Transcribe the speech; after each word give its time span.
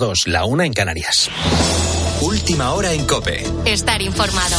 Dos, 0.00 0.28
la 0.28 0.44
una 0.44 0.64
en 0.64 0.72
Canarias. 0.72 1.28
Última 2.20 2.72
hora 2.72 2.92
en 2.92 3.04
Cope. 3.04 3.42
Estar 3.64 4.00
informado. 4.00 4.54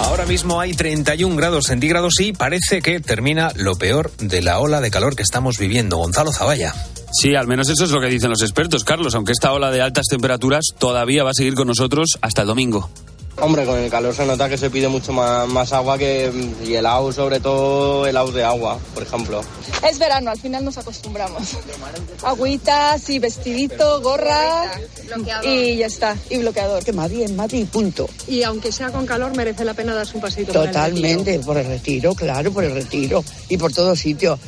Ahora 0.00 0.26
mismo 0.26 0.58
hay 0.60 0.74
31 0.74 1.36
grados 1.36 1.66
centígrados 1.66 2.14
y 2.18 2.32
parece 2.32 2.82
que 2.82 2.98
termina 2.98 3.52
lo 3.54 3.76
peor 3.76 4.10
de 4.16 4.42
la 4.42 4.58
ola 4.58 4.80
de 4.80 4.90
calor 4.90 5.14
que 5.14 5.22
estamos 5.22 5.58
viviendo. 5.58 5.98
Gonzalo 5.98 6.32
Zavalla. 6.32 6.74
Sí, 7.12 7.36
al 7.36 7.46
menos 7.46 7.68
eso 7.68 7.84
es 7.84 7.92
lo 7.92 8.00
que 8.00 8.08
dicen 8.08 8.30
los 8.30 8.42
expertos, 8.42 8.82
Carlos, 8.82 9.14
aunque 9.14 9.30
esta 9.30 9.52
ola 9.52 9.70
de 9.70 9.80
altas 9.80 10.06
temperaturas 10.10 10.64
todavía 10.76 11.22
va 11.22 11.30
a 11.30 11.34
seguir 11.34 11.54
con 11.54 11.68
nosotros 11.68 12.18
hasta 12.20 12.42
el 12.42 12.48
domingo. 12.48 12.90
Hombre, 13.38 13.66
con 13.66 13.78
el 13.78 13.90
calor 13.90 14.14
se 14.14 14.24
nota 14.24 14.48
que 14.48 14.56
se 14.56 14.70
pide 14.70 14.88
mucho 14.88 15.12
más, 15.12 15.46
más 15.48 15.72
agua 15.72 15.98
que, 15.98 16.32
y 16.64 16.74
helado, 16.74 17.12
sobre 17.12 17.38
todo 17.38 18.06
helado 18.06 18.32
de 18.32 18.42
agua, 18.42 18.78
por 18.94 19.02
ejemplo. 19.02 19.42
Es 19.88 19.98
verano, 19.98 20.30
al 20.30 20.38
final 20.38 20.64
nos 20.64 20.78
acostumbramos. 20.78 21.56
Agüitas 22.22 23.10
y 23.10 23.18
vestidito, 23.18 24.00
gorra 24.00 24.70
y 25.44 25.76
ya 25.76 25.86
está, 25.86 26.16
y 26.30 26.38
bloqueador. 26.38 26.82
Que 26.82 26.94
más 26.94 27.10
bien, 27.10 27.36
más 27.36 27.52
bien, 27.52 27.66
punto. 27.66 28.08
Y 28.26 28.42
aunque 28.42 28.72
sea 28.72 28.90
con 28.90 29.04
calor, 29.04 29.36
merece 29.36 29.64
la 29.64 29.74
pena 29.74 29.94
darse 29.94 30.16
un 30.16 30.22
pasito. 30.22 30.52
Totalmente, 30.52 31.38
por 31.40 31.58
el 31.58 31.66
retiro, 31.66 32.14
claro, 32.14 32.50
por 32.52 32.64
el 32.64 32.72
retiro 32.72 33.22
y 33.50 33.58
por 33.58 33.72
todos 33.72 33.98
sitios. 33.98 34.40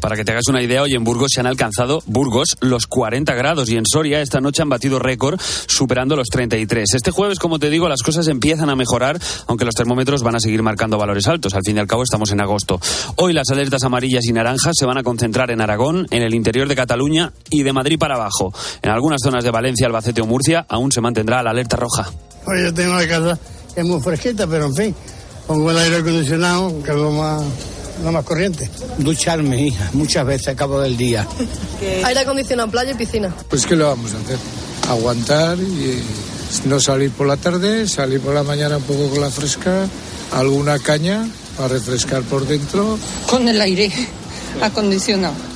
Para 0.00 0.16
que 0.16 0.24
te 0.24 0.32
hagas 0.32 0.48
una 0.48 0.62
idea, 0.62 0.82
hoy 0.82 0.94
en 0.94 1.04
Burgos 1.04 1.30
se 1.34 1.40
han 1.40 1.46
alcanzado, 1.46 2.02
Burgos, 2.06 2.56
los 2.60 2.86
40 2.86 3.34
grados 3.34 3.68
y 3.68 3.76
en 3.76 3.84
Soria 3.86 4.20
esta 4.20 4.40
noche 4.40 4.62
han 4.62 4.68
batido 4.68 4.98
récord 4.98 5.38
superando 5.40 6.16
los 6.16 6.28
33. 6.28 6.94
Este 6.94 7.10
jueves, 7.10 7.38
como 7.38 7.58
te 7.58 7.70
digo, 7.70 7.88
las 7.88 8.02
cosas 8.02 8.26
empiezan 8.28 8.70
a 8.70 8.76
mejorar, 8.76 9.20
aunque 9.46 9.64
los 9.64 9.74
termómetros 9.74 10.22
van 10.22 10.36
a 10.36 10.40
seguir 10.40 10.62
marcando 10.62 10.98
valores 10.98 11.26
altos. 11.28 11.54
Al 11.54 11.62
fin 11.64 11.76
y 11.76 11.80
al 11.80 11.86
cabo 11.86 12.02
estamos 12.02 12.32
en 12.32 12.40
agosto. 12.40 12.80
Hoy 13.16 13.32
las 13.32 13.50
alertas 13.50 13.84
amarillas 13.84 14.24
y 14.26 14.32
naranjas 14.32 14.74
se 14.78 14.86
van 14.86 14.98
a 14.98 15.02
concentrar 15.02 15.50
en 15.50 15.60
Aragón, 15.60 16.06
en 16.10 16.22
el 16.22 16.34
interior 16.34 16.68
de 16.68 16.76
Cataluña 16.76 17.32
y 17.50 17.62
de 17.62 17.72
Madrid 17.72 17.98
para 17.98 18.14
abajo. 18.14 18.52
En 18.82 18.90
algunas 18.90 19.20
zonas 19.22 19.44
de 19.44 19.50
Valencia, 19.50 19.86
Albacete 19.86 20.20
o 20.20 20.26
Murcia 20.26 20.64
aún 20.68 20.92
se 20.92 21.00
mantendrá 21.00 21.42
la 21.42 21.50
alerta 21.50 21.76
roja. 21.76 22.10
Hoy 22.46 22.62
yo 22.62 22.72
tengo 22.72 22.94
la 22.94 23.06
casa 23.06 23.38
es 23.76 23.84
muy 23.84 24.00
fresquita, 24.00 24.46
pero 24.46 24.66
en 24.66 24.74
fin, 24.74 24.94
pongo 25.46 25.70
el 25.70 25.78
aire 25.78 25.96
acondicionado, 25.96 26.82
que 26.82 26.90
es 26.90 26.96
lo 26.96 27.10
más 27.12 27.42
no 28.02 28.12
más 28.12 28.24
corriente. 28.24 28.70
Ducharme, 28.98 29.66
hija, 29.66 29.90
muchas 29.92 30.26
veces 30.26 30.48
a 30.48 30.56
cabo 30.56 30.80
del 30.80 30.96
día. 30.96 31.26
Aire 32.04 32.20
acondicionado 32.20 32.66
en 32.66 32.70
playa 32.70 32.92
y 32.92 32.94
piscina. 32.94 33.34
Pues 33.48 33.66
¿qué 33.66 33.76
lo 33.76 33.86
vamos 33.86 34.12
a 34.14 34.18
hacer? 34.18 34.38
Aguantar 34.88 35.58
y 35.58 36.02
no 36.64 36.80
salir 36.80 37.10
por 37.10 37.26
la 37.26 37.36
tarde, 37.36 37.86
salir 37.86 38.20
por 38.20 38.34
la 38.34 38.42
mañana 38.42 38.78
un 38.78 38.82
poco 38.82 39.08
con 39.10 39.20
la 39.20 39.30
fresca, 39.30 39.86
alguna 40.32 40.78
caña 40.78 41.28
para 41.56 41.68
refrescar 41.68 42.22
por 42.22 42.46
dentro. 42.46 42.98
Con 43.28 43.48
el 43.48 43.60
aire 43.60 43.90
acondicionado. 44.60 45.49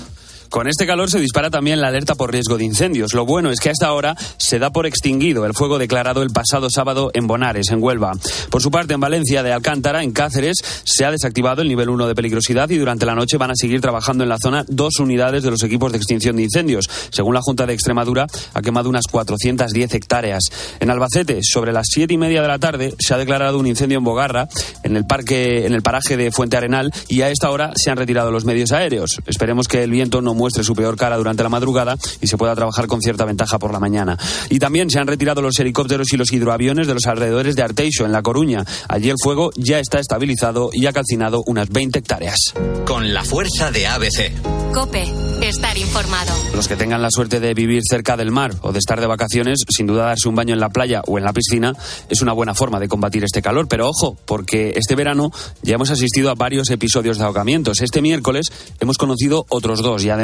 Con 0.55 0.69
este 0.69 0.87
calor 0.87 1.11
se 1.11 1.19
dispara 1.19 1.51
también 1.51 1.81
la 1.81 1.89
alerta 1.89 2.15
por 2.15 2.31
riesgo 2.31 2.57
de 2.57 2.65
incendios. 2.65 3.13
Lo 3.13 3.27
bueno 3.27 3.51
es 3.51 3.59
que 3.59 3.71
hasta 3.71 3.89
ahora 3.89 4.17
se 4.37 4.61
da 4.61 4.71
por 4.71 4.87
extinguido 4.87 5.45
el 5.47 5.53
fuego 5.53 5.81
declarado 5.81 6.23
el 6.23 6.31
pasado 6.31 6.69
sábado 6.71 7.11
en 7.13 7.27
Bonares, 7.27 7.71
en 7.73 7.83
Huelva. 7.83 8.13
Por 8.51 8.63
su 8.63 8.71
parte, 8.71 8.95
en 8.95 9.01
Valencia 9.01 9.43
de 9.43 9.53
Alcántara, 9.53 10.05
en 10.05 10.13
Cáceres, 10.13 10.59
se 10.85 11.05
ha 11.05 11.11
desactivado 11.11 11.63
el 11.63 11.67
nivel 11.67 11.89
1 11.89 12.07
de 12.07 12.15
peligrosidad 12.15 12.71
y 12.71 12.79
durante 12.79 13.05
la 13.05 13.17
noche 13.17 13.37
van 13.37 13.51
a 13.51 13.57
seguir 13.57 13.81
trabajando 13.81 14.23
en 14.23 14.29
la 14.29 14.39
zona 14.41 14.65
dos 14.69 15.01
unidades 15.01 15.43
de 15.43 15.51
los 15.51 15.61
equipos 15.65 15.91
de 15.91 15.99
extinción 15.99 16.37
de 16.37 16.45
incendios. 16.45 16.89
Según 17.11 17.35
la 17.35 17.41
Junta 17.43 17.67
de 17.67 17.75
Extremadura, 17.75 18.29
ha 18.53 18.63
quemado 18.63 18.89
unas 18.89 19.09
410 19.11 19.93
hectáreas. 19.93 20.45
En 20.79 20.89
Albacete, 20.89 21.41
sobre 21.43 21.73
las 21.73 21.89
siete 21.91 22.15
y 22.15 22.19
media 22.19 22.43
de 22.43 22.49
la 22.49 22.61
tarde, 22.61 22.95
se 23.01 23.13
ha 23.13 23.19
declarado 23.19 23.59
un 23.59 23.67
incendio 23.67 23.99
en 23.99 24.05
Bogarra, 24.05 24.49
en 24.85 24.97
el 24.97 25.05
parque, 25.05 25.67
en 25.67 25.75
el 25.75 25.83
paraje 25.83 26.17
de 26.17 26.31
Fuente 26.31 26.57
Arenal, 26.57 26.93
y 27.09 27.23
a 27.23 27.31
esta 27.31 27.51
hora 27.51 27.73
se 27.75 27.91
han 27.91 27.97
retirado 27.97 28.31
los 28.31 28.45
medios 28.45 28.71
aéreos. 28.71 29.21
Esperemos 29.27 29.67
que 29.67 29.83
el 29.83 29.91
viento 29.91 30.23
no 30.23 30.44
muestre 30.45 30.63
su 30.63 30.75
peor 30.75 30.95
cara 30.95 31.17
durante 31.17 31.43
la 31.43 31.49
madrugada 31.49 31.97
y 32.21 32.27
se 32.27 32.37
pueda 32.37 32.55
trabajar 32.55 32.87
con 32.87 33.01
cierta 33.01 33.25
ventaja 33.25 33.59
por 33.59 33.73
la 33.73 33.81
mañana. 33.81 34.19
Y 34.51 34.59
también 34.59 34.91
se 34.91 34.99
han 34.99 35.07
retirado 35.07 35.41
los 35.41 35.59
helicópteros 35.59 36.13
y 36.13 36.19
los 36.19 36.31
hidroaviones 36.35 36.87
de 36.87 36.93
los 36.93 37.07
alrededores 37.07 37.57
de 37.57 37.63
Arteixo, 37.63 38.05
en 38.05 38.13
La 38.13 38.21
Coruña. 38.21 38.63
Allí 38.91 39.09
el 39.09 39.17
fuego 39.23 39.53
ya 39.57 39.79
está 39.79 40.01
estabilizado 40.01 40.69
y 40.71 40.85
ha 40.85 40.93
calcinado 40.93 41.43
unas 41.47 41.71
20 41.71 41.99
hectáreas. 41.99 42.53
Con 42.85 43.15
la 43.15 43.25
fuerza 43.25 43.71
de 43.71 43.87
ABC. 43.87 44.33
Cope, 44.75 45.05
estar 45.41 45.79
informado. 45.79 46.33
Los 46.55 46.69
que 46.69 46.77
tengan 46.77 47.01
la 47.01 47.11
suerte 47.11 47.41
de 47.41 47.55
vivir 47.55 47.81
cerca 47.89 48.17
del 48.17 48.31
mar 48.31 48.53
o 48.61 48.73
de 48.73 48.81
estar 48.81 49.01
de 49.01 49.07
vacaciones, 49.07 49.61
sin 49.69 49.87
duda 49.87 50.07
darse 50.07 50.29
un 50.29 50.35
baño 50.35 50.53
en 50.53 50.61
la 50.61 50.69
playa 50.69 51.01
o 51.07 51.17
en 51.17 51.25
la 51.25 51.33
piscina 51.33 51.73
es 52.11 52.21
una 52.21 52.33
buena 52.33 52.55
forma 52.55 52.81
de 52.81 52.89
combatir 52.89 53.25
este 53.25 53.41
calor. 53.41 53.67
Pero 53.69 53.89
ojo, 53.89 54.17
porque 54.27 54.75
este 54.77 54.95
verano 54.95 55.31
ya 55.63 55.77
hemos 55.77 55.91
asistido 55.91 56.29
a 56.31 56.35
varios 56.35 56.69
episodios 56.71 57.19
de 57.19 57.25
ahogamientos. 57.25 57.81
Este 57.81 58.03
miércoles 58.03 58.51
hemos 58.81 58.99
conocido 58.99 59.47
otros 59.49 59.81
dos 59.81 60.05
y 60.05 60.11
además 60.11 60.24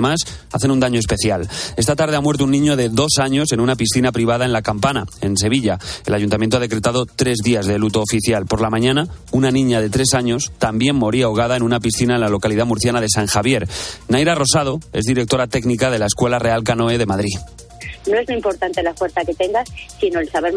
hacen 0.52 0.70
un 0.70 0.80
daño 0.80 0.98
especial. 0.98 1.48
Esta 1.76 1.96
tarde 1.96 2.16
ha 2.16 2.20
muerto 2.20 2.44
un 2.44 2.50
niño 2.50 2.76
de 2.76 2.88
dos 2.88 3.18
años 3.18 3.52
en 3.52 3.60
una 3.60 3.76
piscina 3.76 4.12
privada 4.12 4.44
en 4.44 4.52
La 4.52 4.62
Campana, 4.62 5.06
en 5.20 5.36
Sevilla. 5.36 5.78
El 6.06 6.14
ayuntamiento 6.14 6.56
ha 6.56 6.60
decretado 6.60 7.06
tres 7.06 7.38
días 7.44 7.66
de 7.66 7.78
luto 7.78 8.00
oficial. 8.00 8.46
Por 8.46 8.60
la 8.60 8.70
mañana, 8.70 9.08
una 9.32 9.50
niña 9.50 9.80
de 9.80 9.90
tres 9.90 10.14
años 10.14 10.52
también 10.58 10.96
moría 10.96 11.26
ahogada 11.26 11.56
en 11.56 11.62
una 11.62 11.80
piscina 11.80 12.14
en 12.14 12.20
la 12.20 12.28
localidad 12.28 12.66
murciana 12.66 13.00
de 13.00 13.08
San 13.08 13.26
Javier. 13.26 13.68
Naira 14.08 14.34
Rosado 14.34 14.80
es 14.92 15.04
directora 15.04 15.46
técnica 15.46 15.90
de 15.90 15.98
la 15.98 16.06
Escuela 16.06 16.38
Real 16.38 16.64
Canoe 16.64 16.98
de 16.98 17.06
Madrid. 17.06 17.38
No 18.06 18.18
es 18.18 18.28
lo 18.28 18.34
importante 18.34 18.82
la 18.82 18.94
fuerza 18.94 19.24
que 19.24 19.34
tengas, 19.34 19.68
sino 20.00 20.20
el 20.20 20.28
saber 20.30 20.54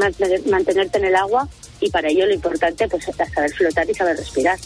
mantenerte 0.50 0.98
en 0.98 1.06
el 1.06 1.16
agua 1.16 1.48
y 1.80 1.90
para 1.90 2.10
ello 2.10 2.26
lo 2.26 2.34
importante 2.34 2.88
pues 2.88 3.08
es 3.08 3.16
saber 3.16 3.52
flotar 3.52 3.90
y 3.90 3.94
saber 3.94 4.18
respirar. 4.18 4.58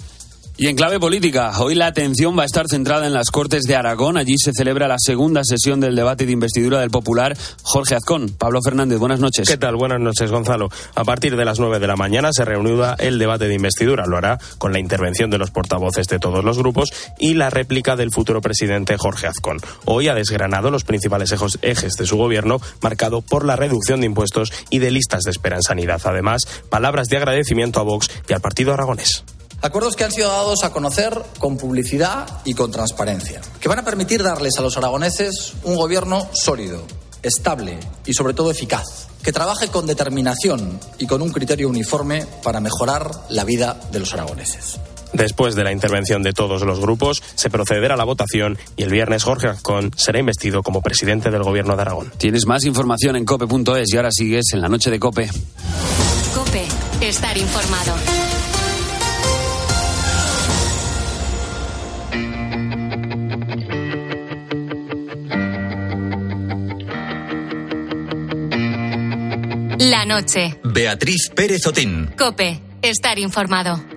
Y 0.59 0.65
en 0.69 0.75
clave 0.75 0.99
política, 0.99 1.51
hoy 1.59 1.75
la 1.75 1.85
atención 1.85 2.35
va 2.35 2.41
a 2.41 2.45
estar 2.47 2.65
centrada 2.67 3.05
en 3.05 3.13
las 3.13 3.29
Cortes 3.29 3.65
de 3.65 3.75
Aragón. 3.75 4.17
Allí 4.17 4.39
se 4.39 4.53
celebra 4.57 4.87
la 4.87 4.97
segunda 4.97 5.41
sesión 5.43 5.79
del 5.79 5.95
debate 5.95 6.25
de 6.25 6.31
investidura 6.31 6.79
del 6.79 6.89
popular 6.89 7.37
Jorge 7.61 7.93
Azcón. 7.93 8.29
Pablo 8.35 8.59
Fernández, 8.65 8.97
buenas 8.97 9.19
noches. 9.19 9.47
¿Qué 9.47 9.57
tal? 9.57 9.75
Buenas 9.75 9.99
noches, 9.99 10.31
Gonzalo. 10.31 10.69
A 10.95 11.03
partir 11.03 11.35
de 11.35 11.45
las 11.45 11.59
nueve 11.59 11.77
de 11.77 11.85
la 11.85 11.95
mañana 11.95 12.33
se 12.33 12.43
reanuda 12.43 12.95
el 12.97 13.19
debate 13.19 13.47
de 13.47 13.53
investidura. 13.53 14.07
Lo 14.07 14.17
hará 14.17 14.39
con 14.57 14.73
la 14.73 14.79
intervención 14.79 15.29
de 15.29 15.37
los 15.37 15.51
portavoces 15.51 16.07
de 16.07 16.17
todos 16.17 16.43
los 16.43 16.57
grupos 16.57 16.91
y 17.19 17.35
la 17.35 17.51
réplica 17.51 17.95
del 17.95 18.09
futuro 18.09 18.41
presidente 18.41 18.97
Jorge 18.97 19.27
Azcón. 19.27 19.59
Hoy 19.85 20.07
ha 20.07 20.15
desgranado 20.15 20.71
los 20.71 20.85
principales 20.85 21.35
ejes 21.61 21.93
de 21.93 22.05
su 22.07 22.17
gobierno, 22.17 22.59
marcado 22.81 23.21
por 23.21 23.45
la 23.45 23.57
reducción 23.57 23.99
de 23.99 24.07
impuestos 24.07 24.51
y 24.71 24.79
de 24.79 24.89
listas 24.89 25.21
de 25.21 25.29
espera 25.29 25.57
en 25.57 25.61
sanidad. 25.61 26.01
Además, 26.05 26.47
palabras 26.71 27.09
de 27.09 27.17
agradecimiento 27.17 27.79
a 27.79 27.83
Vox 27.83 28.09
y 28.27 28.33
al 28.33 28.41
partido 28.41 28.73
aragonés. 28.73 29.23
Acuerdos 29.61 29.95
que 29.95 30.03
han 30.03 30.11
sido 30.11 30.29
dados 30.29 30.63
a 30.63 30.71
conocer 30.71 31.19
con 31.39 31.57
publicidad 31.57 32.27
y 32.45 32.53
con 32.53 32.71
transparencia, 32.71 33.41
que 33.59 33.67
van 33.67 33.79
a 33.79 33.83
permitir 33.83 34.21
darles 34.21 34.57
a 34.57 34.61
los 34.61 34.77
aragoneses 34.77 35.53
un 35.63 35.75
gobierno 35.75 36.27
sólido, 36.31 36.83
estable 37.23 37.79
y 38.05 38.13
sobre 38.13 38.35
todo 38.35 38.51
eficaz, 38.51 39.07
que 39.23 39.31
trabaje 39.31 39.69
con 39.69 39.87
determinación 39.87 40.79
y 40.99 41.07
con 41.07 41.23
un 41.23 41.31
criterio 41.31 41.69
uniforme 41.69 42.25
para 42.43 42.59
mejorar 42.59 43.09
la 43.29 43.43
vida 43.45 43.79
de 43.91 43.99
los 43.99 44.13
aragoneses. 44.13 44.79
Después 45.13 45.55
de 45.55 45.63
la 45.63 45.71
intervención 45.71 46.21
de 46.21 46.33
todos 46.33 46.61
los 46.61 46.79
grupos, 46.79 47.23
se 47.33 47.49
procederá 47.49 47.95
a 47.95 47.97
la 47.97 48.03
votación 48.03 48.59
y 48.75 48.83
el 48.83 48.91
viernes 48.91 49.23
Jorge 49.23 49.47
Azcón 49.47 49.91
será 49.95 50.19
investido 50.19 50.61
como 50.61 50.81
presidente 50.81 51.31
del 51.31 51.41
Gobierno 51.43 51.75
de 51.75 51.81
Aragón. 51.81 52.11
Tienes 52.17 52.45
más 52.45 52.63
información 52.65 53.15
en 53.15 53.25
cope.es 53.25 53.91
y 53.91 53.97
ahora 53.97 54.11
sigues 54.11 54.53
en 54.53 54.61
la 54.61 54.69
noche 54.69 54.91
de 54.91 54.99
Cope. 54.99 55.29
Cope, 56.35 56.67
estar 57.01 57.35
informado. 57.37 57.93
La 69.79 70.05
noche. 70.05 70.59
Beatriz 70.63 71.29
Pérez 71.35 71.67
Otín. 71.67 72.11
Cope, 72.17 72.59
estar 72.81 73.19
informado. 73.19 73.96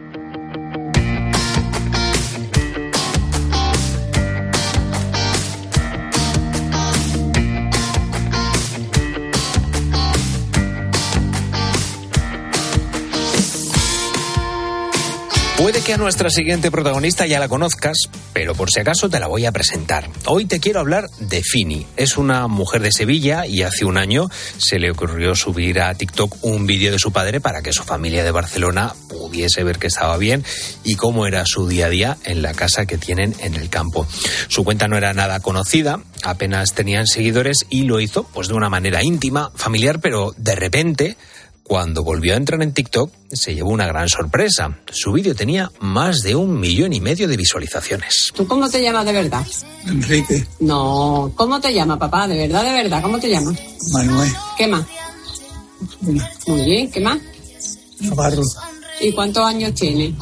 Puede 15.61 15.83
que 15.83 15.93
a 15.93 15.99
nuestra 15.99 16.31
siguiente 16.31 16.71
protagonista 16.71 17.27
ya 17.27 17.39
la 17.39 17.47
conozcas, 17.47 17.99
pero 18.33 18.55
por 18.55 18.71
si 18.71 18.81
acaso 18.81 19.11
te 19.11 19.21
la 19.21 19.27
voy 19.27 19.45
a 19.45 19.53
presentar. 19.53 20.09
Hoy 20.25 20.47
te 20.47 20.59
quiero 20.59 20.81
hablar 20.81 21.11
de 21.19 21.43
Fini. 21.43 21.87
Es 21.99 22.17
una 22.17 22.47
mujer 22.47 22.81
de 22.81 22.91
Sevilla 22.91 23.45
y 23.45 23.61
hace 23.61 23.85
un 23.85 23.99
año 23.99 24.31
se 24.57 24.79
le 24.79 24.91
ocurrió 24.91 25.35
subir 25.35 25.83
a 25.83 25.95
TikTok 25.95 26.39
un 26.41 26.67
vídeo 26.67 26.91
de 26.91 26.99
su 26.99 27.13
padre 27.13 27.43
para 27.43 27.61
que 27.61 27.75
su 27.75 27.83
familia 27.83 28.25
de 28.25 28.31
Barcelona 28.31 28.95
pudiese 29.11 29.63
ver 29.63 29.79
que 29.79 29.89
estaba 29.89 30.17
bien 30.17 30.47
y 30.83 30.95
cómo 30.95 31.27
era 31.27 31.45
su 31.45 31.69
día 31.69 31.87
a 31.87 31.91
día 31.91 32.17
en 32.25 32.41
la 32.41 32.55
casa 32.55 32.87
que 32.87 32.97
tienen 32.97 33.35
en 33.41 33.55
el 33.55 33.69
campo. 33.69 34.07
Su 34.49 34.65
cuenta 34.65 34.89
no 34.89 34.97
era 34.97 35.13
nada 35.13 35.41
conocida, 35.41 36.01
apenas 36.23 36.73
tenían 36.73 37.07
seguidores 37.07 37.67
y 37.69 37.83
lo 37.83 38.01
hizo 38.01 38.25
pues 38.33 38.49
de 38.49 38.55
una 38.55 38.71
manera 38.71 39.03
íntima, 39.03 39.53
familiar, 39.55 40.01
pero 40.01 40.33
de 40.39 40.55
repente 40.55 41.19
cuando 41.71 42.03
volvió 42.03 42.35
a 42.35 42.37
entrar 42.37 42.61
en 42.65 42.75
TikTok, 42.75 43.13
se 43.33 43.55
llevó 43.55 43.71
una 43.71 43.87
gran 43.87 44.09
sorpresa. 44.09 44.81
Su 44.91 45.13
vídeo 45.13 45.37
tenía 45.37 45.71
más 45.79 46.21
de 46.23 46.35
un 46.35 46.59
millón 46.59 46.93
y 46.93 47.01
medio 47.01 47.29
de 47.29 47.37
visualizaciones. 47.37 48.33
¿Tú 48.35 48.45
cómo 48.45 48.69
te 48.69 48.83
llamas 48.83 49.07
de 49.07 49.13
verdad? 49.13 49.47
Enrique, 49.87 50.49
No, 50.59 51.33
¿cómo 51.37 51.61
te 51.61 51.73
llamas, 51.73 51.99
papá? 51.99 52.27
De 52.27 52.37
verdad, 52.37 52.65
de 52.65 52.73
verdad, 52.73 53.01
¿cómo 53.01 53.21
te 53.21 53.31
llamas? 53.31 53.57
Manuel, 53.93 54.33
¿Qué 54.59 54.67
más? 54.67 54.85
Muy 56.49 56.65
bien, 56.65 56.91
¿qué 56.91 56.99
más? 56.99 57.19
Navarro, 58.01 58.43
¿Y 59.01 59.13
cuántos 59.13 59.47
años 59.47 59.73
tienes? 59.73 60.13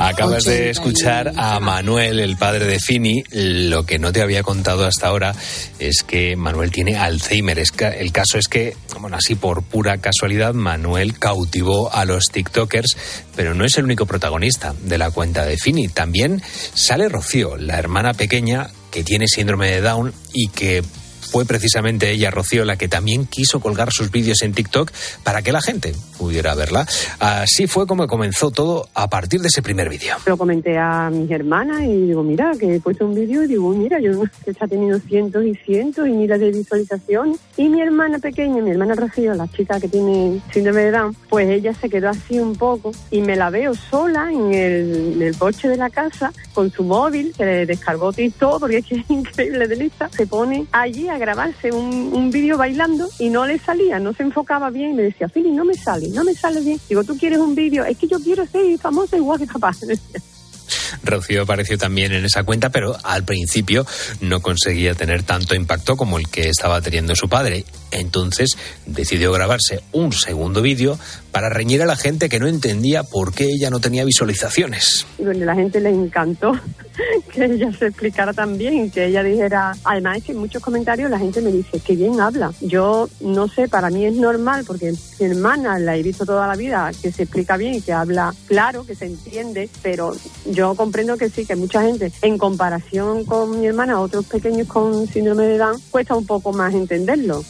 Acabas 0.00 0.44
de 0.44 0.70
escuchar 0.70 1.34
a 1.36 1.60
Manuel, 1.60 2.20
el 2.20 2.38
padre 2.38 2.64
de 2.64 2.80
Fini. 2.80 3.22
Lo 3.32 3.84
que 3.84 3.98
no 3.98 4.12
te 4.12 4.22
había 4.22 4.42
contado 4.42 4.86
hasta 4.86 5.08
ahora 5.08 5.34
es 5.78 6.02
que 6.02 6.36
Manuel 6.36 6.70
tiene 6.70 6.96
Alzheimer. 6.96 7.58
El 7.58 8.10
caso 8.10 8.38
es 8.38 8.48
que, 8.48 8.74
bueno, 8.98 9.18
así 9.18 9.34
por 9.34 9.62
pura 9.62 9.98
casualidad, 9.98 10.54
Manuel 10.54 11.18
cautivó 11.18 11.92
a 11.92 12.06
los 12.06 12.24
TikTokers, 12.32 12.96
pero 13.36 13.52
no 13.52 13.66
es 13.66 13.76
el 13.76 13.84
único 13.84 14.06
protagonista 14.06 14.74
de 14.82 14.96
la 14.96 15.10
cuenta 15.10 15.44
de 15.44 15.58
Fini. 15.58 15.88
También 15.88 16.42
sale 16.72 17.10
Rocío, 17.10 17.58
la 17.58 17.78
hermana 17.78 18.14
pequeña 18.14 18.70
que 18.90 19.04
tiene 19.04 19.26
síndrome 19.28 19.70
de 19.70 19.82
Down 19.82 20.14
y 20.32 20.48
que 20.48 20.82
fue 21.30 21.44
precisamente 21.44 22.10
ella, 22.10 22.30
Rocío, 22.30 22.64
la 22.64 22.76
que 22.76 22.88
también 22.88 23.26
quiso 23.26 23.60
colgar 23.60 23.92
sus 23.92 24.10
vídeos 24.10 24.42
en 24.42 24.52
TikTok 24.52 24.90
para 25.22 25.42
que 25.42 25.52
la 25.52 25.60
gente 25.60 25.94
pudiera 26.18 26.54
verla. 26.54 26.86
Así 27.20 27.66
fue 27.66 27.86
como 27.86 28.06
comenzó 28.06 28.50
todo 28.50 28.88
a 28.94 29.08
partir 29.08 29.40
de 29.40 29.46
ese 29.46 29.62
primer 29.62 29.88
vídeo. 29.88 30.16
Lo 30.26 30.36
comenté 30.36 30.76
a 30.76 31.08
mis 31.10 31.30
hermanas 31.30 31.82
y 31.82 32.08
digo, 32.08 32.22
mira, 32.24 32.52
que 32.58 32.74
he 32.76 32.80
puesto 32.80 33.06
un 33.06 33.14
vídeo 33.14 33.44
y 33.44 33.46
digo, 33.46 33.68
"Uy, 33.68 33.76
mira, 33.76 34.00
yo 34.00 34.10
que 34.44 34.50
está 34.50 34.66
teniendo 34.66 34.98
cientos 34.98 35.44
y 35.44 35.54
cientos 35.54 36.08
y 36.08 36.10
miles 36.10 36.40
de 36.40 36.50
visualizaciones. 36.50 37.38
Y 37.56 37.68
mi 37.68 37.80
hermana 37.80 38.18
pequeña, 38.18 38.60
mi 38.62 38.70
hermana 38.70 38.94
Rocío, 38.94 39.32
la 39.34 39.46
chica 39.48 39.78
que 39.78 39.88
tiene 39.88 40.40
síndrome 40.52 40.82
de 40.82 40.90
Down, 40.90 41.16
pues 41.28 41.48
ella 41.48 41.72
se 41.74 41.88
quedó 41.88 42.08
así 42.08 42.38
un 42.38 42.56
poco 42.56 42.90
y 43.10 43.20
me 43.20 43.36
la 43.36 43.50
veo 43.50 43.74
sola 43.74 44.30
en 44.32 44.52
el, 44.52 45.12
en 45.14 45.22
el 45.22 45.36
coche 45.36 45.68
de 45.68 45.76
la 45.76 45.90
casa 45.90 46.32
con 46.54 46.70
su 46.72 46.82
móvil, 46.82 47.32
que 47.36 47.44
le 47.44 47.66
descargó 47.66 48.12
TikTok 48.12 48.60
porque 48.60 48.78
es 48.78 48.86
que 48.86 48.96
es 48.96 49.04
increíble 49.10 49.68
de 49.68 49.76
lista. 49.76 50.08
Se 50.10 50.26
pone 50.26 50.66
allí 50.72 51.08
a 51.08 51.18
grabarse 51.20 51.70
un, 51.70 52.12
un 52.12 52.30
vídeo 52.30 52.56
bailando 52.56 53.08
y 53.18 53.28
no 53.28 53.46
le 53.46 53.58
salía, 53.58 54.00
no 54.00 54.12
se 54.12 54.24
enfocaba 54.24 54.70
bien 54.70 54.90
y 54.90 54.94
me 54.94 55.02
decía, 55.04 55.28
Fili, 55.28 55.52
no 55.52 55.64
me 55.64 55.74
sale, 55.74 56.08
no 56.08 56.24
me 56.24 56.34
sale 56.34 56.60
bien. 56.60 56.80
Digo, 56.88 57.04
¿tú 57.04 57.16
quieres 57.16 57.38
un 57.38 57.54
vídeo? 57.54 57.84
Es 57.84 57.96
que 57.96 58.08
yo 58.08 58.18
quiero 58.18 58.46
ser 58.46 58.78
famosa 58.78 59.16
igual 59.16 59.38
que 59.38 59.46
papá. 59.46 59.72
Rocío 61.04 61.42
apareció 61.42 61.78
también 61.78 62.12
en 62.12 62.24
esa 62.24 62.44
cuenta, 62.44 62.70
pero 62.70 62.96
al 63.04 63.24
principio 63.24 63.86
no 64.20 64.40
conseguía 64.40 64.94
tener 64.94 65.22
tanto 65.22 65.54
impacto 65.54 65.96
como 65.96 66.18
el 66.18 66.28
que 66.28 66.48
estaba 66.48 66.80
teniendo 66.80 67.14
su 67.14 67.28
padre. 67.28 67.64
Entonces 67.90 68.56
decidió 68.86 69.32
grabarse 69.32 69.80
un 69.92 70.12
segundo 70.12 70.62
vídeo 70.62 70.98
para 71.32 71.48
reñir 71.48 71.82
a 71.82 71.86
la 71.86 71.96
gente 71.96 72.28
que 72.28 72.38
no 72.38 72.46
entendía 72.46 73.02
por 73.04 73.32
qué 73.32 73.44
ella 73.44 73.70
no 73.70 73.80
tenía 73.80 74.04
visualizaciones. 74.04 75.06
Y 75.18 75.24
bueno, 75.24 75.44
la 75.44 75.54
gente 75.54 75.80
le 75.80 75.90
encantó 75.90 76.52
que 77.32 77.44
ella 77.44 77.72
se 77.72 77.86
explicara 77.86 78.32
también, 78.32 78.90
que 78.90 79.06
ella 79.06 79.22
dijera, 79.22 79.72
además 79.84 80.18
es 80.18 80.24
que 80.24 80.32
en 80.32 80.38
muchos 80.38 80.62
comentarios 80.62 81.10
la 81.10 81.18
gente 81.18 81.40
me 81.40 81.52
dice, 81.52 81.80
que 81.80 81.96
bien 81.96 82.20
habla. 82.20 82.52
Yo 82.60 83.08
no 83.20 83.48
sé, 83.48 83.68
para 83.68 83.90
mí 83.90 84.04
es 84.04 84.14
normal, 84.14 84.64
porque 84.66 84.92
mi 85.18 85.26
hermana 85.26 85.78
la 85.78 85.96
he 85.96 86.02
visto 86.02 86.26
toda 86.26 86.46
la 86.46 86.56
vida, 86.56 86.90
que 87.00 87.12
se 87.12 87.24
explica 87.24 87.56
bien 87.56 87.80
que 87.82 87.92
habla 87.92 88.34
claro, 88.46 88.84
que 88.84 88.94
se 88.94 89.06
entiende, 89.06 89.68
pero 89.82 90.12
yo 90.46 90.74
comprendo 90.74 91.16
que 91.16 91.30
sí, 91.30 91.46
que 91.46 91.56
mucha 91.56 91.82
gente, 91.82 92.12
en 92.22 92.38
comparación 92.38 93.24
con 93.24 93.60
mi 93.60 93.66
hermana, 93.66 94.00
otros 94.00 94.26
pequeños 94.26 94.66
con 94.66 95.06
síndrome 95.06 95.44
de 95.44 95.58
Down, 95.58 95.80
cuesta 95.90 96.14
un 96.14 96.26
poco 96.26 96.52
más 96.52 96.74
entenderlo. 96.74 97.44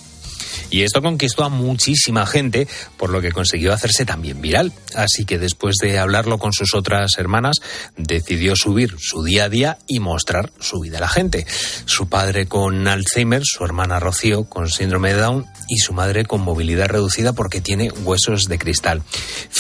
Y 0.70 0.82
esto 0.82 1.02
conquistó 1.02 1.44
a 1.44 1.48
muchísima 1.48 2.26
gente, 2.26 2.68
por 2.96 3.10
lo 3.10 3.20
que 3.20 3.32
consiguió 3.32 3.72
hacerse 3.72 4.04
también 4.04 4.40
viral. 4.40 4.72
Así 4.94 5.24
que 5.24 5.38
después 5.38 5.76
de 5.82 5.98
hablarlo 5.98 6.38
con 6.38 6.52
sus 6.52 6.74
otras 6.74 7.12
hermanas, 7.18 7.56
decidió 7.96 8.56
subir 8.56 8.94
su 8.98 9.22
día 9.22 9.44
a 9.44 9.48
día 9.48 9.78
y 9.86 10.00
mostrar 10.00 10.52
su 10.60 10.80
vida 10.80 10.98
a 10.98 11.02
la 11.02 11.08
gente. 11.08 11.46
Su 11.84 12.08
padre 12.08 12.46
con 12.46 12.86
Alzheimer, 12.86 13.42
su 13.44 13.64
hermana 13.64 14.00
Rocío 14.00 14.44
con 14.44 14.70
síndrome 14.70 15.14
de 15.14 15.20
Down 15.20 15.46
y 15.68 15.78
su 15.78 15.92
madre 15.92 16.24
con 16.24 16.40
movilidad 16.40 16.88
reducida 16.88 17.32
porque 17.32 17.60
tiene 17.60 17.90
huesos 17.90 18.46
de 18.46 18.58
cristal. 18.58 19.02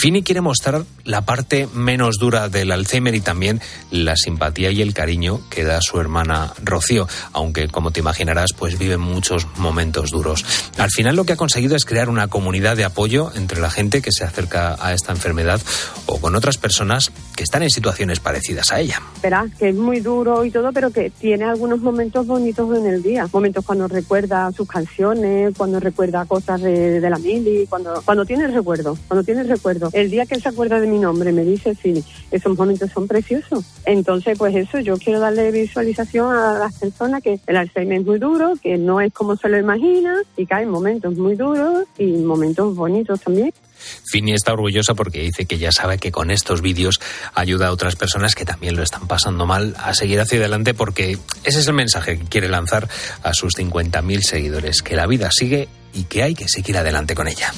Fini 0.00 0.22
quiere 0.22 0.40
mostrar 0.40 0.86
la 1.04 1.26
parte 1.26 1.68
menos 1.74 2.16
dura 2.18 2.48
del 2.48 2.72
Alzheimer 2.72 3.14
y 3.14 3.20
también 3.20 3.60
la 3.90 4.16
simpatía 4.16 4.70
y 4.70 4.80
el 4.80 4.94
cariño 4.94 5.42
que 5.50 5.62
da 5.62 5.82
su 5.82 6.00
hermana 6.00 6.54
Rocío, 6.64 7.06
aunque 7.34 7.68
como 7.68 7.90
te 7.90 8.00
imaginarás, 8.00 8.54
pues 8.56 8.78
vive 8.78 8.96
muchos 8.96 9.46
momentos 9.58 10.10
duros. 10.10 10.46
Al 10.78 10.88
final 10.88 11.16
lo 11.16 11.24
que 11.24 11.34
ha 11.34 11.36
conseguido 11.36 11.76
es 11.76 11.84
crear 11.84 12.08
una 12.08 12.28
comunidad 12.28 12.78
de 12.78 12.84
apoyo 12.84 13.30
entre 13.34 13.60
la 13.60 13.68
gente 13.68 14.00
que 14.00 14.10
se 14.10 14.24
acerca 14.24 14.74
a 14.80 14.94
esta 14.94 15.12
enfermedad 15.12 15.60
o 16.06 16.18
con 16.18 16.34
otras 16.34 16.56
personas 16.56 17.12
que 17.36 17.44
están 17.44 17.62
en 17.62 17.68
situaciones 17.68 18.20
parecidas 18.20 18.72
a 18.72 18.80
ella. 18.80 19.02
Verás 19.22 19.54
que 19.58 19.68
es 19.68 19.76
muy 19.76 20.00
duro 20.00 20.46
y 20.46 20.50
todo, 20.50 20.72
pero 20.72 20.90
que 20.90 21.10
tiene 21.10 21.44
algunos 21.44 21.80
momentos 21.80 22.26
bonitos 22.26 22.74
en 22.74 22.86
el 22.86 23.02
día. 23.02 23.28
Momentos 23.30 23.66
cuando 23.66 23.86
recuerda 23.86 24.50
sus 24.52 24.66
canciones, 24.66 25.52
cuando 25.58 25.78
recuerda 25.78 26.24
cosas 26.24 26.62
de, 26.62 27.00
de 27.00 27.10
la 27.10 27.18
mili, 27.18 27.66
cuando, 27.68 28.00
cuando 28.02 28.24
tiene 28.24 28.46
recuerdo, 28.46 28.96
cuando 29.06 29.24
tiene 29.24 29.42
el 29.42 29.48
El 29.92 30.10
día 30.10 30.26
que 30.26 30.34
él 30.34 30.42
se 30.42 30.48
acuerda 30.48 30.80
de 30.80 30.86
mi 30.86 30.98
nombre, 30.98 31.32
me 31.32 31.44
dice, 31.44 31.74
sí, 31.74 32.04
esos 32.30 32.56
momentos 32.56 32.90
son 32.92 33.06
preciosos. 33.06 33.64
Entonces, 33.84 34.38
pues 34.38 34.54
eso, 34.54 34.78
yo 34.80 34.96
quiero 34.96 35.20
darle 35.20 35.50
visualización 35.50 36.34
a 36.34 36.58
las 36.58 36.74
personas 36.74 37.22
que 37.22 37.40
el 37.46 37.56
Alzheimer 37.56 38.00
es 38.00 38.06
muy 38.06 38.18
duro, 38.18 38.54
que 38.62 38.78
no 38.78 39.00
es 39.00 39.12
como 39.12 39.36
se 39.36 39.48
lo 39.48 39.58
imagina 39.58 40.16
y 40.36 40.46
que 40.46 40.54
hay 40.54 40.66
momentos 40.66 41.16
muy 41.16 41.36
duros 41.36 41.84
y 41.98 42.12
momentos 42.18 42.74
bonitos 42.74 43.20
también. 43.20 43.52
Fini 44.10 44.32
está 44.32 44.52
orgullosa 44.52 44.94
porque 44.94 45.22
dice 45.22 45.46
que 45.46 45.58
ya 45.58 45.72
sabe 45.72 45.98
que 45.98 46.12
con 46.12 46.30
estos 46.30 46.60
vídeos 46.60 47.00
ayuda 47.34 47.68
a 47.68 47.72
otras 47.72 47.96
personas 47.96 48.34
que 48.34 48.44
también 48.44 48.76
lo 48.76 48.82
están 48.82 49.06
pasando 49.06 49.46
mal 49.46 49.74
a 49.78 49.94
seguir 49.94 50.20
hacia 50.20 50.38
adelante 50.38 50.74
porque 50.74 51.18
ese 51.44 51.60
es 51.60 51.66
el 51.66 51.74
mensaje 51.74 52.18
que 52.18 52.24
quiere 52.26 52.48
lanzar 52.48 52.88
a 53.22 53.34
sus 53.34 53.54
50.000 53.54 54.20
seguidores, 54.20 54.82
que 54.82 54.96
la 54.96 55.06
vida 55.06 55.30
sigue 55.32 55.68
y 55.92 56.04
que 56.04 56.22
hay 56.22 56.34
que 56.34 56.48
seguir 56.48 56.76
adelante 56.76 57.14
con 57.14 57.28
ella. 57.28 57.52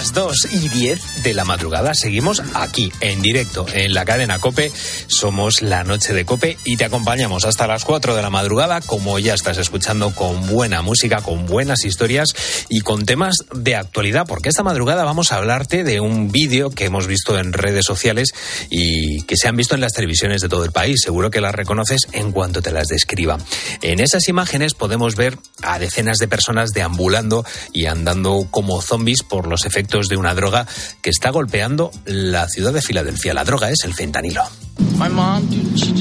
Las 0.00 0.14
2 0.14 0.48
y 0.52 0.68
10 0.70 1.24
de 1.24 1.34
la 1.34 1.44
madrugada 1.44 1.92
seguimos 1.92 2.42
aquí, 2.54 2.90
en 3.02 3.20
directo, 3.20 3.66
en 3.70 3.92
la 3.92 4.06
cadena 4.06 4.38
Cope. 4.38 4.72
Somos 5.08 5.60
la 5.60 5.84
noche 5.84 6.14
de 6.14 6.24
Cope 6.24 6.56
y 6.64 6.78
te 6.78 6.86
acompañamos 6.86 7.44
hasta 7.44 7.66
las 7.66 7.84
4 7.84 8.16
de 8.16 8.22
la 8.22 8.30
madrugada, 8.30 8.80
como 8.80 9.18
ya 9.18 9.34
estás 9.34 9.58
escuchando, 9.58 10.14
con 10.14 10.46
buena 10.46 10.80
música, 10.80 11.20
con 11.20 11.44
buenas 11.44 11.84
historias 11.84 12.34
y 12.70 12.80
con 12.80 13.04
temas 13.04 13.34
de 13.52 13.76
actualidad, 13.76 14.24
porque 14.26 14.48
esta 14.48 14.62
madrugada 14.62 15.04
vamos 15.04 15.32
a 15.32 15.36
hablarte 15.36 15.84
de 15.84 16.00
un 16.00 16.32
vídeo 16.32 16.70
que 16.70 16.86
hemos 16.86 17.06
visto 17.06 17.38
en 17.38 17.52
redes 17.52 17.84
sociales 17.84 18.30
y 18.70 19.20
que 19.24 19.36
se 19.36 19.48
han 19.48 19.56
visto 19.56 19.74
en 19.74 19.82
las 19.82 19.92
televisiones 19.92 20.40
de 20.40 20.48
todo 20.48 20.64
el 20.64 20.72
país. 20.72 21.02
Seguro 21.04 21.30
que 21.30 21.42
las 21.42 21.54
reconoces 21.54 22.06
en 22.12 22.32
cuanto 22.32 22.62
te 22.62 22.72
las 22.72 22.88
describa. 22.88 23.36
En 23.82 24.00
esas 24.00 24.28
imágenes 24.28 24.72
podemos 24.72 25.14
ver 25.14 25.36
a 25.60 25.78
decenas 25.78 26.16
de 26.16 26.28
personas 26.28 26.70
deambulando 26.70 27.44
y 27.74 27.84
andando 27.84 28.46
como 28.50 28.80
zombies 28.80 29.22
por 29.22 29.46
los 29.46 29.66
efectos 29.66 29.89
de 29.90 30.16
una 30.16 30.34
droga 30.34 30.66
que 31.02 31.10
está 31.10 31.30
golpeando 31.30 31.90
la 32.04 32.48
ciudad 32.48 32.72
de 32.72 32.80
Filadelfia. 32.80 33.34
La 33.34 33.44
droga 33.44 33.70
es 33.70 33.84
el 33.84 33.92
fentanilo. 33.92 34.42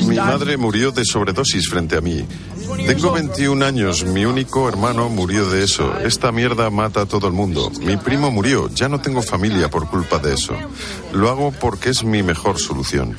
Mi 0.07 0.15
madre 0.15 0.57
murió 0.57 0.91
de 0.91 1.05
sobredosis 1.05 1.69
frente 1.69 1.97
a 1.97 2.01
mí. 2.01 2.25
Tengo 2.85 3.11
21 3.11 3.65
años, 3.65 4.03
mi 4.03 4.25
único 4.25 4.67
hermano 4.67 5.09
murió 5.09 5.49
de 5.49 5.63
eso. 5.63 5.99
Esta 5.99 6.31
mierda 6.31 6.69
mata 6.69 7.01
a 7.01 7.05
todo 7.05 7.27
el 7.27 7.33
mundo. 7.33 7.71
Mi 7.81 7.97
primo 7.97 8.31
murió, 8.31 8.69
ya 8.73 8.87
no 8.89 9.01
tengo 9.01 9.21
familia 9.21 9.69
por 9.69 9.89
culpa 9.89 10.19
de 10.19 10.33
eso. 10.33 10.55
Lo 11.13 11.29
hago 11.29 11.51
porque 11.51 11.89
es 11.89 12.03
mi 12.03 12.23
mejor 12.23 12.59
solución. 12.59 13.15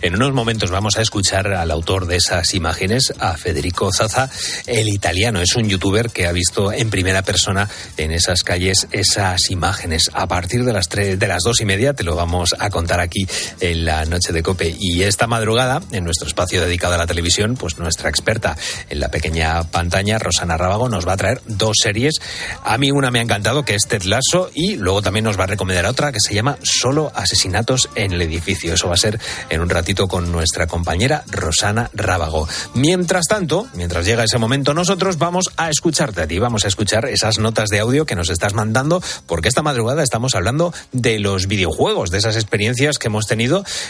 En 0.00 0.14
unos 0.16 0.32
momentos 0.32 0.70
vamos 0.70 0.96
a 0.96 1.02
escuchar 1.02 1.46
al 1.52 1.70
autor 1.70 2.06
de 2.06 2.16
esas 2.16 2.54
imágenes, 2.54 3.12
a 3.20 3.36
Federico 3.36 3.92
Zaza, 3.92 4.28
el 4.66 4.88
italiano. 4.88 5.40
Es 5.40 5.54
un 5.54 5.68
youtuber 5.68 6.10
que 6.10 6.26
ha 6.26 6.32
visto 6.32 6.72
en 6.72 6.90
primera 6.90 7.22
persona 7.22 7.68
en 7.96 8.10
esas 8.10 8.42
calles 8.42 8.88
esas 8.90 9.50
imágenes. 9.50 10.10
A 10.12 10.26
partir 10.26 10.64
de 10.64 10.72
las, 10.72 10.88
tres, 10.88 11.18
de 11.20 11.28
las 11.28 11.42
dos 11.44 11.60
y 11.60 11.64
media 11.64 11.94
te 11.94 12.02
lo 12.02 12.16
vamos 12.16 12.54
a 12.58 12.68
contar 12.68 12.98
aquí 12.98 13.28
en 13.60 13.84
la 13.84 14.04
noche 14.04 14.32
de 14.32 14.42
Cope. 14.42 14.74
Y 14.78 15.02
esta 15.02 15.26
madrugada, 15.26 15.80
en 15.92 16.04
nuestro 16.04 16.28
espacio 16.28 16.60
dedicado 16.60 16.94
a 16.94 16.98
la 16.98 17.06
televisión, 17.06 17.56
pues 17.56 17.78
nuestra 17.78 18.08
experta 18.08 18.56
en 18.88 19.00
la 19.00 19.10
pequeña 19.10 19.62
pantalla, 19.64 20.18
Rosana 20.18 20.56
Rábago, 20.56 20.88
nos 20.88 21.06
va 21.06 21.14
a 21.14 21.16
traer 21.16 21.40
dos 21.46 21.76
series. 21.82 22.14
A 22.64 22.78
mí 22.78 22.90
una 22.90 23.10
me 23.10 23.18
ha 23.18 23.22
encantado, 23.22 23.64
que 23.64 23.74
es 23.74 23.86
Ted 23.88 24.02
Lasso, 24.02 24.50
y 24.54 24.76
luego 24.76 25.02
también 25.02 25.24
nos 25.24 25.38
va 25.38 25.44
a 25.44 25.48
recomendar 25.48 25.86
otra 25.86 26.12
que 26.12 26.20
se 26.20 26.34
llama 26.34 26.58
Solo 26.62 27.12
Asesinatos 27.14 27.88
en 27.94 28.12
el 28.12 28.22
edificio. 28.22 28.74
Eso 28.74 28.88
va 28.88 28.94
a 28.94 28.98
ser 28.98 29.18
en 29.48 29.60
un 29.60 29.68
ratito 29.68 30.08
con 30.08 30.30
nuestra 30.32 30.66
compañera 30.66 31.24
Rosana 31.30 31.90
Rábago. 31.94 32.48
Mientras 32.74 33.26
tanto, 33.26 33.66
mientras 33.74 34.06
llega 34.06 34.24
ese 34.24 34.38
momento, 34.38 34.74
nosotros 34.74 35.18
vamos 35.18 35.50
a 35.56 35.70
escucharte 35.70 36.22
a 36.22 36.26
ti, 36.26 36.38
vamos 36.38 36.64
a 36.64 36.68
escuchar 36.68 37.06
esas 37.06 37.38
notas 37.38 37.68
de 37.68 37.80
audio 37.80 38.06
que 38.06 38.14
nos 38.14 38.30
estás 38.30 38.54
mandando, 38.54 39.02
porque 39.26 39.48
esta 39.48 39.62
madrugada 39.62 40.02
estamos 40.02 40.34
hablando 40.34 40.72
de 40.92 41.18
los 41.18 41.46
videojuegos, 41.46 42.10
de 42.10 42.18
esas 42.18 42.36
experiencias 42.36 42.98
que 42.98 43.08
hemos 43.08 43.26
tenido 43.26 43.31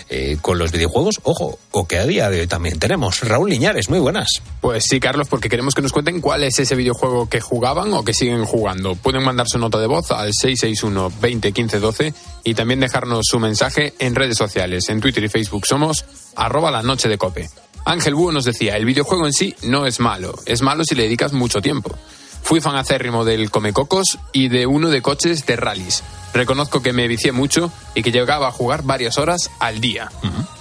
eh, 0.09 0.37
con 0.41 0.59
los 0.59 0.73
videojuegos, 0.73 1.21
ojo, 1.23 1.59
o 1.71 1.87
que 1.87 1.99
a 1.99 2.07
día 2.07 2.31
de 2.31 2.41
hoy 2.41 2.47
también 2.47 2.79
tenemos. 2.79 3.21
Raúl 3.21 3.51
Liñares, 3.51 3.89
muy 3.89 3.99
buenas. 3.99 4.43
Pues 4.61 4.85
sí, 4.89 5.01
Carlos, 5.01 5.29
porque 5.29 5.49
queremos 5.49 5.75
que 5.75 5.83
nos 5.83 5.93
cuenten 5.93 6.21
cuál 6.21 6.45
es 6.45 6.59
ese 6.59 6.75
videojuego 6.75 7.29
que 7.29 7.41
jugaban 7.41 7.93
o 7.95 8.05
que 8.05 8.15
siguen 8.15 8.45
jugando. 8.45 8.95
Pueden 8.95 9.23
mandar 9.23 9.49
su 9.49 9.59
nota 9.59 9.79
de 9.79 9.87
voz 9.87 10.11
al 10.11 10.33
661 10.33 11.13
20 11.21 11.53
15 11.53 11.79
12 11.81 12.15
y 12.45 12.55
también 12.55 12.81
dejarnos 12.81 13.27
su 13.29 13.39
mensaje 13.39 13.95
en 13.99 14.15
redes 14.15 14.37
sociales. 14.37 14.89
En 14.89 15.01
Twitter 15.01 15.25
y 15.25 15.29
Facebook 15.29 15.67
somos 15.67 16.05
arroba 16.37 16.71
la 16.71 16.83
noche 16.83 17.09
de 17.09 17.19
cope. 17.19 17.49
Ángel 17.85 18.15
Búho 18.15 18.33
nos 18.33 18.45
decía, 18.45 18.77
el 18.77 18.85
videojuego 18.85 19.27
en 19.27 19.33
sí 19.33 19.55
no 19.63 19.87
es 19.87 19.99
malo, 19.99 20.35
es 20.47 20.63
malo 20.63 20.85
si 20.85 20.95
le 20.95 21.05
dedicas 21.05 21.33
mucho 21.33 21.61
tiempo. 21.61 21.97
Fui 22.43 22.61
fan 22.61 22.77
acérrimo 22.77 23.25
del 23.25 23.51
Comecocos 23.51 24.19
y 24.33 24.49
de 24.49 24.67
uno 24.67 24.91
de 24.91 25.01
coches 25.01 25.47
de 25.47 25.57
rallies. 25.57 26.03
Reconozco 26.35 26.83
que 26.83 26.93
me 26.93 27.09
vicié 27.09 27.33
mucho 27.33 27.71
y 27.95 28.03
que 28.03 28.13
llegaba 28.13 28.49
a 28.49 28.53
jugar 28.53 28.83
varias 28.83 29.19
horas 29.19 29.51
al 29.59 29.81
día. 29.81 30.11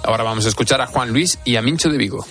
Ahora 0.04 0.24
vamos 0.24 0.46
a 0.46 0.50
escuchar 0.50 0.82
a 0.82 0.88
Juan 0.88 1.12
Luis 1.12 1.40
y 1.44 1.56
a 1.56 1.62
Mincho 1.62 1.90
de 1.90 1.98
Vigo. 1.98 2.26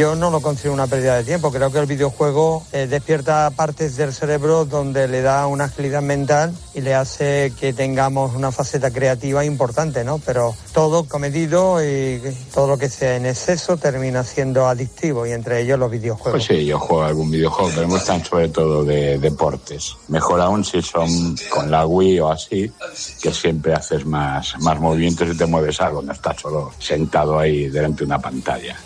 Yo 0.00 0.16
no 0.16 0.30
lo 0.30 0.40
considero 0.40 0.72
una 0.72 0.86
pérdida 0.86 1.16
de 1.16 1.24
tiempo. 1.24 1.52
Creo 1.52 1.70
que 1.70 1.78
el 1.78 1.84
videojuego 1.84 2.64
eh, 2.72 2.86
despierta 2.86 3.50
partes 3.50 3.98
del 3.98 4.14
cerebro 4.14 4.64
donde 4.64 5.06
le 5.06 5.20
da 5.20 5.46
una 5.46 5.64
agilidad 5.64 6.00
mental 6.00 6.54
y 6.72 6.80
le 6.80 6.94
hace 6.94 7.52
que 7.60 7.74
tengamos 7.74 8.34
una 8.34 8.50
faceta 8.50 8.90
creativa 8.90 9.44
importante, 9.44 10.02
¿no? 10.02 10.16
Pero 10.16 10.56
todo 10.72 11.04
comedido 11.04 11.84
y 11.84 12.18
todo 12.54 12.66
lo 12.66 12.78
que 12.78 12.88
sea 12.88 13.14
en 13.16 13.26
exceso 13.26 13.76
termina 13.76 14.24
siendo 14.24 14.66
adictivo 14.66 15.26
y 15.26 15.32
entre 15.32 15.60
ellos 15.60 15.78
los 15.78 15.90
videojuegos. 15.90 16.32
Pues 16.32 16.44
sí, 16.44 16.64
yo 16.64 16.78
juego 16.78 17.02
algún 17.02 17.30
videojuego, 17.30 17.70
pero 17.74 17.86
me 17.86 17.92
gustan 17.96 18.24
sobre 18.24 18.48
todo 18.48 18.82
de 18.82 19.18
deportes. 19.18 19.98
Mejor 20.08 20.40
aún 20.40 20.64
si 20.64 20.80
son 20.80 21.36
con 21.50 21.70
la 21.70 21.84
Wii 21.84 22.20
o 22.20 22.30
así, 22.30 22.72
que 23.20 23.34
siempre 23.34 23.74
haces 23.74 24.06
más, 24.06 24.58
más 24.60 24.80
movimientos 24.80 25.28
y 25.28 25.36
te 25.36 25.44
mueves 25.44 25.78
algo, 25.82 26.00
no 26.00 26.12
estás 26.12 26.40
solo 26.40 26.72
sentado 26.78 27.38
ahí 27.38 27.68
delante 27.68 27.98
de 27.98 28.04
una 28.06 28.18
pantalla. 28.18 28.78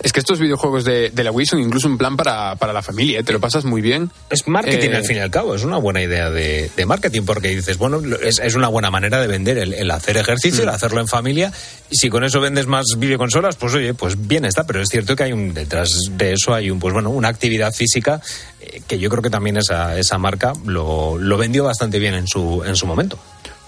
Es 0.00 0.12
que 0.12 0.20
estos 0.20 0.38
videojuegos 0.38 0.84
de, 0.84 1.10
de 1.10 1.24
la 1.24 1.32
Wii 1.32 1.46
son 1.46 1.60
incluso 1.60 1.88
un 1.88 1.98
plan 1.98 2.16
para, 2.16 2.54
para 2.56 2.72
la 2.72 2.82
familia, 2.82 3.18
¿eh? 3.18 3.22
te 3.24 3.32
lo 3.32 3.40
pasas 3.40 3.64
muy 3.64 3.80
bien. 3.80 4.10
Es 4.30 4.46
marketing 4.46 4.90
Eh, 4.90 4.96
al 4.96 5.04
fin 5.04 5.16
y 5.16 5.20
al 5.20 5.30
cabo, 5.30 5.56
es 5.56 5.64
una 5.64 5.76
buena 5.76 6.00
idea 6.00 6.30
de, 6.30 6.70
de 6.76 6.86
marketing 6.86 7.22
porque 7.22 7.48
dices, 7.48 7.78
bueno, 7.78 8.00
es, 8.22 8.38
es 8.38 8.54
una 8.54 8.68
buena 8.68 8.90
manera 8.92 9.20
de 9.20 9.26
vender 9.26 9.58
el, 9.58 9.74
el 9.74 9.90
hacer 9.90 10.16
ejercicio, 10.16 10.62
el 10.62 10.68
hacerlo 10.68 11.00
en 11.00 11.08
familia 11.08 11.52
y 11.90 11.96
si 11.96 12.10
con 12.10 12.22
eso 12.22 12.40
vendes 12.40 12.66
más 12.66 12.86
videoconsolas, 12.96 13.56
pues 13.56 13.74
oye, 13.74 13.92
pues 13.92 14.28
bien 14.28 14.44
está, 14.44 14.64
pero 14.64 14.80
es 14.80 14.88
cierto 14.88 15.16
que 15.16 15.24
hay 15.24 15.32
un 15.32 15.52
detrás 15.52 15.90
de 16.12 16.32
eso 16.34 16.54
hay 16.54 16.70
un 16.70 16.78
pues 16.78 16.94
bueno, 16.94 17.10
una 17.10 17.28
actividad 17.28 17.72
física 17.72 18.20
eh, 18.60 18.82
que 18.86 19.00
yo 19.00 19.10
creo 19.10 19.22
que 19.22 19.30
también 19.30 19.56
esa, 19.56 19.98
esa 19.98 20.16
marca 20.18 20.52
lo, 20.64 21.18
lo 21.18 21.36
vendió 21.38 21.64
bastante 21.64 21.98
bien 21.98 22.14
en 22.14 22.28
su 22.28 22.62
en 22.64 22.76
su 22.76 22.86
momento. 22.86 23.18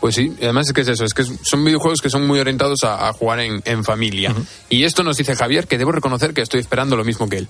Pues 0.00 0.14
sí, 0.14 0.33
además 0.40 0.66
es 0.69 0.73
que 0.73 0.80
es 0.80 0.88
eso, 0.88 1.04
es 1.04 1.12
que 1.12 1.25
son 1.25 1.64
videojuegos 1.64 2.00
que 2.00 2.09
son 2.09 2.26
muy 2.26 2.40
orientados 2.40 2.85
a, 2.85 3.09
a 3.09 3.12
jugar 3.12 3.40
en, 3.40 3.61
en 3.66 3.85
familia. 3.85 4.35
Y 4.71 4.85
esto 4.85 5.02
nos 5.02 5.19
dice 5.19 5.37
Javier, 5.37 5.66
que 5.66 5.76
debo 5.76 5.92
reconocer 5.92 6.33
que 6.33 6.40
estoy 6.40 6.61
esperando 6.61 6.97
lo 6.97 7.04
mismo 7.04 7.28
que 7.28 7.37
él. 7.38 7.49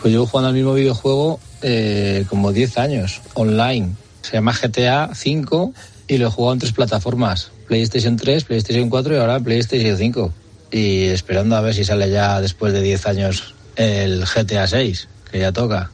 Pues 0.00 0.12
llevo 0.12 0.26
jugando 0.26 0.48
al 0.48 0.54
mismo 0.54 0.74
videojuego 0.74 1.38
eh, 1.62 2.24
como 2.28 2.52
10 2.52 2.78
años, 2.78 3.20
online. 3.34 3.94
Se 4.22 4.32
llama 4.32 4.52
GTA 4.52 5.14
5 5.14 5.72
y 6.08 6.18
lo 6.18 6.26
he 6.26 6.30
jugado 6.30 6.54
en 6.54 6.58
tres 6.58 6.72
plataformas. 6.72 7.52
PlayStation 7.68 8.16
3, 8.16 8.44
PlayStation 8.44 8.90
4 8.90 9.14
y 9.14 9.18
ahora 9.18 9.38
PlayStation 9.38 9.96
5. 9.96 10.32
Y 10.72 11.04
esperando 11.04 11.54
a 11.54 11.60
ver 11.60 11.74
si 11.74 11.84
sale 11.84 12.10
ya 12.10 12.40
después 12.40 12.72
de 12.72 12.82
10 12.82 13.06
años 13.06 13.54
el 13.76 14.24
GTA 14.24 14.66
6, 14.66 15.08
que 15.30 15.38
ya 15.38 15.52
toca. 15.52 15.90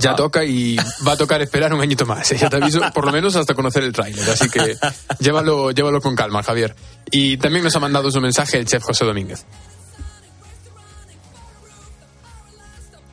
Ya 0.00 0.14
toca 0.16 0.44
y 0.44 0.76
va 1.06 1.12
a 1.12 1.16
tocar 1.16 1.40
esperar 1.42 1.72
un 1.74 1.80
añito 1.80 2.06
más. 2.06 2.30
¿eh? 2.32 2.36
Ya 2.38 2.48
te 2.48 2.56
aviso, 2.56 2.80
por 2.94 3.04
lo 3.06 3.12
menos 3.12 3.36
hasta 3.36 3.54
conocer 3.54 3.82
el 3.84 3.92
tráiler. 3.92 4.28
Así 4.30 4.48
que 4.48 4.76
llévalo, 5.18 5.70
llévalo 5.70 6.00
con 6.00 6.14
calma, 6.16 6.42
Javier. 6.42 6.74
Y 7.10 7.36
también 7.36 7.64
nos 7.64 7.74
ha 7.76 7.80
mandado 7.80 8.10
su 8.10 8.20
mensaje 8.20 8.58
el 8.58 8.66
chef 8.66 8.82
José 8.82 9.04
Domínguez. 9.04 9.44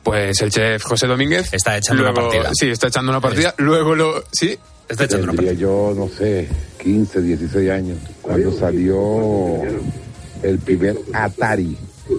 Pues 0.02 0.40
el 0.40 0.50
chef 0.50 0.82
José 0.84 1.06
Domínguez 1.06 1.52
está 1.52 1.76
echando 1.76 2.02
luego- 2.02 2.18
una 2.20 2.28
partida. 2.30 2.50
Sí, 2.58 2.68
está 2.70 2.88
echando 2.88 3.10
una 3.12 3.20
partida. 3.20 3.54
Luego 3.58 3.94
lo. 3.94 4.24
Sí, 4.32 4.58
está 4.88 5.04
echando 5.04 5.24
una 5.24 5.32
Tendría 5.34 5.52
yo, 5.52 5.92
no 5.94 6.08
sé, 6.08 6.48
15, 6.82 7.20
16 7.20 7.70
años, 7.70 7.98
cuando 8.22 8.52
salió 8.58 9.62
el 10.42 10.58
primer 10.60 10.96
Atari, 11.12 11.76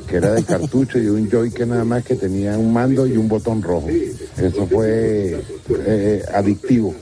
que 0.07 0.17
era 0.17 0.33
de 0.33 0.43
cartucho 0.43 0.99
y 0.99 1.07
un 1.07 1.29
Joy-Con 1.29 1.69
nada 1.69 1.83
más 1.83 2.03
que 2.03 2.15
tenía 2.15 2.57
un 2.57 2.71
mando 2.73 3.07
y 3.07 3.17
un 3.17 3.27
botón 3.27 3.61
rojo. 3.61 3.87
Eso 3.89 4.67
fue 4.67 5.41
eh, 5.85 6.23
adictivo. 6.33 6.93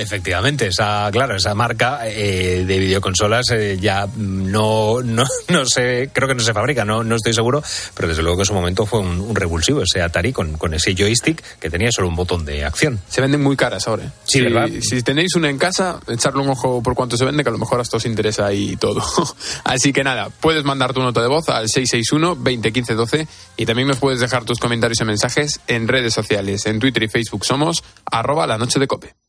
Efectivamente, 0.00 0.66
esa, 0.66 1.08
claro, 1.12 1.36
esa 1.36 1.54
marca 1.54 2.00
eh, 2.04 2.64
de 2.66 2.78
videoconsolas 2.78 3.50
eh, 3.50 3.78
ya 3.80 4.08
no, 4.16 5.02
no, 5.02 5.24
no 5.48 5.66
sé, 5.66 6.10
creo 6.12 6.28
que 6.28 6.34
no 6.34 6.42
se 6.42 6.54
fabrica, 6.54 6.84
no, 6.84 7.04
no 7.04 7.16
estoy 7.16 7.34
seguro, 7.34 7.62
pero 7.94 8.08
desde 8.08 8.22
luego 8.22 8.38
que 8.38 8.42
en 8.42 8.46
su 8.46 8.54
momento 8.54 8.86
fue 8.86 9.00
un, 9.00 9.20
un 9.20 9.36
revulsivo 9.36 9.82
ese 9.82 10.02
Atari 10.02 10.32
con, 10.32 10.56
con 10.56 10.74
ese 10.74 10.94
joystick 10.94 11.42
que 11.58 11.70
tenía 11.70 11.90
solo 11.92 12.08
un 12.08 12.16
botón 12.16 12.44
de 12.44 12.64
acción. 12.64 13.00
se 13.08 13.20
venden 13.20 13.42
muy 13.42 13.56
caras 13.56 13.86
ahora. 13.88 14.04
¿eh? 14.04 14.10
Sí, 14.24 14.38
si, 14.38 14.44
¿verdad? 14.44 14.68
Si 14.80 15.02
tenéis 15.02 15.34
una 15.36 15.50
en 15.50 15.58
casa, 15.58 16.00
echarle 16.08 16.42
un 16.42 16.48
ojo 16.48 16.82
por 16.82 16.94
cuánto 16.94 17.16
se 17.16 17.24
vende, 17.24 17.42
que 17.42 17.50
a 17.50 17.52
lo 17.52 17.58
mejor 17.58 17.80
hasta 17.80 17.96
os 17.96 18.06
interesa 18.06 18.46
ahí 18.46 18.76
todo. 18.76 19.02
Así 19.64 19.92
que 19.92 20.02
nada, 20.02 20.30
puedes 20.40 20.64
mandar 20.64 20.92
tu 20.92 21.00
nota 21.00 21.20
de 21.20 21.28
voz 21.28 21.48
al 21.48 21.68
661 21.68 22.36
2015 22.36 22.94
12 22.94 23.28
y 23.56 23.66
también 23.66 23.88
nos 23.88 23.98
puedes 23.98 24.20
dejar 24.20 24.44
tus 24.44 24.58
comentarios 24.58 25.00
y 25.00 25.04
mensajes 25.04 25.60
en 25.66 25.88
redes 25.88 26.14
sociales. 26.14 26.66
En 26.66 26.78
Twitter 26.78 27.02
y 27.02 27.08
Facebook 27.08 27.44
somos 27.44 27.82
arroba 28.10 28.46
la 28.46 28.58
noche 28.58 28.78
de 28.78 28.86
cope. 28.86 29.19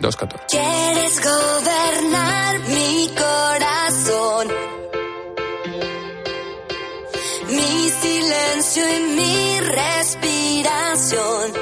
214. 0.00 0.46
Quieres 0.48 1.20
gobernar 1.22 2.58
mi 2.68 3.10
corazón. 3.16 4.48
Mi 7.48 7.90
silencio 7.90 8.96
y 8.96 9.00
mi 9.16 9.60
respiración. 9.60 11.52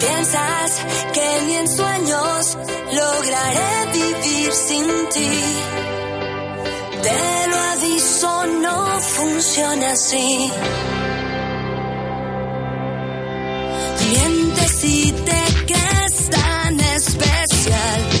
Piensas 0.00 0.80
que 1.12 1.42
ni 1.46 1.54
en 1.54 1.68
sueños 1.68 2.58
lograré 2.92 3.92
vivir 3.92 4.52
sin 4.52 4.86
ti. 5.10 5.40
Te 7.02 7.50
lo 7.50 7.56
aviso, 7.56 8.46
no 8.46 9.00
funciona 9.00 9.92
así. 9.92 10.50
Mientras 14.10 14.57
si 14.80 15.12
te 15.12 15.42
crees 15.66 16.30
tan 16.30 16.78
especial. 16.78 18.17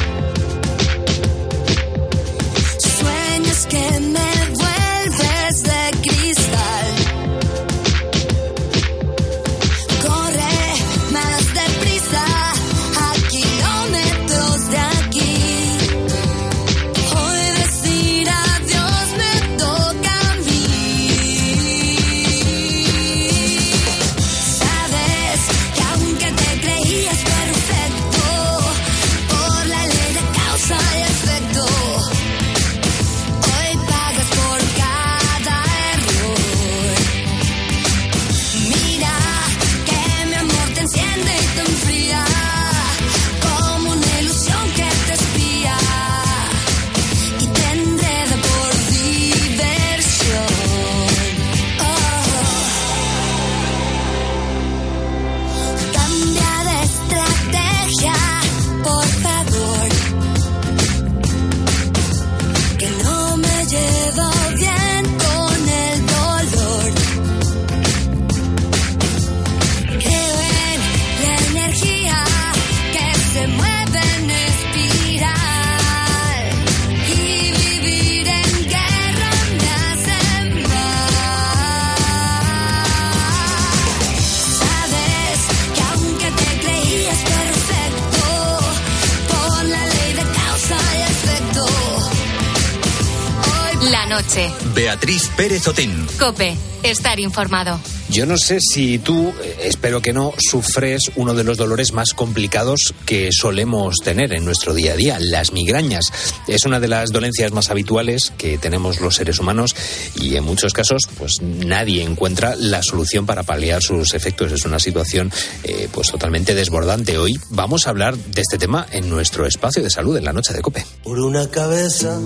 Pérez 95.38 95.68
Otín. 95.68 95.92
Cope. 96.18 96.56
Estar 96.82 97.20
informado. 97.20 97.78
Yo 98.10 98.26
no 98.26 98.36
sé 98.36 98.58
si 98.60 98.98
tú, 98.98 99.32
eh, 99.42 99.56
espero 99.64 100.02
que 100.02 100.12
no, 100.12 100.32
sufres 100.36 101.12
uno 101.14 101.34
de 101.34 101.44
los 101.44 101.56
dolores 101.56 101.92
más 101.92 102.12
complicados 102.12 102.92
que 103.06 103.30
solemos 103.30 103.96
tener 104.02 104.32
en 104.32 104.44
nuestro 104.44 104.74
día 104.74 104.94
a 104.94 104.96
día, 104.96 105.18
las 105.20 105.52
migrañas. 105.52 106.06
Es 106.48 106.64
una 106.64 106.80
de 106.80 106.88
las 106.88 107.12
dolencias 107.12 107.52
más 107.52 107.70
habituales 107.70 108.32
que 108.36 108.58
tenemos 108.58 109.00
los 109.00 109.14
seres 109.14 109.38
humanos 109.38 109.76
y 110.16 110.34
en 110.34 110.42
muchos 110.42 110.72
casos 110.72 111.02
pues 111.16 111.40
nadie 111.40 112.02
encuentra 112.02 112.56
la 112.56 112.82
solución 112.82 113.24
para 113.24 113.44
paliar 113.44 113.80
sus 113.80 114.14
efectos. 114.14 114.50
Es 114.50 114.64
una 114.64 114.80
situación 114.80 115.30
eh, 115.62 115.88
pues 115.92 116.10
totalmente 116.10 116.56
desbordante. 116.56 117.16
Hoy 117.16 117.38
vamos 117.50 117.86
a 117.86 117.90
hablar 117.90 118.16
de 118.16 118.40
este 118.40 118.58
tema 118.58 118.86
en 118.90 119.08
nuestro 119.08 119.46
espacio 119.46 119.84
de 119.84 119.90
salud 119.90 120.16
en 120.16 120.24
la 120.24 120.32
noche 120.32 120.52
de 120.52 120.62
Cope. 120.62 120.84
por 121.04 121.20
una 121.20 121.48
cabeza 121.48 122.18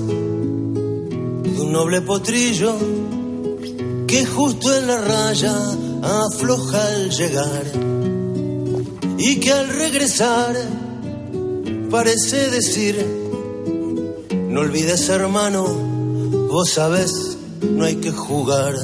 noble 1.72 2.02
potrillo 2.02 2.74
que 4.06 4.26
justo 4.26 4.76
en 4.76 4.86
la 4.86 5.00
raya 5.00 5.54
afloja 6.02 6.86
al 6.86 7.10
llegar 7.10 7.64
y 9.16 9.40
que 9.40 9.52
al 9.52 9.68
regresar 9.68 10.54
parece 11.90 12.50
decir 12.50 12.94
no 14.50 14.60
olvides 14.60 15.08
hermano 15.08 15.64
vos 16.50 16.68
sabés 16.70 17.38
no 17.62 17.86
hay 17.86 17.96
que 17.96 18.10
jugar 18.10 18.74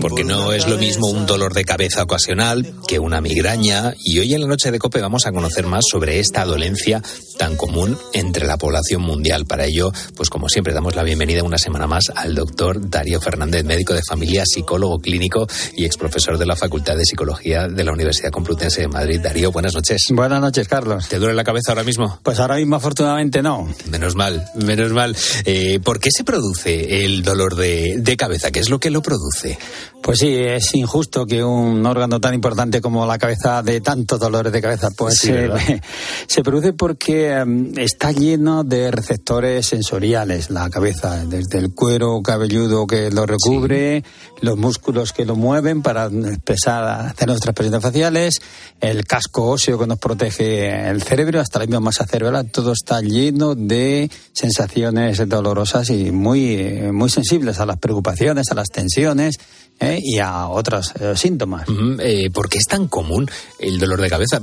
Porque 0.00 0.22
no 0.22 0.52
es 0.52 0.68
lo 0.68 0.78
mismo 0.78 1.08
un 1.08 1.26
dolor 1.26 1.54
de 1.54 1.64
cabeza 1.64 2.02
ocasional 2.02 2.74
que 2.86 2.98
una 2.98 3.20
migraña. 3.20 3.94
Y 4.04 4.18
hoy 4.20 4.32
en 4.32 4.42
la 4.42 4.46
noche 4.46 4.70
de 4.70 4.78
COPE 4.78 5.00
vamos 5.00 5.26
a 5.26 5.32
conocer 5.32 5.66
más 5.66 5.84
sobre 5.90 6.20
esta 6.20 6.44
dolencia 6.44 7.02
tan 7.36 7.56
común 7.56 7.98
entre 8.12 8.46
la 8.46 8.56
población 8.56 9.02
mundial. 9.02 9.46
Para 9.46 9.64
ello, 9.64 9.92
pues 10.16 10.30
como 10.30 10.48
siempre, 10.48 10.72
damos 10.72 10.94
la 10.94 11.02
bienvenida 11.02 11.42
una 11.42 11.58
semana 11.58 11.86
más 11.86 12.10
al 12.14 12.34
doctor 12.34 12.88
Darío 12.88 13.20
Fernández, 13.20 13.64
médico 13.64 13.94
de 13.94 14.02
familia, 14.08 14.44
psicólogo 14.46 14.98
clínico 14.98 15.46
y 15.76 15.84
exprofesor 15.84 16.38
de 16.38 16.46
la 16.46 16.56
Facultad 16.56 16.96
de 16.96 17.04
Psicología 17.04 17.68
de 17.68 17.84
la 17.84 17.92
Universidad 17.92 18.30
Complutense 18.30 18.82
de 18.82 18.88
Madrid. 18.88 19.20
Darío, 19.20 19.50
buenas 19.50 19.74
noches. 19.74 20.06
Buenas 20.10 20.40
noches, 20.40 20.68
Carlos. 20.68 21.08
¿Te 21.08 21.18
duele 21.18 21.34
la 21.34 21.44
cabeza 21.44 21.72
ahora 21.72 21.84
mismo? 21.84 22.20
Pues 22.22 22.38
ahora 22.38 22.56
mismo, 22.56 22.76
afortunadamente, 22.76 23.42
no. 23.42 23.68
Menos 23.90 24.14
mal, 24.14 24.44
menos 24.54 24.92
mal. 24.92 25.16
Eh, 25.44 25.80
¿Por 25.82 25.98
qué 25.98 26.10
se 26.10 26.24
produce 26.24 27.04
el 27.04 27.22
dolor 27.22 27.56
de, 27.56 27.96
de 27.98 28.16
cabeza? 28.16 28.50
¿Qué 28.50 28.60
es 28.60 28.68
lo 28.68 28.78
que 28.78 28.90
lo 28.90 29.02
produce? 29.02 29.58
Pues 30.02 30.20
sí, 30.20 30.36
es 30.36 30.74
injusto 30.74 31.26
que 31.26 31.44
un 31.44 31.84
órgano 31.84 32.18
tan 32.20 32.32
importante 32.32 32.80
como 32.80 33.04
la 33.04 33.18
cabeza 33.18 33.62
de 33.62 33.80
tantos 33.80 34.18
dolores 34.18 34.52
de 34.52 34.62
cabeza, 34.62 34.88
pues 34.96 35.18
Sí, 35.18 35.28
se, 35.28 35.82
se 36.26 36.42
produce 36.42 36.72
porque 36.72 37.32
em, 37.32 37.72
está 37.76 38.12
lleno 38.12 38.64
de 38.64 38.90
receptores 38.90 39.66
sensoriales, 39.66 40.50
la 40.50 40.70
cabeza, 40.70 41.24
desde 41.26 41.58
el 41.58 41.74
cuero 41.74 42.22
cabelludo 42.22 42.86
que 42.86 43.10
lo 43.10 43.26
recubre, 43.26 44.02
los 44.40 44.56
músculos 44.56 45.12
que 45.12 45.26
lo 45.26 45.36
mueven 45.36 45.82
para 45.82 46.06
expresar, 46.06 46.84
hacer 46.84 47.28
nuestras 47.28 47.52
expresiones 47.52 47.82
faciales, 47.82 48.40
el 48.80 49.04
casco 49.04 49.48
óseo 49.48 49.78
que 49.78 49.86
nos 49.86 49.98
protege 49.98 50.88
el 50.88 51.02
cerebro, 51.02 51.40
hasta 51.40 51.58
la 51.58 51.66
misma 51.66 51.80
masa 51.80 52.06
cerebral, 52.06 52.50
todo 52.50 52.72
está 52.72 53.00
lleno 53.00 53.54
de 53.54 54.10
sensaciones 54.32 55.28
dolorosas 55.28 55.90
y 55.90 56.12
muy, 56.12 56.54
eh, 56.54 56.92
muy 56.92 57.10
sensibles 57.10 57.60
a 57.60 57.66
las 57.66 57.78
preocupaciones, 57.78 58.50
a 58.50 58.54
las 58.54 58.68
tensiones 58.68 59.38
¿eh? 59.80 60.00
y 60.02 60.18
a 60.18 60.48
otros 60.48 60.92
eh, 61.00 61.14
síntomas. 61.16 61.66
Eh, 62.00 62.30
¿Por 62.30 62.48
qué 62.48 62.58
es 62.58 62.66
tan 62.66 62.88
común 62.88 63.28
el 63.58 63.78
dolor 63.78 64.00
de 64.00 64.10
cabeza? 64.10 64.40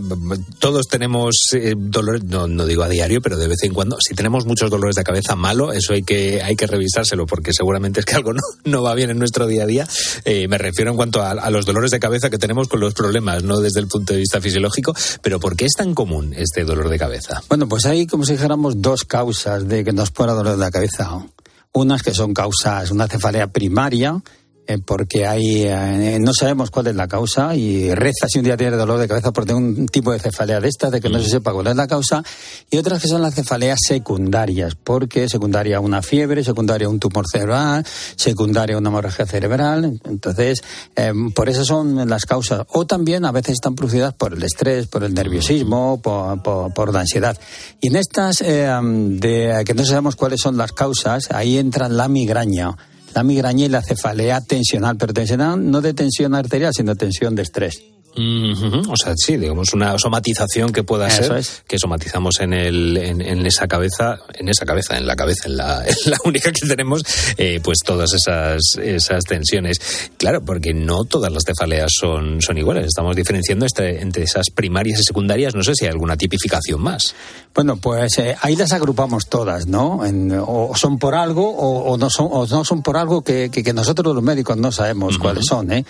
Todos 0.59 0.87
tenemos 0.87 1.35
eh, 1.53 1.73
dolor, 1.77 2.23
no, 2.23 2.47
no 2.47 2.65
digo 2.65 2.83
a 2.83 2.89
diario, 2.89 3.21
pero 3.21 3.37
de 3.37 3.47
vez 3.47 3.63
en 3.63 3.73
cuando. 3.73 3.97
Si 3.99 4.13
tenemos 4.15 4.45
muchos 4.45 4.69
dolores 4.69 4.95
de 4.95 5.03
cabeza 5.03 5.35
malo, 5.35 5.71
eso 5.71 5.93
hay 5.93 6.03
que, 6.03 6.41
hay 6.41 6.55
que 6.55 6.67
revisárselo 6.67 7.25
porque 7.25 7.53
seguramente 7.53 7.99
es 7.99 8.05
que 8.05 8.15
algo 8.15 8.33
no, 8.33 8.41
no 8.63 8.83
va 8.83 8.93
bien 8.95 9.09
en 9.09 9.19
nuestro 9.19 9.47
día 9.47 9.63
a 9.63 9.67
día. 9.67 9.87
Me 10.25 10.57
refiero 10.57 10.91
en 10.91 10.97
cuanto 10.97 11.21
a, 11.21 11.31
a 11.31 11.49
los 11.49 11.65
dolores 11.65 11.91
de 11.91 11.99
cabeza 11.99 12.29
que 12.29 12.37
tenemos 12.37 12.67
con 12.67 12.79
los 12.79 12.93
problemas, 12.93 13.43
no 13.43 13.59
desde 13.59 13.79
el 13.79 13.87
punto 13.87 14.13
de 14.13 14.19
vista 14.19 14.41
fisiológico. 14.41 14.95
Pero 15.21 15.39
¿por 15.39 15.55
qué 15.55 15.65
es 15.65 15.73
tan 15.73 15.93
común 15.93 16.33
este 16.35 16.63
dolor 16.63 16.89
de 16.89 16.97
cabeza? 16.97 17.41
Bueno, 17.49 17.67
pues 17.67 17.85
hay 17.85 18.07
como 18.07 18.25
si 18.25 18.33
dijéramos 18.33 18.81
dos 18.81 19.03
causas 19.03 19.67
de 19.67 19.83
que 19.83 19.93
nos 19.93 20.11
pueda 20.11 20.33
doler 20.33 20.57
la 20.57 20.71
cabeza. 20.71 21.25
Unas 21.73 22.03
que 22.03 22.13
son 22.13 22.33
causas, 22.33 22.91
una 22.91 23.07
cefalea 23.07 23.47
primaria, 23.47 24.21
porque 24.85 25.27
hay, 25.27 25.63
eh, 25.63 26.17
no 26.19 26.33
sabemos 26.33 26.71
cuál 26.71 26.87
es 26.87 26.95
la 26.95 27.07
causa 27.07 27.55
y 27.55 27.93
reza 27.93 28.27
si 28.27 28.39
un 28.39 28.45
día 28.45 28.57
tiene 28.57 28.75
dolor 28.77 28.99
de 28.99 29.07
cabeza 29.07 29.31
por 29.31 29.45
tener 29.45 29.61
un 29.61 29.87
tipo 29.87 30.11
de 30.11 30.19
cefalea 30.19 30.59
de 30.59 30.67
estas, 30.69 30.91
de 30.91 31.01
que 31.01 31.09
no 31.09 31.19
se 31.19 31.29
sepa 31.29 31.53
cuál 31.53 31.67
es 31.67 31.75
la 31.75 31.87
causa, 31.87 32.23
y 32.71 32.77
otras 32.77 33.01
que 33.01 33.07
son 33.07 33.21
las 33.21 33.35
cefaleas 33.35 33.79
secundarias, 33.85 34.75
porque 34.75 35.29
secundaria 35.29 35.77
a 35.77 35.79
una 35.79 36.01
fiebre, 36.01 36.43
secundaria 36.43 36.87
a 36.87 36.89
un 36.89 36.99
tumor 36.99 37.25
cerebral, 37.31 37.85
secundaria 38.15 38.75
a 38.75 38.79
una 38.79 38.89
hemorragia 38.89 39.25
cerebral, 39.25 39.99
entonces 40.05 40.63
eh, 40.95 41.13
por 41.35 41.49
eso 41.49 41.63
son 41.65 42.09
las 42.09 42.25
causas, 42.25 42.65
o 42.69 42.85
también 42.87 43.25
a 43.25 43.31
veces 43.31 43.53
están 43.53 43.75
producidas 43.75 44.13
por 44.13 44.33
el 44.33 44.43
estrés, 44.43 44.87
por 44.87 45.03
el 45.03 45.13
nerviosismo, 45.13 46.01
por, 46.01 46.41
por- 46.41 46.73
por 46.73 46.93
la 46.93 47.01
ansiedad. 47.01 47.37
Y 47.81 47.87
en 47.87 47.95
estas 47.97 48.41
eh, 48.41 48.67
de 48.81 49.63
que 49.65 49.73
no 49.73 49.85
sabemos 49.85 50.15
cuáles 50.15 50.39
son 50.41 50.57
las 50.57 50.71
causas, 50.71 51.29
ahí 51.31 51.57
entra 51.57 51.87
la 51.89 52.07
migraña 52.07 52.75
la 53.15 53.23
migraña 53.23 53.65
y 53.65 53.69
la 53.69 53.81
cefalea 53.81 54.41
tensional, 54.41 54.97
pero 54.97 55.13
tensional 55.13 55.71
no 55.71 55.79
de 55.79 55.93
tensión 55.93 56.35
arterial, 56.35 56.73
sino 56.75 56.95
tensión 56.95 57.33
de 57.33 57.43
estrés. 57.43 57.94
Ujú, 58.17 58.91
O 58.91 58.95
sea, 58.95 59.13
sí, 59.17 59.35
digamos 59.37 59.73
una 59.73 59.97
somatización 59.99 60.71
que 60.71 60.83
pueda 60.83 61.07
Eso 61.07 61.23
ser, 61.23 61.37
es. 61.37 61.63
que 61.67 61.77
somatizamos 61.77 62.39
en, 62.39 62.53
el, 62.53 62.95
en, 62.97 63.21
en 63.21 63.45
esa 63.45 63.67
cabeza, 63.67 64.19
en 64.35 64.47
esa 64.47 64.65
cabeza, 64.65 64.97
en 64.97 65.05
la 65.05 65.15
cabeza, 65.17 65.47
en 65.47 65.57
la, 65.57 65.83
en 66.05 66.11
la 66.11 66.17
única 66.23 66.51
que 66.51 66.65
tenemos, 66.67 67.03
eh, 67.37 67.59
pues 67.61 67.79
todas 67.85 68.13
esas, 68.13 68.61
esas 68.81 69.23
tensiones. 69.25 69.79
Claro, 70.17 70.43
porque 70.45 70.73
no 70.73 71.03
todas 71.03 71.31
las 71.31 71.43
cefaleas 71.45 71.91
son, 71.99 72.41
son 72.41 72.57
iguales. 72.57 72.85
Estamos 72.87 73.15
diferenciando 73.15 73.65
este- 73.65 74.01
entre 74.01 74.23
esas 74.23 74.45
primarias 74.53 74.99
y 74.99 75.03
secundarias. 75.03 75.53
No 75.55 75.63
sé 75.63 75.73
si 75.75 75.85
hay 75.85 75.91
alguna 75.91 76.15
tipificación 76.15 76.81
más. 76.81 77.13
Bueno, 77.53 77.75
pues 77.77 78.17
eh, 78.19 78.35
ahí 78.41 78.55
las 78.55 78.71
agrupamos 78.71 79.27
todas, 79.27 79.67
¿no? 79.67 80.05
En- 80.05 80.31
o 80.45 80.71
son 80.75 80.99
por 80.99 81.15
algo 81.15 81.49
o, 81.49 81.91
o 81.91 81.97
no, 81.97 82.09
son, 82.09 82.29
o 82.31 82.45
no 82.47 82.63
son 82.63 82.81
por 82.81 82.95
algo 82.97 83.23
que, 83.23 83.49
que- 83.51 83.63
que 83.63 83.73
nosotros 83.73 84.15
los 84.15 84.23
médicos 84.23 84.55
no 84.57 84.71
sabemos 84.71 85.17
cuáles 85.17 85.45
son, 85.45 85.71
¿eh? 85.71 85.85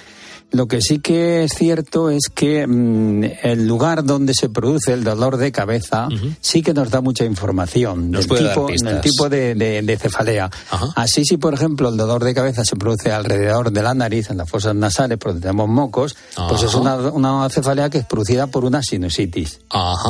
Lo 0.56 0.68
que 0.68 0.80
sí 0.82 1.00
que 1.00 1.44
es 1.44 1.52
cierto 1.54 2.10
es 2.10 2.30
que 2.34 2.66
mm, 2.66 3.24
el 3.44 3.68
lugar 3.68 4.04
donde 4.06 4.34
se 4.34 4.48
produce 4.50 4.94
el 4.94 5.04
dolor 5.04 5.38
de 5.38 5.52
cabeza 5.52 6.08
sí 6.40 6.62
que 6.62 6.74
nos 6.74 6.90
da 6.90 7.02
mucha 7.02 7.26
información 7.26 8.12
Nos 8.12 8.22
del 8.22 8.28
puede 8.30 8.50
tipo, 8.50 8.66
pistas. 8.68 8.92
del 8.94 9.02
tipo 9.02 9.30
de, 9.30 9.56
de- 9.56 9.82
de 9.82 9.98
cefalea. 9.98 10.50
Así 10.96 11.26
si, 11.26 11.38
por 11.38 11.54
ejemplo, 11.54 11.90
el 11.90 11.98
dolor 11.98 12.24
de 12.24 12.34
cabeza 12.34 12.64
se 12.64 12.76
produce 12.76 13.12
alrededor 13.12 13.72
de 13.72 13.84
la 13.84 13.94
nariz, 13.94 14.30
en 14.30 14.38
las 14.38 14.50
fosas 14.50 14.74
nasales, 14.76 15.18
porque 15.18 15.40
tenemos 15.42 15.68
mocos, 15.68 16.16
pues 16.48 16.64
es 16.64 16.70
Ajá. 16.70 16.78
una, 16.80 16.96
una 17.12 17.50
cefalea 17.50 17.90
que 17.90 17.98
es 18.00 18.06
producida 18.06 18.48
por 18.48 18.64
una 18.66 18.82
sinusitis. 18.82 19.60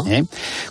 ¿eh? 0.08 0.23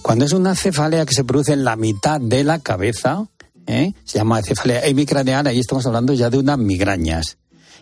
Cuando 0.02 0.24
es 0.24 0.32
una 0.32 0.54
cefalea 0.54 1.04
que 1.06 1.14
se 1.14 1.24
produce 1.24 1.52
en 1.52 1.64
la 1.64 1.76
mitad 1.76 2.20
de 2.20 2.44
la 2.44 2.60
cabeza, 2.60 3.26
¿eh? 3.66 3.92
se 4.04 4.18
llama 4.18 4.40
cefalea 4.42 4.84
hemicraneal, 4.86 5.46
ahí 5.46 5.58
estamos 5.58 5.84
hablando 5.86 6.12
ya 6.12 6.30
de 6.30 6.38
unas 6.38 6.58
migrañas. 6.58 7.36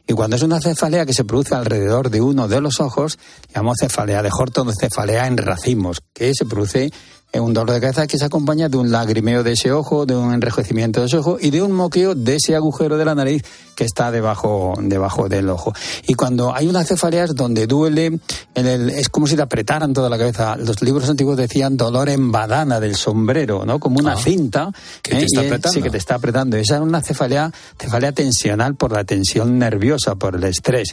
Y 0.07 0.15
cuando 0.15 0.37
es 0.37 0.43
una 0.43 0.61
cefalea 0.61 1.07
que 1.07 1.13
se 1.13 1.25
produce 1.25 1.55
alrededor 1.55 2.11
de 2.11 2.21
uno 2.21 2.49
de 2.49 2.61
los 2.61 2.81
ojos, 2.81 3.19
llamamos 3.55 3.79
cefalea 3.81 4.23
de 4.23 4.31
Horton 4.33 4.71
cefalea 4.79 5.27
en 5.27 5.37
racimos, 5.37 6.03
que 6.13 6.33
se 6.35 6.45
produce 6.45 6.93
en 7.33 7.43
un 7.43 7.55
dolor 7.55 7.73
de 7.75 7.81
cabeza 7.81 8.07
que 8.07 8.19
se 8.19 8.25
acompaña 8.27 8.69
de 8.69 8.77
un 8.77 8.91
lagrimeo 8.93 9.43
de 9.43 9.53
ese 9.53 9.73
ojo, 9.73 10.05
de 10.07 10.15
un 10.15 10.33
enrojecimiento 10.35 11.01
de 11.01 11.07
ese 11.07 11.17
ojo 11.17 11.39
y 11.41 11.51
de 11.51 11.63
un 11.63 11.73
moqueo 11.73 12.15
de 12.15 12.37
ese 12.37 12.55
agujero 12.55 12.99
de 12.99 13.05
la 13.07 13.15
nariz 13.15 13.43
que 13.75 13.85
está 13.85 14.11
debajo, 14.11 14.75
debajo 14.81 15.31
del 15.31 15.49
ojo. 15.49 15.73
Y 16.07 16.13
cuando 16.15 16.55
hay 16.55 16.69
unas 16.69 16.87
cefaleas 16.87 17.35
donde 17.35 17.67
duele, 17.67 18.19
en 18.55 18.67
el- 18.67 18.91
es 18.91 19.09
como 19.09 19.27
si 19.27 19.35
te 19.35 19.41
apretaran 19.43 19.95
toda 19.95 20.11
la 20.11 20.19
cabeza. 20.19 20.57
Los 20.57 20.83
libros 20.83 21.09
antiguos 21.09 21.39
decían 21.39 21.77
dolor 21.79 22.11
en 22.11 22.31
badana 22.31 22.81
del 22.81 22.97
sombrero, 22.97 23.65
¿no? 23.65 23.81
Como 23.81 23.99
una 23.99 24.17
cinta. 24.17 24.71
que 25.03 25.13
te 25.13 25.21
¿eh? 25.21 25.25
está 25.25 25.41
es- 25.41 25.47
apretando. 25.47 25.73
Sí, 25.75 25.83
que 25.83 25.91
te 25.91 25.97
está 25.99 26.15
apretando. 26.17 26.57
Esa 26.59 26.75
es 26.77 26.81
una 26.83 27.01
cefalea, 27.01 27.51
cefalea 27.81 28.13
tensional 28.13 28.75
por 28.75 28.93
la 28.93 29.05
tensión 29.05 29.59
nerviosa, 29.59 30.17
por 30.17 30.35
el 30.37 30.45
estrés. 30.45 30.89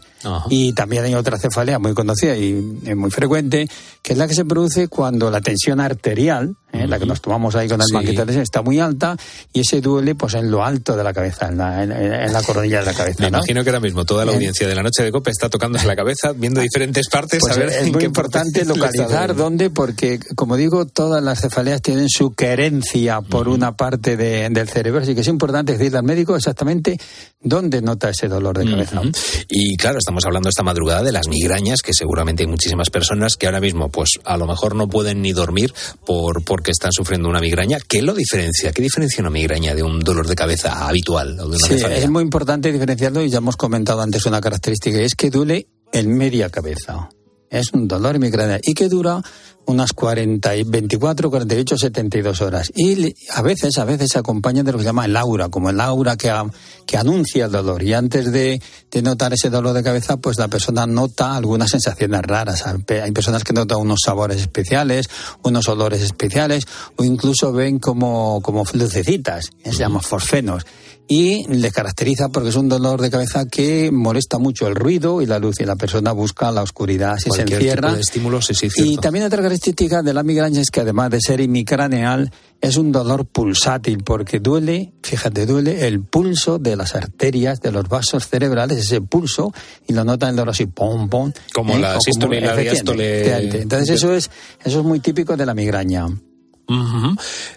Y 0.49 0.71
también 0.73 1.03
hay 1.03 1.15
otra 1.15 1.37
cefalea 1.37 1.79
muy 1.79 1.93
conocida 1.93 2.37
y 2.37 2.53
muy 2.95 3.11
frecuente, 3.11 3.67
que 4.09 4.13
es 4.13 4.17
la 4.17 4.27
que 4.27 4.33
se 4.33 4.43
produce 4.43 4.87
cuando 4.87 5.29
la 5.29 5.39
tensión 5.39 5.79
arterial, 5.79 6.55
¿eh? 6.73 6.87
la 6.87 6.97
que 6.97 7.05
nos 7.05 7.21
tomamos 7.21 7.53
ahí 7.55 7.67
con 7.69 7.77
las 7.77 7.89
Sí. 7.89 7.93
banquetas, 7.93 8.35
está 8.37 8.63
muy 8.63 8.79
alta 8.79 9.15
y 9.53 9.59
ese 9.59 9.81
duele 9.81 10.15
pues 10.15 10.33
en 10.33 10.49
lo 10.49 10.65
alto 10.65 10.95
de 10.97 11.03
la 11.03 11.13
cabeza, 11.13 11.47
en 11.49 11.59
la, 11.59 11.83
en- 11.83 11.91
en 11.91 12.33
la 12.33 12.41
coronilla 12.41 12.79
de 12.79 12.85
la 12.87 12.93
cabeza. 12.95 13.17
Me 13.23 13.29
¿no? 13.29 13.37
imagino 13.37 13.63
que 13.63 13.69
ahora 13.69 13.79
mismo 13.81 14.05
toda 14.05 14.25
la 14.25 14.31
audiencia 14.31 14.67
de 14.67 14.73
la 14.73 14.81
noche 14.81 15.03
de 15.03 15.11
Cope 15.11 15.29
está 15.29 15.47
tocándose 15.47 15.85
la 15.85 15.95
cabeza, 15.95 16.31
viendo 16.35 16.59
diferentes 16.59 17.07
partes, 17.07 17.39
Pues 17.39 17.55
a 17.55 17.59
ver 17.59 17.69
es 17.69 17.75
en 17.83 17.91
muy 17.91 17.99
qué 17.99 18.05
importante 18.07 18.65
localizar 18.65 19.35
dónde, 19.35 19.69
porque 19.69 20.17
como 20.35 20.55
digo, 20.57 20.87
todas 20.87 21.23
las 21.23 21.41
cefaleas 21.41 21.79
tienen 21.83 22.09
su 22.09 22.31
querencia 22.33 23.21
por 23.21 23.47
una 23.47 23.77
parte 23.77 24.17
de- 24.17 24.49
del 24.49 24.67
cerebro, 24.69 25.01
así 25.01 25.13
que 25.13 25.21
es 25.21 25.27
importante 25.27 25.73
decirle 25.73 25.99
al 25.99 26.03
médico 26.03 26.35
exactamente 26.35 26.97
dónde 27.41 27.83
nota 27.83 28.09
ese 28.09 28.27
dolor 28.27 28.57
de 28.57 28.65
cabeza. 28.71 29.01
Y 29.49 29.77
claro, 29.77 29.99
estamos 29.99 30.25
hablando 30.25 30.49
esta 30.49 30.63
madrugada 30.63 31.03
de 31.03 31.11
las 31.11 31.27
migrañas, 31.27 31.83
que 31.83 31.93
seguramente 31.93 32.41
hay 32.41 32.47
muchísimas 32.47 32.89
personas 32.89 33.35
que 33.37 33.45
ahora 33.45 33.59
mismo, 33.61 33.89
pues 33.99 34.11
a 34.23 34.37
lo 34.37 34.47
mejor 34.47 34.75
no 34.75 34.87
pueden 34.87 35.21
ni 35.21 35.33
dormir 35.33 35.73
por 36.05 36.41
porque 36.45 36.71
están 36.71 36.93
sufriendo 36.93 37.27
una 37.27 37.41
migraña. 37.41 37.79
¿Qué 37.85 38.01
lo 38.01 38.13
diferencia? 38.13 38.71
¿Qué 38.71 38.81
diferencia 38.81 39.21
una 39.21 39.29
migraña 39.29 39.75
de 39.75 39.83
un 39.83 39.99
dolor 39.99 40.25
de 40.25 40.35
cabeza 40.35 40.87
habitual 40.87 41.37
o 41.37 41.49
de 41.49 41.57
una 41.57 41.67
Sí, 41.67 41.73
es 41.73 42.09
muy 42.09 42.23
importante 42.23 42.71
diferenciarlo 42.71 43.21
y 43.21 43.29
ya 43.29 43.39
hemos 43.39 43.57
comentado 43.57 43.99
antes 43.99 44.25
una 44.25 44.39
característica, 44.39 45.01
es 45.01 45.15
que 45.15 45.29
duele 45.29 45.67
en 45.91 46.15
media 46.15 46.49
cabeza. 46.49 47.09
Es 47.49 47.73
un 47.73 47.87
dolor 47.87 48.19
migraña 48.19 48.59
y 48.61 48.73
que 48.73 48.87
dura 48.89 49.21
unas 49.65 49.93
40, 49.93 50.55
y 50.55 50.63
24, 50.63 51.29
48, 51.29 51.77
72 51.77 52.41
horas. 52.41 52.71
Y 52.75 53.13
a 53.35 53.41
veces, 53.43 53.77
a 53.77 53.85
veces 53.85 54.09
se 54.11 54.17
acompaña 54.17 54.63
de 54.63 54.71
lo 54.71 54.79
que 54.79 54.83
se 54.83 54.89
llama 54.89 55.05
el 55.05 55.15
aura, 55.15 55.49
como 55.49 55.69
el 55.69 55.79
aura 55.79 56.17
que, 56.17 56.31
a- 56.31 56.49
que 56.87 56.97
anuncia 56.97 57.45
el 57.45 57.51
dolor. 57.51 57.83
Y 57.83 57.93
antes 57.93 58.31
de, 58.31 58.59
de 58.89 59.01
notar 59.03 59.31
ese 59.33 59.51
dolor 59.51 59.73
de 59.73 59.83
cabeza, 59.83 60.17
pues 60.17 60.39
la 60.39 60.47
persona 60.47 60.87
nota 60.87 61.35
algunas 61.35 61.69
sensaciones 61.69 62.21
raras. 62.23 62.63
Hay 62.65 63.11
personas 63.11 63.43
que 63.43 63.53
notan 63.53 63.77
unos 63.79 63.99
sabores 64.03 64.41
especiales, 64.41 65.07
unos 65.43 65.67
olores 65.67 66.01
especiales, 66.01 66.65
o 66.95 67.03
incluso 67.03 67.53
ven 67.53 67.77
como, 67.77 68.41
como 68.41 68.63
lucecitas, 68.73 69.51
se 69.63 69.71
llaman 69.73 70.01
forfenos 70.01 70.65
y 71.11 71.43
le 71.47 71.71
caracteriza 71.71 72.29
porque 72.29 72.49
es 72.49 72.55
un 72.55 72.69
dolor 72.69 73.01
de 73.01 73.09
cabeza 73.09 73.47
que 73.47 73.89
molesta 73.91 74.37
mucho 74.37 74.67
el 74.67 74.75
ruido 74.75 75.23
y 75.23 75.25
la 75.25 75.39
luz 75.39 75.59
y 75.59 75.65
la 75.65 75.75
persona 75.75 76.11
busca 76.11 76.51
la 76.51 76.61
oscuridad 76.61 77.17
si 77.17 77.31
se 77.31 77.41
encierra. 77.41 77.87
tipo 77.87 77.95
de 77.95 78.01
estímulo, 78.01 78.41
sí, 78.43 78.53
sí, 78.53 78.69
y 78.77 78.95
también 78.97 79.25
otra 79.25 79.41
característica 79.41 80.03
de 80.03 80.13
la 80.13 80.21
migraña 80.21 80.61
es 80.61 80.69
que 80.69 80.81
además 80.81 81.09
de 81.09 81.19
ser 81.19 81.41
hemicraneal 81.41 82.31
es 82.61 82.77
un 82.77 82.91
dolor 82.91 83.25
pulsátil 83.25 84.03
porque 84.03 84.39
duele, 84.39 84.93
fíjate, 85.01 85.47
duele 85.47 85.87
el 85.87 86.01
pulso 86.01 86.59
de 86.59 86.75
las 86.75 86.93
arterias 86.93 87.59
de 87.59 87.71
los 87.71 87.89
vasos 87.89 88.27
cerebrales, 88.27 88.77
ese 88.77 89.01
pulso 89.01 89.51
y 89.87 89.93
lo 89.93 90.03
nota 90.03 90.29
el 90.29 90.35
dolor 90.35 90.51
así 90.51 90.67
pom 90.67 91.09
pom. 91.09 91.33
Como 91.55 91.75
la 91.79 91.97
O 91.97 92.01
sístole 92.01 92.37
y 92.37 92.41
la 92.41 92.55
diástole. 92.55 93.61
Entonces 93.61 93.89
eso 93.89 94.13
es 94.13 94.29
eso 94.63 94.79
es 94.79 94.85
muy 94.85 94.99
típico 94.99 95.35
de 95.35 95.47
la 95.47 95.55
migraña. 95.55 96.05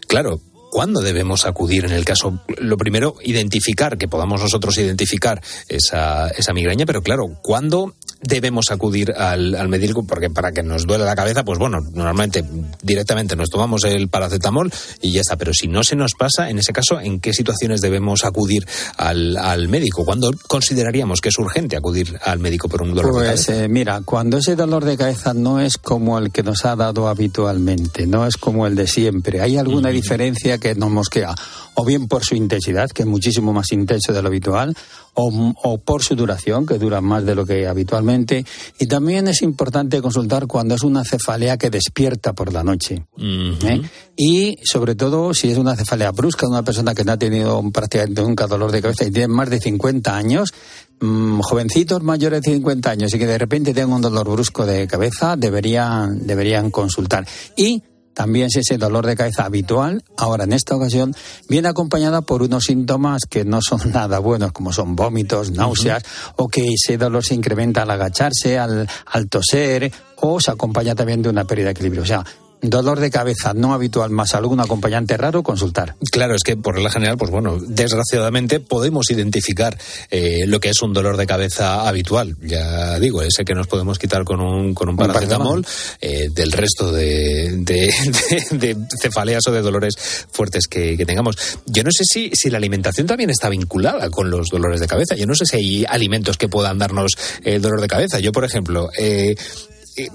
Claro. 0.09 0.41
¿Cuándo 0.73 1.03
debemos 1.03 1.45
acudir 1.45 1.85
en 1.85 1.93
el 1.93 2.03
caso? 2.07 2.41
Lo 2.57 2.79
primero, 2.79 3.17
identificar, 3.23 3.99
que 3.99 4.09
podamos 4.09 4.41
nosotros 4.41 4.79
identificar 4.79 5.43
esa, 5.69 6.29
esa 6.29 6.55
migraña, 6.55 6.87
pero 6.87 7.03
claro, 7.03 7.29
¿cuándo 7.43 7.93
debemos 8.23 8.71
acudir 8.71 9.13
al, 9.15 9.55
al 9.55 9.69
médico? 9.69 10.07
Porque 10.07 10.31
para 10.31 10.51
que 10.53 10.63
nos 10.63 10.87
duele 10.87 11.05
la 11.05 11.15
cabeza, 11.15 11.45
pues 11.45 11.59
bueno, 11.59 11.81
normalmente 11.93 12.43
directamente 12.83 13.37
nos 13.37 13.51
tomamos 13.51 13.85
el 13.85 14.09
paracetamol 14.09 14.73
y 15.03 15.13
ya 15.13 15.21
está. 15.21 15.37
Pero 15.37 15.53
si 15.53 15.69
no 15.69 15.85
se 15.85 15.95
nos 15.95 16.13
pasa, 16.15 16.49
en 16.49 16.59
ese 16.59 16.73
caso, 16.73 16.99
¿en 16.99 17.21
qué 17.21 17.35
situaciones 17.35 17.83
debemos 17.83 18.25
acudir 18.25 18.67
al, 18.97 19.37
al 19.37 19.69
médico? 19.69 20.07
¿Cuándo 20.07 20.31
consideraríamos 20.49 21.21
que 21.21 21.29
es 21.29 21.39
urgente 21.39 21.77
acudir 21.77 22.19
al 22.25 22.39
médico 22.39 22.71
por 22.71 22.81
un 22.81 22.95
dolor 22.95 23.13
de 23.13 23.13
Pues 23.13 23.47
cabeza? 23.47 23.65
eh, 23.65 23.69
mira, 23.69 24.01
cuando 24.07 24.39
ese 24.39 24.57
dolor 24.57 24.87
de 24.87 24.97
cabeza 24.97 25.35
no 25.35 25.61
es 25.61 25.77
como 25.77 26.19
el 26.19 26.33
que 26.33 26.43
nos 26.43 26.65
ha 26.65 26.77
dado 26.77 27.09
habitualmente, 27.09 28.07
no 28.07 28.27
es 28.27 28.39
como 28.39 28.67
el 28.67 28.75
de 28.75 28.87
siempre, 28.87 29.43
hay 29.43 29.59
alguna 29.59 29.91
diferencia 29.91 30.59
que 30.63 30.77
nos 30.77 30.91
mosquea, 30.91 31.35
o 31.75 31.85
bien 31.85 32.07
por 32.07 32.25
su 32.25 32.37
intensidad, 32.37 32.89
que 32.91 33.03
es 33.03 33.09
muchísimo 33.09 33.53
más 33.53 33.73
intenso 33.73 34.13
de 34.13 34.23
lo 34.23 34.29
habitual, 34.29 34.75
o, 35.15 35.53
o 35.63 35.79
por 35.79 36.03
su 36.03 36.15
duración, 36.15 36.65
que 36.65 36.79
dura 36.79 37.01
más 37.01 37.27
de 37.27 37.35
lo 37.35 37.45
que 37.45 37.67
habitualmente, 37.67 38.47
y 38.79 38.87
también 38.87 39.27
es 39.27 39.43
importante 39.43 40.01
consultar 40.01 40.47
cuando 40.47 40.77
es 40.77 40.83
una 40.83 41.05
cefalea 41.05 41.59
que 41.59 41.69
despierta 41.69 42.33
por 42.33 42.53
la 42.53 42.63
noche. 42.63 43.05
¿eh? 43.19 43.83
Y 44.17 44.59
sobre 44.65 44.95
todo 44.95 45.35
si 45.35 45.51
es 45.51 45.59
una 45.59 45.75
cefalea 45.75 46.13
brusca 46.13 46.47
una 46.47 46.63
persona 46.63 46.95
que 46.95 47.05
no 47.05 47.13
ha 47.13 47.17
tenido 47.17 47.63
prácticamente 47.71 48.23
nunca 48.23 48.47
dolor 48.47 48.71
de 48.71 48.83
cabeza 48.83 49.05
y 49.05 49.11
tiene 49.11 49.29
más 49.29 49.51
de 49.51 49.59
50 49.59 50.17
años, 50.17 50.53
mm, 51.01 51.41
jovencitos 51.41 52.03
mayores 52.03 52.43
de 52.43 52.53
50 52.53 52.91
años 52.91 53.15
y 53.15 53.19
que 53.19 53.27
de 53.27 53.39
repente 53.39 53.75
tengan 53.75 53.95
un 53.95 54.03
dolor 54.03 54.31
brusco 54.31 54.65
de 54.65 54.87
cabeza, 54.87 55.37
deberían, 55.37 56.27
deberían 56.27 56.71
consultar. 56.71 57.27
Y 57.57 57.83
también 58.15 58.51
si 58.51 58.61
ese 58.61 58.79
dolor 58.79 59.07
de 59.07 59.17
cabeza 59.17 59.45
habitual, 59.45 60.03
ahora 60.17 60.45
en 60.45 60.53
esta 60.53 60.77
ocasión, 60.77 61.15
viene 61.49 61.69
acompañada 61.69 62.23
por 62.23 62.43
unos 62.43 62.65
síntomas 62.65 63.23
que 63.29 63.45
no 63.45 63.61
son 63.63 63.81
nada 63.93 64.19
buenos, 64.19 64.53
como 64.53 64.73
son 64.73 64.97
vómitos, 64.97 65.51
náuseas, 65.53 66.03
o 66.37 66.49
que 66.49 66.67
ese 66.75 66.99
dolor 66.99 67.25
se 67.25 67.35
incrementa 67.35 67.83
al 67.83 67.91
agacharse, 67.91 68.59
al, 68.59 68.89
al 69.07 69.29
toser, 69.29 69.93
o 70.17 70.41
se 70.41 70.51
acompaña 70.51 70.95
también 70.95 71.23
de 71.23 71.29
una 71.29 71.45
pérdida 71.45 71.67
de 71.67 71.73
equilibrio. 71.73 72.03
O 72.03 72.07
sea, 72.07 72.25
dolor 72.63 73.01
de 73.01 73.11
cabeza 73.11 73.53
no 73.55 73.75
habitual 73.75 74.11
más 74.11 74.35
algún 74.35 74.61
acompañante 74.61 75.17
raro, 75.17 75.43
consultar. 75.43 75.97
Claro, 76.13 76.35
es 76.37 76.43
que 76.45 76.57
por 76.57 76.75
regla 76.77 76.91
general, 76.91 77.17
pues 77.19 77.31
bueno, 77.31 77.59
desgraciadamente 77.61 78.61
podemos 78.61 79.11
identificar 79.11 79.77
eh, 80.11 80.45
lo 80.47 80.61
que 80.61 80.71
es 80.71 80.81
un 80.81 80.93
dolor 80.93 81.17
de 81.17 81.27
cabeza 81.27 81.89
habitual. 81.89 82.37
Ya 82.41 82.99
digo, 83.01 83.21
ese 83.23 83.45
que 83.45 83.55
nos 83.55 83.67
podemos 83.67 83.99
quitar 83.99 84.25
con 84.25 84.41
un, 84.41 84.75
con 84.75 84.89
un 84.89 84.97
paracetamol, 84.97 85.67
eh, 86.01 86.29
del 86.33 86.53
resto 86.53 86.93
de, 86.93 87.57
de, 87.59 87.93
de- 88.51 88.75
de 88.75 88.77
cefaleas 89.01 89.43
o 89.49 89.53
de 89.53 89.61
dolores 89.61 89.95
fuertes 90.31 90.67
que, 90.69 90.97
que 90.97 91.05
tengamos. 91.05 91.37
Yo 91.67 91.83
no 91.83 91.91
sé 91.91 92.05
si, 92.05 92.31
si 92.35 92.49
la 92.49 92.59
alimentación 92.59 93.07
también 93.07 93.31
está 93.31 93.49
vinculada 93.49 94.09
con 94.09 94.31
los 94.31 94.47
dolores 94.49 94.81
de 94.81 94.87
cabeza. 94.87 95.17
Yo 95.17 95.27
no 95.27 95.35
sé 95.35 95.47
si 95.47 95.57
hay 95.57 95.85
alimentos 95.89 96.37
que 96.39 96.49
puedan 96.49 96.79
darnos 96.79 97.13
el 97.43 97.61
dolor 97.61 97.81
de 97.81 97.89
cabeza. 97.89 98.21
Yo, 98.21 98.31
por 98.31 98.45
ejemplo, 98.45 98.89
eh, 99.97 100.05
eh, 100.05 100.09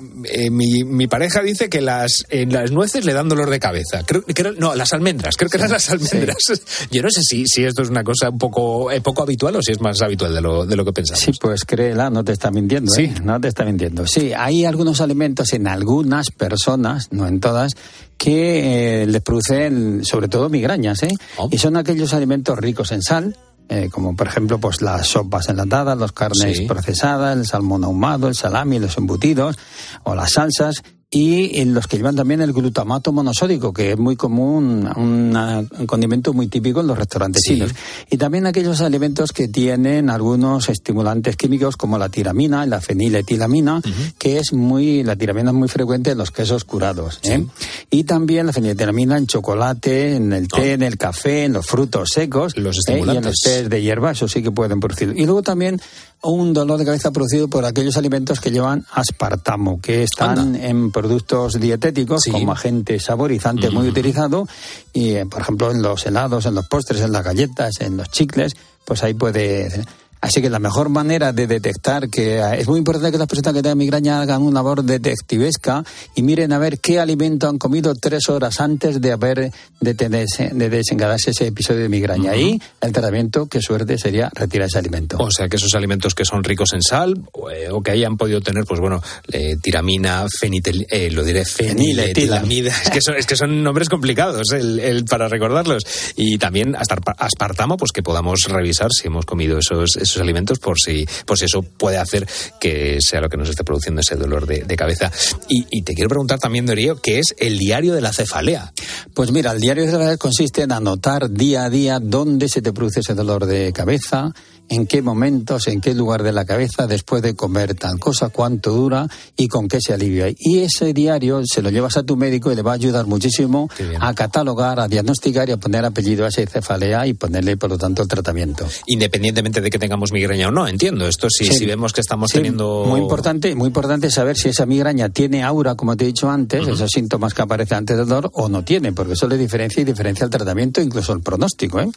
eh, 0.46 0.50
mi, 0.50 0.84
mi 0.84 1.08
pareja 1.08 1.42
dice 1.42 1.70
que 1.70 1.82
las, 1.82 2.26
en 2.30 2.52
las 2.54 2.72
nueces 2.72 3.06
le 3.06 3.13
dan 3.13 3.30
dolor 3.30 3.50
de 3.50 3.60
cabeza. 3.60 4.04
Creo, 4.06 4.24
creo- 4.24 4.54
no, 4.54 4.76
las 4.76 4.94
almendras. 4.94 5.36
Creo 5.38 5.50
que 5.50 5.58
eran 5.58 5.72
las 5.72 5.90
almendras. 5.90 6.38
Yo 6.92 7.02
no 7.02 7.10
sé 7.10 7.22
si, 7.24 7.46
si 7.48 7.63
esto 7.63 7.82
es 7.82 7.90
una 7.90 8.04
cosa 8.04 8.30
un 8.30 8.38
poco, 8.38 8.92
eh, 8.92 9.02
poco 9.02 9.24
habitual 9.24 9.56
o 9.56 9.62
si 9.62 9.72
es 9.72 9.82
más 9.82 10.02
habitual 10.02 10.34
de 10.34 10.42
lo, 10.42 10.66
de 10.66 10.76
lo 10.76 10.86
que 10.86 10.94
pensamos. 10.94 11.22
Sí, 11.22 11.32
pues 11.40 11.63
créela, 11.66 12.10
no 12.10 12.24
te 12.24 12.32
está 12.34 12.52
mintiendo. 12.52 12.92
¿eh? 12.98 13.13
No 13.24 13.40
te 13.40 13.48
está 13.50 13.66
mintiendo. 13.66 14.06
Sí, 14.08 14.32
hay 14.36 14.66
algunos 14.66 15.02
alimentos 15.02 15.54
en 15.54 15.68
algunas 15.68 16.32
personas, 16.32 17.08
no 17.12 17.28
en 17.28 17.40
todas, 17.40 17.74
que 18.18 19.04
eh, 19.04 19.06
les 19.08 19.22
producen 19.22 20.04
sobre 20.06 20.28
todo 20.28 20.50
migrañas. 20.50 21.04
¿eh? 21.04 21.10
Y 21.52 21.58
son 21.60 21.78
aquellos 21.78 22.13
alimentos 22.13 22.58
ricos 22.58 22.92
en 22.92 23.02
sal. 23.02 23.36
Eh, 23.70 23.90
como 23.92 24.16
por 24.16 24.28
ejemplo 24.28 24.60
pues 24.60 24.82
las 24.82 25.08
sopas 25.08 25.50
enlatadas, 25.50 25.98
las 25.98 26.12
carnes 26.12 26.58
Sí. 26.58 26.66
procesadas, 26.66 27.36
el 27.38 27.46
salmón 27.46 27.84
ahumado, 27.84 28.28
el 28.28 28.36
salami, 28.36 28.80
los 28.80 28.98
embutidos 28.98 29.58
o 30.04 30.16
las 30.16 30.34
salsas 30.34 30.84
y 31.10 31.62
en 31.62 31.74
los 31.74 31.88
que 31.88 31.96
llevan 31.96 32.17
también 32.17 32.41
el 32.41 32.52
glutamato 32.52 33.13
monosódico, 33.13 33.72
que 33.72 33.93
es 33.93 33.98
muy 33.98 34.17
común, 34.17 34.89
una- 34.98 35.60
un 35.80 35.88
condimento 35.88 36.34
muy 36.34 36.48
típico 36.48 36.82
en 36.82 36.88
los 36.88 36.98
restaurantes 36.98 37.43
chinos. 37.43 37.72
Y 38.10 38.17
también 38.17 38.46
aquellos 38.46 38.82
alimentos 38.82 39.32
que 39.32 39.48
tienen 39.48 40.10
algunos 40.10 40.67
estimulantes 40.67 41.38
químicos 41.38 41.78
como 41.78 41.98
la 41.98 42.10
tiramina 42.10 42.65
la 42.65 42.82
feniletilamina, 42.82 43.82
que 44.17 44.38
es 44.38 44.52
muy, 44.52 45.02
la 45.04 45.15
tiramina 45.15 45.52
es 45.52 45.56
muy 45.56 45.70
frecuente 45.70 46.12
en 46.12 46.17
los 46.17 46.32
quesos 46.32 46.65
curados. 46.65 47.20
¿eh? 47.24 47.46
Y 47.89 48.04
también 48.04 48.46
la 48.46 48.52
feniletilamina 48.52 49.17
en 49.17 49.28
chocolate, 49.28 50.15
en 50.15 50.34
el 50.34 50.50
té, 50.50 50.74
en 50.74 50.84
el 50.84 50.98
café, 50.98 51.46
en 51.46 51.54
los 51.54 51.65
frutos 51.65 52.10
secos. 52.13 52.58
Los 52.58 52.58
¿eh? 52.58 52.60
Y 52.60 52.60
en 52.60 52.65
los 52.65 52.78
estimulantes. 52.80 53.34
tés 53.43 53.70
de 53.70 53.82
hierba, 53.82 54.12
eso 54.12 54.28
sí 54.28 54.43
que 54.43 54.52
pueden 54.52 54.82
producir. 54.82 55.13
Y 55.15 55.24
luego 55.24 55.41
también 55.41 55.80
un 56.24 56.54
dolor 56.54 56.80
de 56.80 56.86
cabeza 56.86 57.12
producido 57.12 57.48
por 57.48 57.66
aquellos 57.66 57.98
alimentos 57.98 58.40
que 58.40 58.52
llevan 58.52 58.86
aspartamo, 58.92 59.80
que 59.82 60.04
están 60.04 60.56
en 60.56 60.92
productos 60.92 61.60
dietéticos 61.60 62.24
como 62.32 62.52
agente 62.52 63.00
saborizante 63.00 63.70
muy 63.70 63.88
utilizado 63.88 64.48
y, 64.94 65.12
eh, 65.12 65.26
por 65.26 65.42
ejemplo, 65.42 65.72
en 65.72 65.82
los 65.82 66.06
helados, 66.06 66.46
en 66.46 66.56
los 66.56 66.68
postres, 66.68 67.02
en 67.02 67.12
las 67.12 67.24
galletas, 67.24 67.82
en 67.82 67.98
los 67.98 68.10
chicles, 68.10 68.54
pues 68.86 69.04
ahí 69.04 69.14
puede... 69.14 69.86
Así 70.22 70.42
que 70.42 70.50
la 70.50 70.60
mejor 70.60 70.90
manera 70.90 71.32
de 71.34 71.48
detectar 71.48 72.10
que 72.10 72.38
eh, 72.40 72.60
es 72.60 72.68
muy 72.68 72.80
importante 72.80 73.12
que 73.12 73.18
las 73.18 73.28
personas 73.28 73.54
que 73.54 73.62
tengan 73.62 73.78
migraña 73.78 74.22
hagan 74.22 74.42
una 74.42 74.60
labor 74.60 74.84
detectivesca 74.84 75.84
y 76.16 76.24
miren 76.24 76.54
a 76.54 76.58
ver 76.60 76.80
qué 76.80 77.00
alimento 77.00 77.48
han 77.48 77.58
comido 77.58 77.94
tres 77.96 78.30
horas 78.30 78.60
antes 78.60 79.00
de 79.02 79.12
haber 79.12 79.52
de, 79.80 79.96
tenerse- 79.96 80.52
de 80.52 80.70
desencadenarse 80.70 81.32
ese 81.32 81.48
episodio 81.48 81.82
de 81.82 81.90
migraña. 81.90 82.32
Ahí 82.32 82.60
el 82.82 82.92
tratamiento, 82.92 83.48
qué 83.48 83.62
suerte, 83.62 83.98
sería 83.98 84.30
retirar 84.34 84.68
ese 84.68 84.80
alimento. 84.80 85.18
O 85.20 85.30
sea, 85.32 85.48
que 85.50 85.58
esos 85.58 85.74
alimentos 85.76 86.16
que 86.16 86.26
son 86.26 86.44
ricos 86.44 86.74
en 86.74 86.82
sal 86.82 87.22
o, 87.34 87.50
eh, 87.52 87.70
o 87.72 87.82
que 87.82 87.92
hayan 87.92 88.18
podido 88.18 88.42
tener, 88.42 88.66
pues 88.66 88.80
bueno, 88.80 89.02
eh, 89.32 89.56
tiramina, 89.62 90.26
fenitel, 90.40 90.86
eh, 90.90 91.12
lo 91.12 91.24
diré, 91.24 91.46
feniletilamida. 91.46 92.70
Es 92.84 92.90
que 92.90 93.02
son, 93.02 93.16
es 93.16 93.26
que 93.26 93.36
son 93.36 93.64
nombres 93.64 93.90
complicados 93.90 94.52
el, 94.52 94.80
el 94.80 95.06
para 95.06 95.28
recordarlos. 95.28 95.84
Y 96.16 96.38
también 96.38 96.76
hasta 96.76 96.98
aspartamo, 97.18 97.78
pues 97.78 97.92
que 97.92 98.04
podamos 98.04 98.40
revisar 98.48 98.90
si 98.92 99.08
hemos 99.08 99.26
comido 99.26 99.60
esos, 99.60 99.96
esos 100.10 100.22
alimentos 100.22 100.60
por 100.60 100.78
si, 100.80 101.06
por 101.26 101.38
si 101.38 101.46
eso 101.46 101.62
puede 101.62 101.98
hacer 101.98 102.28
que 102.60 102.98
sea 103.02 103.22
lo 103.22 103.30
que 103.30 103.38
nos 103.38 103.50
esté 103.50 103.63
produciendo 103.63 104.02
ese 104.02 104.15
dolor 104.15 104.46
de, 104.46 104.78
cabeza. 104.78 105.12
Y, 105.50 105.65
y 105.72 105.82
te 105.82 105.96
quiero 105.96 106.10
preguntar 106.10 106.39
también, 106.39 106.67
Darío, 106.67 107.02
¿qué 107.02 107.20
es 107.20 107.34
el 107.39 107.58
diario 107.58 107.93
de 107.93 108.02
la 108.02 108.13
cefalea? 108.13 108.74
Pues 109.13 109.32
mira, 109.32 109.52
el 109.52 109.60
diario 109.60 109.86
de 109.86 109.98
la 109.98 110.17
consiste 110.17 110.62
en 110.62 110.72
anotar 110.72 111.32
día 111.32 111.65
a 111.65 111.70
día 111.70 112.00
dónde 112.00 112.48
se 112.48 112.62
te 112.62 112.74
produce 112.74 113.00
ese 113.00 113.15
dolor 113.15 113.46
de 113.46 113.74
cabeza, 113.74 114.34
en 114.70 114.88
qué 114.88 115.02
momentos, 115.02 115.68
en 115.68 115.82
qué 115.82 115.94
lugar 115.94 116.24
de 116.24 116.32
la 116.32 116.46
cabeza, 116.46 116.88
después 116.88 117.22
de 117.22 117.36
comer 117.36 117.76
tal 117.76 118.00
cosa, 118.00 118.30
cuánto 118.30 118.72
dura 118.72 119.08
y 119.36 119.48
con 119.48 119.68
qué 119.68 119.80
se 119.82 119.94
alivia. 119.94 120.28
Y 120.38 120.60
ese 120.60 120.94
diario 120.94 121.42
se 121.46 121.62
lo 121.62 121.70
llevas 121.70 121.98
a 121.98 122.04
tu 122.04 122.16
médico 122.18 122.52
y 122.52 122.56
le 122.56 122.62
va 122.62 122.72
a 122.72 122.76
ayudar 122.76 123.06
muchísimo 123.08 123.70
a 124.00 124.14
catalogar, 124.14 124.80
a 124.80 124.88
diagnosticar 124.88 125.50
y 125.50 125.54
a 125.54 125.58
poner 125.58 125.86
apellido 125.86 126.26
a 126.26 126.30
esa 126.30 126.46
cefalea 126.46 127.08
y 127.08 127.14
ponerle, 127.14 127.58
por 127.58 127.70
lo 127.70 127.78
tanto, 127.78 128.02
el 128.02 128.08
tratamiento. 128.08 128.68
Independientemente 128.88 129.62
de 129.62 129.70
que 129.70 129.80
tengamos 129.80 130.12
migraña 130.12 130.50
o 130.50 130.52
no, 130.52 130.68
entiendo. 130.68 131.08
Esto 131.08 131.30
si, 131.30 131.46
Sí. 131.46 131.54
si 131.54 131.66
vemos 131.66 131.94
que 131.94 132.02
estamos 132.02 132.30
Sí, 132.32 132.38
teniendo... 132.38 132.86
Muy 132.88 133.00
importante, 133.00 133.56
muy 133.56 133.68
importante 133.68 134.12
saber 134.12 134.36
si 134.38 134.50
esa 134.50 134.66
migraña 134.66 135.10
tiene 135.10 135.44
aura, 135.44 135.76
como 135.76 135.96
te 135.96 136.04
he 136.04 136.08
dicho 136.08 136.30
antes, 136.30 136.68
esos 136.68 136.90
síntomas 136.92 137.34
que 137.34 137.42
aparecen 137.42 137.78
antes 137.80 137.98
del 137.98 138.08
dolor, 138.08 138.30
o 138.34 138.50
no 138.50 138.64
tiene, 138.64 138.92
porque 138.92 139.14
eso 139.14 139.28
le 139.28 139.38
diferencia 139.38 139.82
y 139.82 139.86
diferencia 139.86 140.26
el 140.26 140.30
tratamiento, 140.30 140.82
incluso 140.82 141.14
el 141.14 141.22
pronóstico. 141.22 141.80
¿eh? 141.80 141.90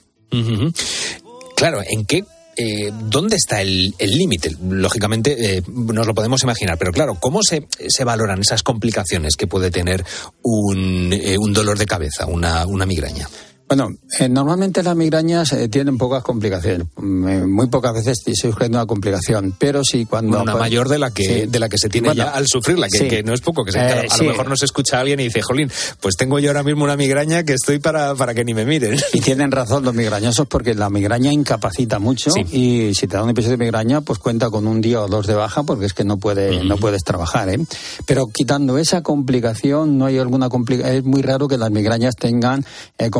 Claro, 1.57 1.81
¿en 1.87 2.05
qué? 2.07 2.25
Eh, 2.63 2.93
¿Dónde 2.93 3.37
está 3.37 3.63
el 3.63 3.95
límite? 3.99 4.55
Lógicamente 4.69 5.57
eh, 5.57 5.63
nos 5.67 6.07
lo 6.07 6.15
podemos 6.15 6.43
imaginar, 6.43 6.77
pero 6.77 6.93
claro, 6.93 7.15
¿cómo 7.15 7.43
se, 7.43 7.67
se 7.89 8.05
valoran 8.05 8.41
esas 8.41 8.63
complicaciones 8.63 9.37
que 9.37 9.47
puede 9.47 9.71
tener 9.71 10.05
un, 10.43 11.11
eh, 11.11 11.39
un 11.39 11.55
dolor 11.55 11.79
de 11.79 11.87
cabeza, 11.87 12.27
una, 12.27 12.67
una 12.67 12.85
migraña? 12.85 13.27
Bueno, 13.71 13.95
eh, 14.19 14.29
normalmente 14.29 14.83
las 14.83 14.97
migrañas 14.97 15.53
eh, 15.53 15.69
tienen 15.69 15.97
pocas 15.97 16.25
complicaciones. 16.25 16.89
Mm, 16.97 17.29
eh, 17.29 17.47
muy 17.47 17.69
pocas 17.69 17.95
veces 17.95 18.19
se 18.25 18.35
surge 18.35 18.67
una 18.67 18.85
complicación, 18.85 19.55
pero 19.57 19.85
sí 19.85 20.07
cuando... 20.07 20.43
Una 20.43 20.57
mayor 20.57 20.89
de 20.89 20.99
la 20.99 21.13
que, 21.13 21.23
Sí. 21.23 21.47
de 21.47 21.59
la 21.61 21.69
que 21.69 21.79
se 21.79 21.89
tiene 21.89 22.09
Bueno, 22.09 22.25
ya 22.25 22.31
al 22.31 22.49
sufrirla, 22.49 22.89
que, 22.89 22.99
sí. 22.99 23.07
que 23.09 23.23
no 23.23 23.33
es 23.33 23.41
poco. 23.41 23.65
Que 23.65 23.71
se- 23.71 23.79
Eh, 23.79 24.07
a 24.11 24.13
sí. 24.13 24.25
lo 24.25 24.31
mejor 24.33 24.49
nos 24.49 24.65
escucha 24.65 24.99
alguien 24.99 25.21
y 25.21 25.25
dice, 25.25 25.41
Jolín, 25.43 25.71
pues 26.01 26.17
tengo 26.17 26.41
yo 26.41 26.51
ahora 26.51 26.65
mismo 26.65 26.83
una 26.83 26.97
migraña 26.97 27.45
que 27.45 27.53
estoy 27.53 27.79
para, 27.79 28.17
para 28.17 28.35
que 28.35 28.45
ni 28.45 28.55
me 28.55 28.65
miren. 28.67 28.99
Y 29.13 29.21
tienen 29.21 29.53
razón 29.53 29.85
los 29.85 29.95
migrañosos 29.95 30.49
porque 30.49 30.75
la 30.75 30.91
migraña 30.91 31.33
incapacita 31.33 32.01
mucho 32.01 32.33
y 32.51 32.93
si 32.97 33.07
te 33.07 33.17
da 33.19 33.23
un 33.23 33.31
episodio 33.31 33.57
de 33.57 33.65
migraña, 33.67 34.01
pues 34.01 34.19
cuenta 34.19 34.51
con 34.51 34.67
un 34.67 34.81
día 34.81 35.01
o 35.01 35.07
dos 35.07 35.29
de 35.29 35.35
baja 35.35 35.63
porque 35.63 35.87
es 35.87 35.93
que 35.93 36.03
no 36.03 36.17
puede, 36.17 36.65
no 36.65 36.77
puedes 36.77 37.05
trabajar, 37.05 37.49
¿eh? 37.49 37.61
Pero 38.05 38.27
quitando 38.35 38.79
esa 38.79 39.03
complicación, 39.05 39.97
no 39.97 40.07
hay 40.07 40.19
alguna 40.19 40.49
complicación. 40.49 40.97
Es 40.97 41.05
muy 41.05 41.23
raro 41.23 41.47
que 41.47 41.57
las 41.57 41.71
migrañas 41.71 42.17
tengan 42.17 42.65
eh, 42.99 43.11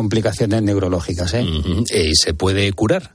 neurológicas, 0.47 1.33
¿eh? 1.33 1.45
¿Y 1.93 2.15
se 2.15 2.33
puede 2.33 2.71
curar? 2.73 3.13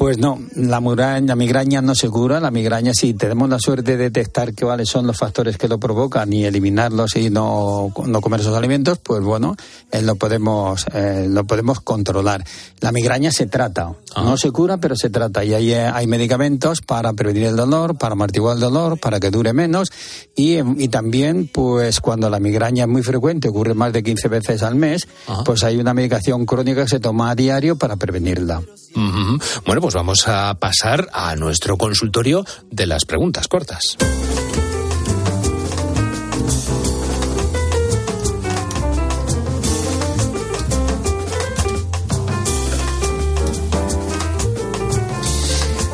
Pues 0.00 0.16
no, 0.16 0.38
la 0.54 0.80
migraña, 0.80 1.26
la 1.26 1.36
migraña 1.36 1.82
no 1.82 1.94
se 1.94 2.08
cura, 2.08 2.40
la 2.40 2.50
migraña 2.50 2.94
si 2.94 3.12
tenemos 3.12 3.50
la 3.50 3.58
suerte 3.58 3.98
de 3.98 4.04
detectar 4.04 4.54
cuáles 4.54 4.88
son 4.88 5.06
los 5.06 5.18
factores 5.18 5.58
que 5.58 5.68
lo 5.68 5.78
provocan 5.78 6.32
y 6.32 6.46
eliminarlos 6.46 7.16
y 7.16 7.28
no, 7.28 7.92
no 8.06 8.20
comer 8.22 8.40
esos 8.40 8.56
alimentos, 8.56 8.96
pues 8.96 9.22
bueno, 9.22 9.56
eh, 9.92 10.00
lo 10.00 10.14
podemos 10.16 10.86
eh, 10.94 11.26
lo 11.28 11.44
podemos 11.44 11.80
controlar. 11.80 12.42
La 12.80 12.92
migraña 12.92 13.30
se 13.30 13.44
trata, 13.44 13.92
no 14.16 14.38
se 14.38 14.50
cura, 14.50 14.78
pero 14.78 14.96
se 14.96 15.10
trata. 15.10 15.44
Y 15.44 15.52
hay, 15.52 15.72
eh, 15.74 15.84
hay 15.84 16.06
medicamentos 16.06 16.80
para 16.80 17.12
prevenir 17.12 17.44
el 17.44 17.56
dolor, 17.56 17.98
para 17.98 18.14
amortiguar 18.14 18.54
el 18.54 18.60
dolor, 18.60 18.98
para 18.98 19.20
que 19.20 19.30
dure 19.30 19.52
menos. 19.52 19.92
Y, 20.34 20.60
y 20.82 20.88
también 20.88 21.50
pues 21.52 22.00
cuando 22.00 22.30
la 22.30 22.40
migraña 22.40 22.84
es 22.84 22.88
muy 22.88 23.02
frecuente, 23.02 23.50
ocurre 23.50 23.74
más 23.74 23.92
de 23.92 24.02
15 24.02 24.28
veces 24.28 24.62
al 24.62 24.76
mes, 24.76 25.06
pues 25.44 25.62
hay 25.62 25.76
una 25.76 25.92
medicación 25.92 26.46
crónica 26.46 26.84
que 26.84 26.88
se 26.88 27.00
toma 27.00 27.32
a 27.32 27.34
diario 27.34 27.76
para 27.76 27.96
prevenirla. 27.96 28.62
Bueno, 29.66 29.80
pues 29.80 29.89
vamos 29.94 30.28
a 30.28 30.54
pasar 30.54 31.08
a 31.12 31.34
nuestro 31.36 31.76
consultorio 31.76 32.44
de 32.70 32.86
las 32.86 33.04
preguntas 33.04 33.48
cortas. 33.48 33.96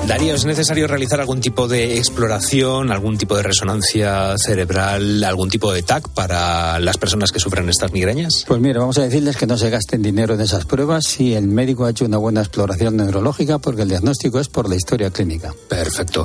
Darío, 0.07 0.37
¿es 0.37 0.45
necesario 0.45 0.87
realizar 0.87 1.19
algún 1.19 1.41
tipo 1.41 1.67
de 1.67 1.97
exploración, 1.99 2.93
algún 2.93 3.19
tipo 3.19 3.37
de 3.37 3.43
resonancia 3.43 4.37
cerebral, 4.39 5.25
algún 5.25 5.51
tipo 5.51 5.73
de 5.73 5.83
TAC 5.83 6.11
para 6.11 6.79
las 6.79 6.97
personas 6.97 7.33
que 7.33 7.41
sufren 7.41 7.69
estas 7.69 7.91
migrañas? 7.91 8.45
Pues 8.47 8.61
mira, 8.61 8.79
vamos 8.79 8.99
a 8.99 9.03
decirles 9.03 9.37
que 9.37 9.49
no 9.49 9.59
se 9.59 9.69
gasten 9.69 10.03
dinero 10.03 10.35
en 10.35 10.41
esas 10.43 10.65
pruebas 10.65 11.07
si 11.07 11.35
el 11.35 11.49
médico 11.49 11.87
ha 11.87 11.91
hecho 11.91 12.05
una 12.05 12.19
buena 12.19 12.41
exploración 12.41 12.97
neurológica 12.97 13.59
porque 13.59 13.83
el 13.83 13.89
diagnóstico 13.89 14.39
es 14.39 14.47
por 14.47 14.69
la 14.69 14.77
historia 14.77 15.11
clínica. 15.11 15.53
Perfecto. 15.69 16.25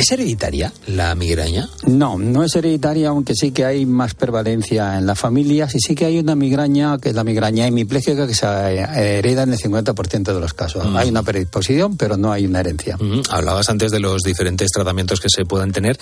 ¿Es 0.00 0.12
hereditaria 0.12 0.72
la 0.86 1.14
migraña? 1.14 1.68
No, 1.86 2.16
no 2.18 2.42
es 2.42 2.56
hereditaria, 2.56 3.10
aunque 3.10 3.34
sí 3.34 3.50
que 3.50 3.66
hay 3.66 3.84
más 3.84 4.14
prevalencia 4.14 4.96
en 4.96 5.04
las 5.04 5.18
familias 5.18 5.74
y 5.74 5.78
sí 5.78 5.94
que 5.94 6.06
hay 6.06 6.18
una 6.18 6.34
migraña, 6.34 6.96
que 6.96 7.10
es 7.10 7.14
la 7.14 7.22
migraña 7.22 7.66
hemipléjica, 7.66 8.26
que 8.26 8.32
se 8.32 8.46
hereda 8.46 9.42
en 9.42 9.52
el 9.52 9.58
50% 9.58 10.32
de 10.32 10.40
los 10.40 10.54
casos. 10.54 10.86
Mm. 10.86 10.96
Hay 10.96 11.10
una 11.10 11.22
predisposición, 11.22 11.98
pero 11.98 12.16
no 12.16 12.32
hay 12.32 12.46
una 12.46 12.60
herencia. 12.60 12.96
Mm, 12.96 13.20
Hablabas 13.28 13.68
antes 13.68 13.90
de 13.90 14.00
los 14.00 14.22
diferentes 14.22 14.70
tratamientos 14.70 15.20
que 15.20 15.28
se 15.28 15.44
puedan 15.44 15.70
tener 15.70 15.98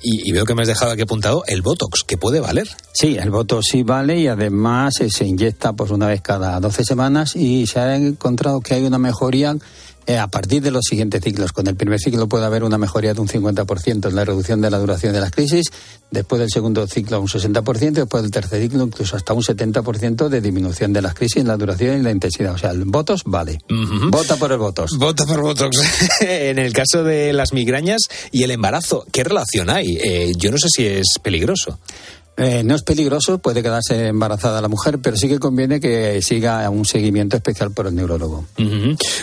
y, 0.00 0.30
y 0.30 0.32
veo 0.32 0.46
que 0.46 0.54
me 0.54 0.62
has 0.62 0.68
dejado 0.68 0.92
aquí 0.92 1.02
apuntado 1.02 1.44
el 1.46 1.60
Botox, 1.60 2.04
que 2.04 2.16
puede 2.16 2.40
valer. 2.40 2.70
Sí, 2.94 3.18
el 3.18 3.30
Botox 3.30 3.66
sí 3.70 3.82
vale 3.82 4.18
y 4.18 4.28
además 4.28 4.98
eh, 5.02 5.10
se 5.10 5.26
inyecta 5.26 5.74
pues 5.74 5.90
una 5.90 6.06
vez 6.06 6.22
cada 6.22 6.58
12 6.58 6.84
semanas 6.84 7.36
y 7.36 7.66
se 7.66 7.80
ha 7.80 7.96
encontrado 7.96 8.62
que 8.62 8.72
hay 8.72 8.84
una 8.84 8.96
mejoría 8.98 9.54
a 10.06 10.28
partir 10.28 10.62
de 10.62 10.70
los 10.70 10.84
siguientes 10.88 11.22
ciclos. 11.22 11.52
Con 11.52 11.66
el 11.66 11.76
primer 11.76 12.00
ciclo 12.00 12.28
puede 12.28 12.44
haber 12.44 12.64
una 12.64 12.78
mejoría 12.78 13.14
de 13.14 13.20
un 13.20 13.28
50% 13.28 14.08
en 14.08 14.16
la 14.16 14.24
reducción 14.24 14.60
de 14.60 14.70
la 14.70 14.78
duración 14.78 15.12
de 15.12 15.20
las 15.20 15.30
crisis, 15.30 15.66
después 16.10 16.40
del 16.40 16.50
segundo 16.50 16.86
ciclo 16.86 17.20
un 17.20 17.28
60%, 17.28 17.92
después 17.92 18.22
del 18.22 18.32
tercer 18.32 18.62
ciclo 18.62 18.84
incluso 18.84 19.16
hasta 19.16 19.32
un 19.32 19.42
70% 19.42 20.28
de 20.28 20.40
disminución 20.40 20.92
de 20.92 21.02
las 21.02 21.14
crisis 21.14 21.38
en 21.38 21.48
la 21.48 21.56
duración 21.56 22.00
y 22.00 22.02
la 22.02 22.10
intensidad. 22.10 22.54
O 22.54 22.58
sea, 22.58 22.70
el 22.70 22.84
Botox 22.84 23.22
vale. 23.24 23.58
Vota 24.10 24.36
por 24.36 24.52
el 24.52 24.58
Botox. 24.58 24.96
Vota 24.98 25.24
por 25.26 25.40
Botox. 25.40 25.76
en 26.20 26.58
el 26.58 26.72
caso 26.72 27.04
de 27.04 27.32
las 27.32 27.52
migrañas 27.52 28.02
y 28.30 28.42
el 28.42 28.50
embarazo, 28.50 29.06
¿qué 29.12 29.24
relación 29.24 29.70
hay? 29.70 29.98
Eh, 30.02 30.32
yo 30.36 30.50
no 30.50 30.58
sé 30.58 30.68
si 30.68 30.86
es 30.86 31.18
peligroso. 31.22 31.78
Eh, 32.36 32.62
no 32.64 32.74
es 32.74 32.82
peligroso, 32.82 33.38
puede 33.38 33.62
quedarse 33.62 34.06
embarazada 34.08 34.60
la 34.62 34.68
mujer, 34.68 34.98
pero 35.00 35.16
sí 35.16 35.28
que 35.28 35.38
conviene 35.38 35.80
que 35.80 36.22
siga 36.22 36.68
un 36.70 36.84
seguimiento 36.86 37.36
especial 37.36 37.72
por 37.72 37.86
el 37.86 37.94
neurólogo. 37.94 38.46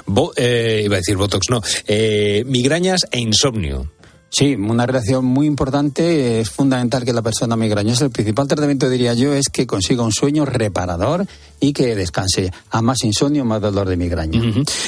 Bo- 0.05 0.31
eh, 0.35 0.83
iba 0.85 0.95
a 0.95 0.99
decir 0.99 1.17
Botox, 1.17 1.47
no. 1.49 1.61
Eh, 1.87 2.43
migrañas 2.45 3.01
e 3.11 3.19
insomnio. 3.19 3.91
Sí, 4.29 4.55
una 4.55 4.85
relación 4.85 5.25
muy 5.25 5.47
importante. 5.47 6.39
Es 6.39 6.49
fundamental 6.49 7.03
que 7.03 7.13
la 7.13 7.21
persona 7.21 7.55
migrañosa, 7.55 8.05
el 8.05 8.11
principal 8.11 8.47
tratamiento, 8.47 8.89
diría 8.89 9.13
yo, 9.13 9.33
es 9.33 9.49
que 9.49 9.65
consiga 9.65 10.03
un 10.03 10.11
sueño 10.11 10.45
reparador 10.45 11.25
y 11.59 11.73
que 11.73 11.95
descanse. 11.95 12.51
A 12.69 12.81
más 12.81 13.03
insomnio, 13.03 13.43
más 13.43 13.61
dolor 13.61 13.89
de 13.89 13.97
migraña. 13.97 14.41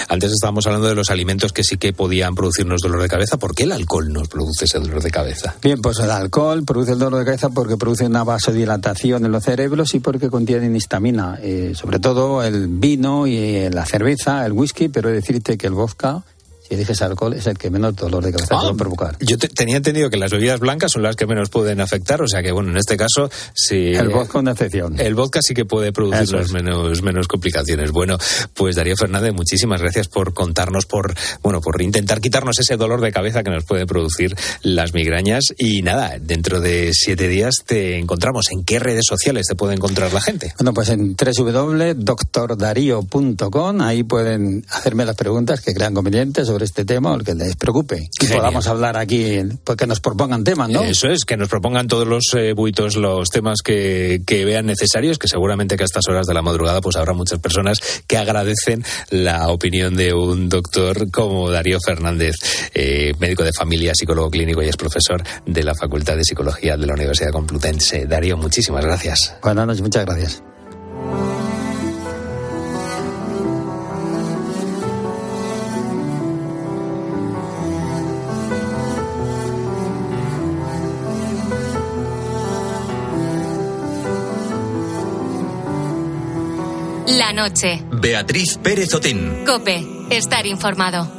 Antes 0.08 0.32
estábamos 0.32 0.66
hablando 0.68 0.88
de 0.88 0.96
los 0.96 1.10
alimentos 1.10 1.54
que 1.54 1.64
sí 1.64 1.78
que 1.78 1.92
podían 1.92 2.36
producirnos 2.36 2.82
dolor 2.82 3.02
de 3.02 3.10
cabeza. 3.10 3.38
¿Por 3.38 3.56
qué 3.56 3.64
el 3.64 3.72
alcohol 3.72 4.14
nos 4.14 4.28
produce 4.28 4.66
ese 4.66 4.80
dolor 4.80 5.02
de 5.02 5.12
cabeza? 5.12 5.56
Bien, 5.62 5.82
pues 5.82 6.00
el 6.00 6.12
alcohol 6.12 6.64
produce 6.64 6.94
el 6.94 7.00
dolor 7.00 7.20
de 7.20 7.26
cabeza 7.26 7.50
porque 7.50 7.78
produce 7.78 8.06
una 8.06 8.24
vasodilatación 8.24 9.26
en 9.26 9.32
los 9.32 9.44
cerebros 9.44 9.94
y 9.96 10.00
porque 10.00 10.30
contiene 10.30 10.76
histamina. 10.76 11.40
Eh, 11.42 11.74
sobre 11.76 12.00
todo 12.00 12.44
el 12.44 12.68
vino 12.68 13.28
y 13.28 13.38
eh, 13.38 13.70
la 13.72 13.86
cerveza, 13.86 14.46
el 14.46 14.54
whisky, 14.54 14.90
pero 14.90 15.10
decirte 15.10 15.58
que 15.58 15.68
el 15.68 15.74
vodka, 15.74 16.24
eliges 16.76 17.02
alcohol, 17.02 17.34
es 17.34 17.48
el 17.48 17.58
que 17.58 17.70
menos 17.70 17.96
dolor 17.96 18.24
de 18.24 18.32
cabeza 18.32 18.56
Ah, 18.60 18.70
a 18.70 18.74
provocar. 18.74 19.18
Yo 19.20 19.38
te- 19.38 19.48
tenía 19.50 19.78
entendido 19.78 20.10
que 20.10 20.18
las 20.18 20.32
bebidas 20.32 20.60
blancas 20.60 20.92
son 20.92 21.04
las 21.04 21.16
que 21.16 21.26
menos 21.26 21.50
pueden 21.50 21.80
afectar, 21.82 22.22
o 22.22 22.28
sea 22.28 22.42
que, 22.44 22.52
bueno, 22.52 22.72
en 22.72 22.78
este 22.78 22.98
caso, 22.98 23.30
sí. 23.54 23.94
El 23.94 24.10
vodka 24.10 24.40
una 24.40 24.52
excepción. 24.52 25.00
El 25.00 25.16
vodka 25.16 25.40
sí 25.42 25.54
que 25.54 25.66
puede 25.66 25.88
Eso 25.88 25.94
producirnos 25.94 26.46
es. 26.48 26.52
menos, 26.52 27.02
menos 27.02 27.28
complicaciones. 27.28 27.92
Bueno, 27.92 28.18
pues 28.54 28.76
Darío 28.76 28.96
Fernández, 28.98 29.34
muchísimas 29.34 29.82
gracias 29.82 30.08
por 30.08 30.34
contarnos, 30.34 30.86
por, 30.86 31.14
bueno, 31.42 31.62
por 31.62 31.82
intentar 31.82 32.22
quitarnos 32.22 32.60
ese 32.60 32.78
dolor 32.78 33.02
de 33.02 33.12
cabeza 33.12 33.44
que 33.44 33.52
nos 33.52 33.64
puede 33.66 33.86
producir 33.86 34.36
las 34.64 34.94
migrañas. 34.94 35.46
Y 35.58 35.82
nada, 35.82 36.18
dentro 36.20 36.60
de 36.62 36.92
siete 36.94 37.28
días 37.28 37.56
te 37.66 37.98
encontramos. 37.98 38.46
¿En 38.52 38.64
qué 38.64 38.80
redes 38.80 39.06
sociales 39.08 39.48
te 39.48 39.56
puede 39.56 39.74
encontrar 39.76 40.14
la 40.14 40.22
gente? 40.22 40.54
Bueno, 40.58 40.74
pues 40.74 40.90
en 40.90 41.16
www.doctordarío.com, 41.16 43.82
ahí 43.82 44.04
pueden 44.04 44.66
hacerme 44.70 45.06
las 45.06 45.16
preguntas 45.16 45.62
que 45.62 45.74
crean 45.74 45.94
convenientes 45.94 46.48
sobre 46.48 46.61
sobre 46.62 46.66
este 46.66 46.86
tema 46.86 47.12
o 47.12 47.16
el 47.16 47.24
que 47.24 47.34
les 47.34 47.56
preocupe. 47.56 48.10
Genial. 48.20 48.40
podamos 48.40 48.68
hablar 48.68 48.98
aquí, 48.98 49.40
pues 49.64 49.78
que 49.78 49.88
nos 49.88 50.00
propongan 50.00 50.44
temas, 50.44 50.70
¿no? 50.70 50.84
Eso 50.84 51.08
es, 51.08 51.26
que 51.26 51.38
nos 51.38 51.50
propongan 51.50 51.88
todos 51.88 52.08
los 52.08 52.24
eh, 52.36 52.54
buitos 52.54 52.96
los 52.96 53.30
temas 53.30 53.62
que, 53.64 54.22
que 54.26 54.46
vean 54.46 54.66
necesarios, 54.66 55.18
que 55.18 55.28
seguramente 55.28 55.78
que 55.78 55.84
a 55.84 55.86
estas 55.86 56.08
horas 56.08 56.28
de 56.28 56.34
la 56.34 56.42
madrugada 56.42 56.82
pues 56.82 56.96
habrá 56.96 57.14
muchas 57.14 57.40
personas 57.40 57.80
que 58.08 58.18
agradecen 58.18 58.84
la 59.10 59.50
opinión 59.50 59.96
de 59.96 60.14
un 60.14 60.50
doctor 60.50 61.10
como 61.12 61.50
Darío 61.50 61.80
Fernández, 61.84 62.36
eh, 62.74 63.14
médico 63.20 63.44
de 63.44 63.52
familia, 63.58 63.94
psicólogo 63.96 64.30
clínico 64.30 64.62
y 64.62 64.68
es 64.68 64.78
profesor 64.78 65.24
de 65.46 65.64
la 65.64 65.74
Facultad 65.76 66.16
de 66.16 66.24
Psicología 66.24 66.78
de 66.78 66.86
la 66.86 66.94
Universidad 66.94 67.32
Complutense. 67.32 68.06
Darío, 68.06 68.38
muchísimas 68.38 68.84
gracias. 68.84 69.36
Buenas 69.42 69.68
noches, 69.68 69.82
muchas 69.82 70.06
gracias. 70.06 70.44
La 87.32 87.48
noche. 87.48 87.82
Beatriz 87.90 88.58
Pérez 88.62 88.94
Otín. 88.94 89.46
Cope. 89.46 89.86
Estar 90.10 90.46
informado. 90.46 91.10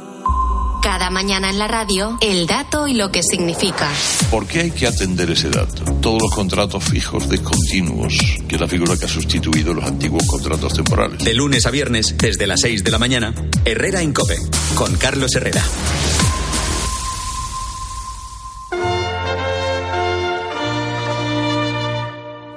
Cada 0.83 1.09
mañana 1.09 1.49
en 1.49 1.57
la 1.57 1.67
radio, 1.67 2.19
el 2.21 2.45
dato 2.45 2.87
y 2.87 2.93
lo 2.93 3.11
que 3.11 3.23
significa. 3.23 3.89
¿Por 4.29 4.45
qué 4.45 4.61
hay 4.61 4.69
que 4.69 4.85
atender 4.85 5.31
ese 5.31 5.49
dato? 5.49 5.83
Todos 6.01 6.21
los 6.21 6.35
contratos 6.35 6.83
fijos 6.83 7.27
discontinuos, 7.27 8.15
que 8.47 8.55
es 8.55 8.61
la 8.61 8.67
figura 8.67 8.95
que 8.95 9.05
ha 9.05 9.09
sustituido 9.09 9.73
los 9.73 9.85
antiguos 9.85 10.27
contratos 10.27 10.75
temporales. 10.75 11.17
De 11.17 11.33
lunes 11.33 11.65
a 11.65 11.71
viernes, 11.71 12.15
desde 12.15 12.45
las 12.45 12.61
6 12.61 12.83
de 12.83 12.91
la 12.91 12.99
mañana, 12.99 13.33
Herrera 13.65 14.03
en 14.03 14.13
Cope, 14.13 14.37
con 14.75 14.95
Carlos 14.97 15.33
Herrera. 15.33 15.63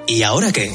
¿Y 0.05 0.21
ahora 0.21 0.51
qué? 0.51 0.71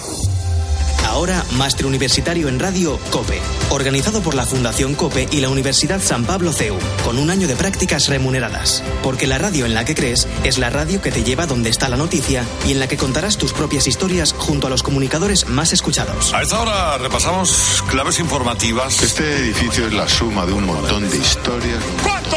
Ahora, 1.22 1.44
Máster 1.52 1.86
Universitario 1.86 2.48
en 2.48 2.58
Radio 2.58 2.98
COPE, 3.12 3.40
organizado 3.70 4.22
por 4.22 4.34
la 4.34 4.44
Fundación 4.44 4.96
COPE 4.96 5.28
y 5.30 5.38
la 5.38 5.50
Universidad 5.50 6.02
San 6.02 6.24
Pablo 6.24 6.52
CEU, 6.52 6.76
con 7.04 7.16
un 7.16 7.30
año 7.30 7.46
de 7.46 7.54
prácticas 7.54 8.08
remuneradas. 8.08 8.82
Porque 9.04 9.28
la 9.28 9.38
radio 9.38 9.64
en 9.64 9.72
la 9.72 9.84
que 9.84 9.94
crees 9.94 10.26
es 10.42 10.58
la 10.58 10.68
radio 10.68 11.00
que 11.00 11.12
te 11.12 11.22
lleva 11.22 11.46
donde 11.46 11.70
está 11.70 11.88
la 11.88 11.96
noticia 11.96 12.44
y 12.66 12.72
en 12.72 12.80
la 12.80 12.88
que 12.88 12.96
contarás 12.96 13.38
tus 13.38 13.52
propias 13.52 13.86
historias 13.86 14.34
junto 14.36 14.66
a 14.66 14.70
los 14.70 14.82
comunicadores 14.82 15.46
más 15.46 15.72
escuchados. 15.72 16.34
A 16.34 16.42
esta 16.42 16.60
hora 16.60 16.98
repasamos 16.98 17.84
claves 17.88 18.18
informativas. 18.18 19.00
Este 19.00 19.36
edificio 19.36 19.86
es 19.86 19.92
la 19.92 20.08
suma 20.08 20.44
de 20.44 20.54
un 20.54 20.66
montón 20.66 21.08
de 21.08 21.18
historias. 21.18 21.84
¿Cuánto? 22.02 22.36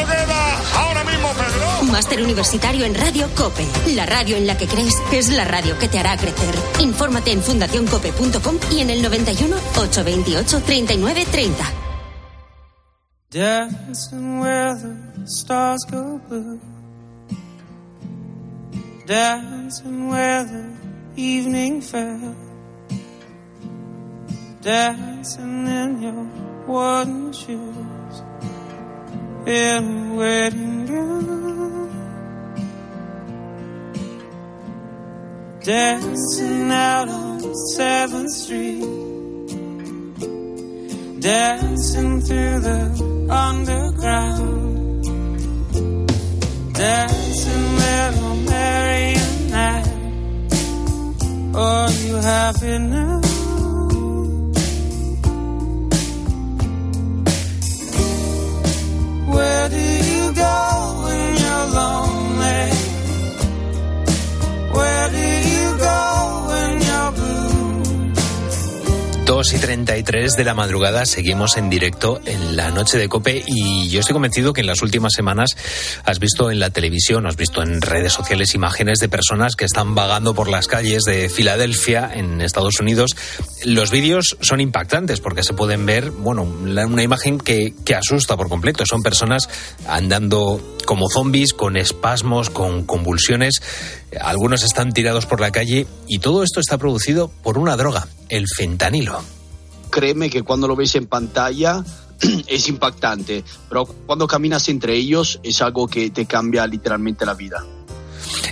Máster 1.91 2.21
Universitario 2.21 2.85
en 2.85 2.95
Radio 2.95 3.27
COPE. 3.35 3.65
La 3.95 4.05
radio 4.05 4.35
en 4.35 4.47
la 4.47 4.57
que 4.57 4.67
crees 4.67 4.95
es 5.11 5.29
la 5.29 5.45
radio 5.45 5.77
que 5.77 5.87
te 5.87 5.99
hará 5.99 6.17
crecer. 6.17 6.55
Infórmate 6.79 7.31
en 7.31 7.41
fundacioncope.com 7.41 8.57
y 8.71 8.79
en 8.81 8.89
el 8.89 9.01
91 9.01 9.55
828 9.55 10.61
3930. 10.61 11.73
Dancing 13.31 14.39
where 14.39 14.77
stars 15.25 15.85
go 15.91 16.19
blue. 16.29 16.59
Dancing 19.05 20.09
where 20.09 20.47
evening 21.15 21.81
fell. 21.81 22.35
Dancing 24.61 25.67
in 25.67 26.01
your 26.01 26.27
wooden 26.67 27.31
shoes. 27.31 28.23
In 29.45 30.11
a 30.11 30.15
wedding 30.15 30.85
Dancing 35.65 36.71
out 36.71 37.09
on 37.09 37.39
7th 37.75 38.29
Street. 38.29 38.81
Dancing 41.19 42.21
through 42.21 42.59
the 42.59 43.27
underground. 43.31 45.03
Dancing 46.71 47.75
little 47.77 48.35
Mary 48.45 49.15
and 49.17 49.55
I. 49.55 49.81
Are 51.59 51.89
you 51.89 52.15
happy 52.17 52.77
now? 52.77 53.34
2 69.45 69.53
y 69.53 69.57
33 69.59 70.33
de 70.37 70.43
la 70.43 70.55
madrugada 70.55 71.05
seguimos 71.05 71.55
en 71.57 71.69
directo 71.69 72.19
en 72.25 72.55
la 72.55 72.71
noche 72.71 72.97
de 72.97 73.07
Cope 73.07 73.43
y 73.45 73.89
yo 73.89 73.99
estoy 73.99 74.13
convencido 74.13 74.53
que 74.53 74.61
en 74.61 74.67
las 74.67 74.81
últimas 74.81 75.13
semanas 75.13 75.51
has 76.03 76.17
visto 76.17 76.49
en 76.49 76.59
la 76.59 76.71
televisión, 76.71 77.27
has 77.27 77.35
visto 77.35 77.61
en 77.61 77.79
redes 77.79 78.11
sociales 78.11 78.55
imágenes 78.55 78.97
de 78.97 79.07
personas 79.07 79.55
que 79.55 79.65
están 79.65 79.93
vagando 79.93 80.33
por 80.33 80.47
las 80.47 80.67
calles 80.67 81.03
de 81.03 81.29
Filadelfia 81.29 82.09
en 82.11 82.41
Estados 82.41 82.79
Unidos. 82.79 83.15
Los 83.63 83.91
vídeos 83.91 84.35
son 84.41 84.61
impactantes 84.61 85.19
porque 85.19 85.43
se 85.43 85.53
pueden 85.53 85.85
ver, 85.85 86.09
bueno, 86.09 86.41
una 86.41 87.03
imagen 87.03 87.37
que, 87.37 87.75
que 87.85 87.93
asusta 87.93 88.35
por 88.37 88.49
completo. 88.49 88.83
Son 88.87 89.03
personas 89.03 89.47
andando 89.87 90.59
como 90.85 91.07
zombies, 91.07 91.53
con 91.53 91.77
espasmos, 91.77 92.49
con 92.49 92.83
convulsiones. 92.83 93.61
Algunos 94.19 94.63
están 94.63 94.91
tirados 94.91 95.27
por 95.27 95.39
la 95.39 95.51
calle 95.51 95.85
y 96.07 96.17
todo 96.17 96.41
esto 96.41 96.59
está 96.59 96.79
producido 96.79 97.29
por 97.43 97.59
una 97.59 97.77
droga, 97.77 98.07
el 98.29 98.45
fentanilo. 98.47 99.34
Créeme 99.95 100.29
que 100.29 100.43
cuando 100.43 100.67
lo 100.67 100.75
ves 100.75 100.93
en 100.95 101.07
pantalla 101.07 101.81
es 102.47 102.67
impactante, 102.67 103.45
pero 103.69 103.85
cuando 103.85 104.27
caminas 104.27 104.67
entre 104.67 104.93
ellos 104.93 105.39
es 105.41 105.61
algo 105.61 105.87
que 105.87 106.09
te 106.09 106.25
cambia 106.25 106.67
literalmente 106.67 107.25
la 107.25 107.33
vida. 107.33 107.65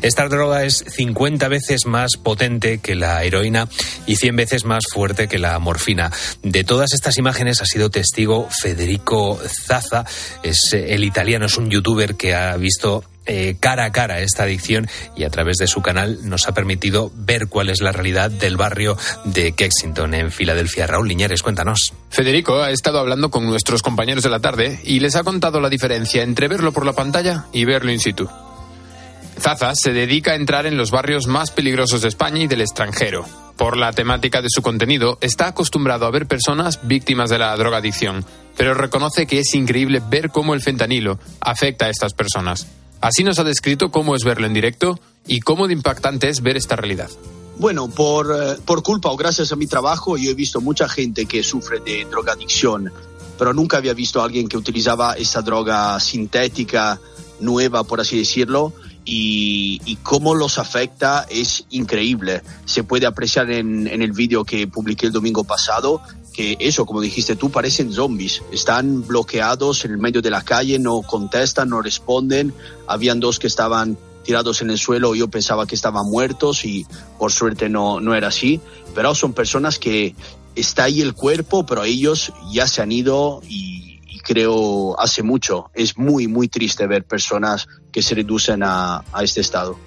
Esta 0.01 0.27
droga 0.27 0.63
es 0.63 0.83
50 0.87 1.47
veces 1.47 1.85
más 1.85 2.17
potente 2.17 2.79
que 2.79 2.95
la 2.95 3.23
heroína 3.23 3.67
y 4.05 4.15
100 4.15 4.35
veces 4.35 4.65
más 4.65 4.83
fuerte 4.91 5.27
que 5.27 5.39
la 5.39 5.57
morfina. 5.59 6.11
De 6.41 6.63
todas 6.63 6.93
estas 6.93 7.17
imágenes 7.17 7.61
ha 7.61 7.65
sido 7.65 7.89
testigo 7.89 8.47
Federico 8.61 9.39
Zaza, 9.67 10.05
es 10.43 10.73
eh, 10.73 10.93
el 10.93 11.03
italiano, 11.03 11.45
es 11.45 11.57
un 11.57 11.69
youtuber 11.69 12.15
que 12.15 12.35
ha 12.35 12.55
visto 12.57 13.03
eh, 13.25 13.55
cara 13.59 13.85
a 13.85 13.91
cara 13.93 14.19
esta 14.19 14.43
adicción 14.43 14.89
y 15.15 15.23
a 15.23 15.29
través 15.29 15.57
de 15.57 15.67
su 15.67 15.81
canal 15.81 16.19
nos 16.27 16.47
ha 16.47 16.53
permitido 16.53 17.09
ver 17.15 17.47
cuál 17.47 17.69
es 17.69 17.79
la 17.79 17.93
realidad 17.93 18.29
del 18.29 18.57
barrio 18.57 18.97
de 19.23 19.53
Kensington 19.53 20.13
en 20.13 20.31
Filadelfia. 20.31 20.87
Raúl 20.87 21.07
Liñares, 21.07 21.41
cuéntanos. 21.41 21.93
Federico 22.09 22.61
ha 22.61 22.71
estado 22.71 22.99
hablando 22.99 23.31
con 23.31 23.45
nuestros 23.45 23.81
compañeros 23.81 24.23
de 24.23 24.29
la 24.29 24.41
tarde 24.41 24.79
y 24.83 24.99
les 24.99 25.15
ha 25.15 25.23
contado 25.23 25.61
la 25.61 25.69
diferencia 25.69 26.21
entre 26.21 26.49
verlo 26.49 26.73
por 26.73 26.85
la 26.85 26.93
pantalla 26.93 27.45
y 27.53 27.63
verlo 27.63 27.91
in 27.91 27.99
situ. 27.99 28.29
Zaza 29.39 29.73
se 29.75 29.93
dedica 29.93 30.31
a 30.31 30.35
entrar 30.35 30.65
en 30.65 30.77
los 30.77 30.91
barrios 30.91 31.27
más 31.27 31.51
peligrosos 31.51 32.01
de 32.01 32.07
España 32.07 32.43
y 32.43 32.47
del 32.47 32.61
extranjero. 32.61 33.25
Por 33.57 33.77
la 33.77 33.91
temática 33.93 34.41
de 34.41 34.49
su 34.49 34.61
contenido, 34.61 35.17
está 35.21 35.47
acostumbrado 35.47 36.05
a 36.05 36.11
ver 36.11 36.27
personas 36.27 36.79
víctimas 36.83 37.29
de 37.29 37.39
la 37.39 37.55
drogadicción, 37.55 38.25
pero 38.57 38.73
reconoce 38.73 39.27
que 39.27 39.39
es 39.39 39.53
increíble 39.53 40.01
ver 40.09 40.29
cómo 40.29 40.53
el 40.53 40.61
fentanilo 40.61 41.19
afecta 41.39 41.85
a 41.85 41.89
estas 41.89 42.13
personas. 42.13 42.67
Así 43.01 43.23
nos 43.23 43.37
ha 43.39 43.43
descrito 43.43 43.91
cómo 43.91 44.15
es 44.15 44.23
verlo 44.23 44.47
en 44.47 44.53
directo 44.53 44.99
y 45.27 45.41
cómo 45.41 45.67
de 45.67 45.73
impactante 45.73 46.29
es 46.29 46.41
ver 46.41 46.57
esta 46.57 46.75
realidad. 46.75 47.09
Bueno, 47.57 47.87
por, 47.89 48.31
eh, 48.35 48.57
por 48.65 48.81
culpa 48.81 49.09
o 49.09 49.17
gracias 49.17 49.51
a 49.51 49.55
mi 49.55 49.67
trabajo, 49.67 50.17
yo 50.17 50.31
he 50.31 50.33
visto 50.33 50.61
mucha 50.61 50.89
gente 50.89 51.25
que 51.25 51.43
sufre 51.43 51.79
de 51.79 52.05
drogadicción, 52.05 52.91
pero 53.37 53.53
nunca 53.53 53.77
había 53.77 53.93
visto 53.93 54.21
a 54.21 54.25
alguien 54.25 54.47
que 54.47 54.57
utilizaba 54.57 55.13
esa 55.13 55.41
droga 55.41 55.99
sintética, 55.99 56.99
nueva, 57.39 57.83
por 57.83 58.01
así 58.01 58.17
decirlo, 58.17 58.73
y, 59.05 59.81
y 59.85 59.95
cómo 59.97 60.35
los 60.35 60.57
afecta 60.57 61.25
es 61.29 61.65
increíble. 61.69 62.41
Se 62.65 62.83
puede 62.83 63.05
apreciar 63.05 63.51
en, 63.51 63.87
en 63.87 64.01
el 64.01 64.11
vídeo 64.11 64.45
que 64.45 64.67
publiqué 64.67 65.07
el 65.07 65.11
domingo 65.11 65.43
pasado 65.43 66.01
que 66.33 66.57
eso, 66.59 66.85
como 66.85 66.99
dijiste 66.99 67.35
tú, 67.35 67.51
parecen 67.51 67.93
zombies. 67.93 68.41
Están 68.51 69.05
bloqueados 69.05 69.85
en 69.85 69.91
el 69.91 69.97
medio 69.99 70.21
de 70.21 70.31
la 70.31 70.41
calle, 70.41 70.79
no 70.79 71.03
contestan, 71.03 71.69
no 71.69 71.81
responden. 71.81 72.53
Habían 72.87 73.19
dos 73.19 73.39
que 73.39 73.47
estaban 73.47 73.97
tirados 74.23 74.61
en 74.61 74.71
el 74.71 74.79
suelo, 74.79 75.15
yo 75.15 75.29
pensaba 75.29 75.67
que 75.67 75.75
estaban 75.75 76.09
muertos 76.09 76.65
y 76.65 76.87
por 77.19 77.31
suerte 77.31 77.69
no, 77.69 77.99
no 78.01 78.15
era 78.15 78.29
así. 78.29 78.59
Pero 78.95 79.13
son 79.15 79.33
personas 79.33 79.79
que 79.79 80.15
está 80.55 80.85
ahí 80.85 81.01
el 81.01 81.13
cuerpo, 81.13 81.65
pero 81.65 81.83
ellos 81.83 82.33
ya 82.51 82.67
se 82.67 82.81
han 82.81 82.91
ido 82.91 83.41
y, 83.47 83.99
y 84.07 84.19
creo 84.19 84.99
hace 84.99 85.23
mucho. 85.23 85.69
Es 85.73 85.97
muy, 85.97 86.27
muy 86.27 86.47
triste 86.47 86.87
ver 86.87 87.05
personas 87.05 87.67
que 87.93 88.01
se 88.01 88.15
reducen 88.15 88.61
a, 88.63 89.03
este 89.21 89.39
estado. 89.41 89.79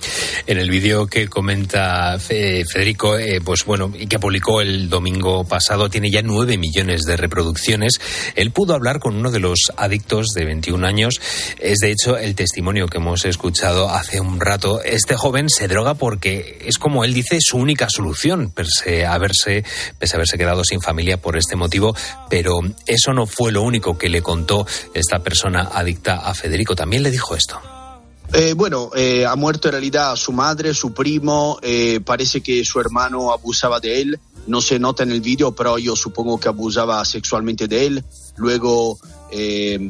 En 0.46 0.58
el 0.58 0.70
vídeo 0.70 1.08
que 1.08 1.28
comenta 1.28 2.16
Fe- 2.20 2.64
Federico, 2.64 3.18
eh, 3.18 3.40
pues 3.44 3.64
bueno, 3.64 3.92
y 3.98 4.06
que 4.06 4.20
publicó 4.20 4.60
el 4.60 4.88
domingo 4.88 5.44
pasado, 5.44 5.90
tiene 5.90 6.10
ya 6.10 6.22
nueve 6.22 6.56
millones 6.56 7.02
de 7.02 7.16
reproducciones. 7.16 8.00
Él 8.36 8.52
pudo 8.52 8.74
hablar 8.74 9.00
con 9.00 9.16
uno 9.16 9.32
de 9.32 9.40
los 9.40 9.72
adictos 9.76 10.28
de 10.36 10.44
21 10.44 10.86
años. 10.86 11.20
Es 11.58 11.78
de 11.78 11.90
hecho 11.90 12.16
el 12.16 12.36
testimonio 12.36 12.86
que 12.86 12.98
hemos 12.98 13.24
escuchado 13.24 13.90
hace 13.90 14.20
un 14.20 14.40
rato. 14.40 14.80
Este 14.84 15.16
joven 15.16 15.48
se 15.48 15.66
droga 15.66 15.94
porque 15.94 16.58
es 16.64 16.78
como 16.78 17.04
él 17.04 17.12
dice 17.12 17.38
su 17.40 17.56
única 17.58 17.90
solución, 17.90 18.50
pese 18.52 19.04
a 19.04 19.14
haberse, 19.14 19.64
pese 19.98 20.14
a 20.14 20.18
haberse 20.18 20.38
quedado 20.38 20.62
sin 20.62 20.80
familia 20.80 21.16
por 21.20 21.36
este 21.36 21.56
motivo. 21.56 21.96
Pero 22.30 22.60
eso 22.86 23.12
no 23.12 23.26
fue 23.26 23.50
lo 23.50 23.62
único 23.62 23.98
que 23.98 24.08
le 24.08 24.22
contó 24.22 24.64
esta 24.94 25.18
persona 25.18 25.70
adicta 25.74 26.18
a 26.18 26.34
Federico. 26.34 26.76
También 26.76 27.02
le 27.02 27.10
dijo 27.10 27.34
esto. 27.34 27.60
Eh, 28.32 28.54
bueno, 28.54 28.90
eh, 28.94 29.24
ha 29.24 29.36
muerto 29.36 29.68
en 29.68 29.72
realidad 29.72 30.16
su 30.16 30.32
madre, 30.32 30.74
su 30.74 30.92
primo, 30.92 31.58
eh, 31.62 32.00
parece 32.04 32.40
que 32.40 32.64
su 32.64 32.80
hermano 32.80 33.32
abusaba 33.32 33.80
de 33.80 34.00
él, 34.00 34.20
no 34.46 34.60
se 34.60 34.78
nota 34.78 35.04
en 35.04 35.12
el 35.12 35.20
vídeo, 35.20 35.52
pero 35.52 35.78
yo 35.78 35.96
supongo 35.96 36.38
que 36.38 36.48
abusaba 36.48 37.04
sexualmente 37.04 37.66
de 37.68 37.86
él. 37.86 38.04
Luego 38.36 38.98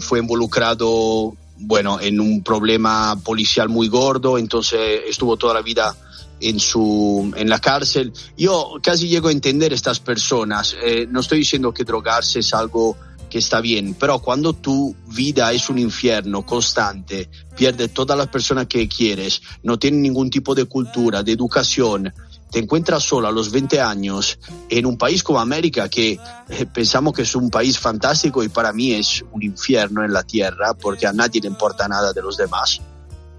fue 0.01 0.19
involucrado, 0.19 1.35
bueno, 1.59 2.01
en 2.01 2.21
un 2.21 2.43
problema 2.43 3.21
policial 3.23 3.69
muy 3.69 3.89
gordo, 3.89 4.39
entonces 4.39 5.03
estuvo 5.07 5.37
toda 5.37 5.53
la 5.55 5.61
vida 5.61 5.95
en 6.41 6.59
su 6.59 7.33
en 7.37 7.49
la 7.49 7.59
cárcel. 7.59 8.13
Yo 8.37 8.75
casi 8.83 9.09
llego 9.09 9.29
a 9.29 9.33
entender 9.33 9.75
estas 9.75 10.01
personas. 10.01 10.75
No 11.11 11.21
estoy 11.21 11.39
diciendo 11.39 11.73
que 11.73 11.85
drogarse 11.85 12.41
es 12.41 12.55
algo 12.55 12.97
que 13.29 13.39
está 13.39 13.61
bien, 13.61 13.95
pero 13.99 14.19
cuando 14.21 14.53
tu 14.53 14.95
vida 15.09 15.53
es 15.53 15.69
un 15.69 15.79
infierno 15.79 16.45
constante, 16.45 17.29
pierdes 17.57 17.93
todas 17.93 18.17
las 18.17 18.29
personas 18.29 18.67
que 18.67 18.89
quieres, 18.89 19.43
no 19.63 19.79
tienes 19.79 20.01
ningún 20.01 20.31
tipo 20.31 20.55
de 20.55 20.65
cultura, 20.67 21.23
de 21.23 21.33
educación, 21.33 22.13
te 22.51 22.61
encuentras 22.61 23.03
solo 23.03 23.29
a 23.29 23.33
los 23.33 23.51
20 23.51 23.81
años 23.81 24.39
en 24.69 24.87
un 24.87 24.97
país 24.97 25.23
como 25.23 25.41
América, 25.41 25.89
que 25.89 26.19
eh, 26.49 26.67
pensamos 26.67 27.13
que 27.13 27.23
es 27.23 27.35
un 27.35 27.51
país 27.51 27.79
fantástico 27.79 28.43
y 28.43 28.49
para 28.49 28.73
mí 28.73 28.93
es 28.93 29.25
un 29.33 29.43
infierno 29.43 30.05
en 30.05 30.13
la 30.13 30.23
tierra, 30.23 30.75
porque 30.75 31.07
a 31.07 31.13
nadie 31.13 31.41
le 31.41 31.49
importa 31.49 31.89
nada 31.89 32.13
de 32.13 32.23
los 32.23 32.37
demás 32.37 32.81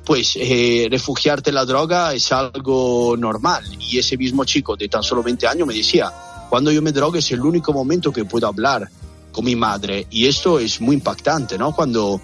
pues 0.07 0.37
eh, 0.39 0.87
refugiarte 0.89 1.49
en 1.49 1.55
la 1.55 1.65
droga 1.65 2.13
es 2.13 2.31
algo 2.31 3.17
normal. 3.17 3.65
Y 3.77 3.99
ese 3.99 4.15
mismo 4.15 4.45
chico 4.45 4.77
de 4.77 4.87
tan 4.87 5.03
solo 5.03 5.21
20 5.21 5.45
años 5.47 5.67
me 5.67 5.73
decía, 5.73 6.09
cuando 6.49 6.71
yo 6.71 6.81
me 6.81 6.93
drogo 6.93 7.17
es 7.17 7.29
el 7.31 7.41
único 7.41 7.73
momento 7.73 8.13
que 8.13 8.23
puedo 8.23 8.47
hablar 8.47 8.89
con 9.37 9.45
mi 9.45 9.55
madre. 9.55 10.07
Y 10.09 10.25
esto 10.25 10.57
es 10.57 10.81
muy 10.81 10.95
impactante, 10.95 11.59
¿no? 11.59 11.71
Cuando 11.71 12.19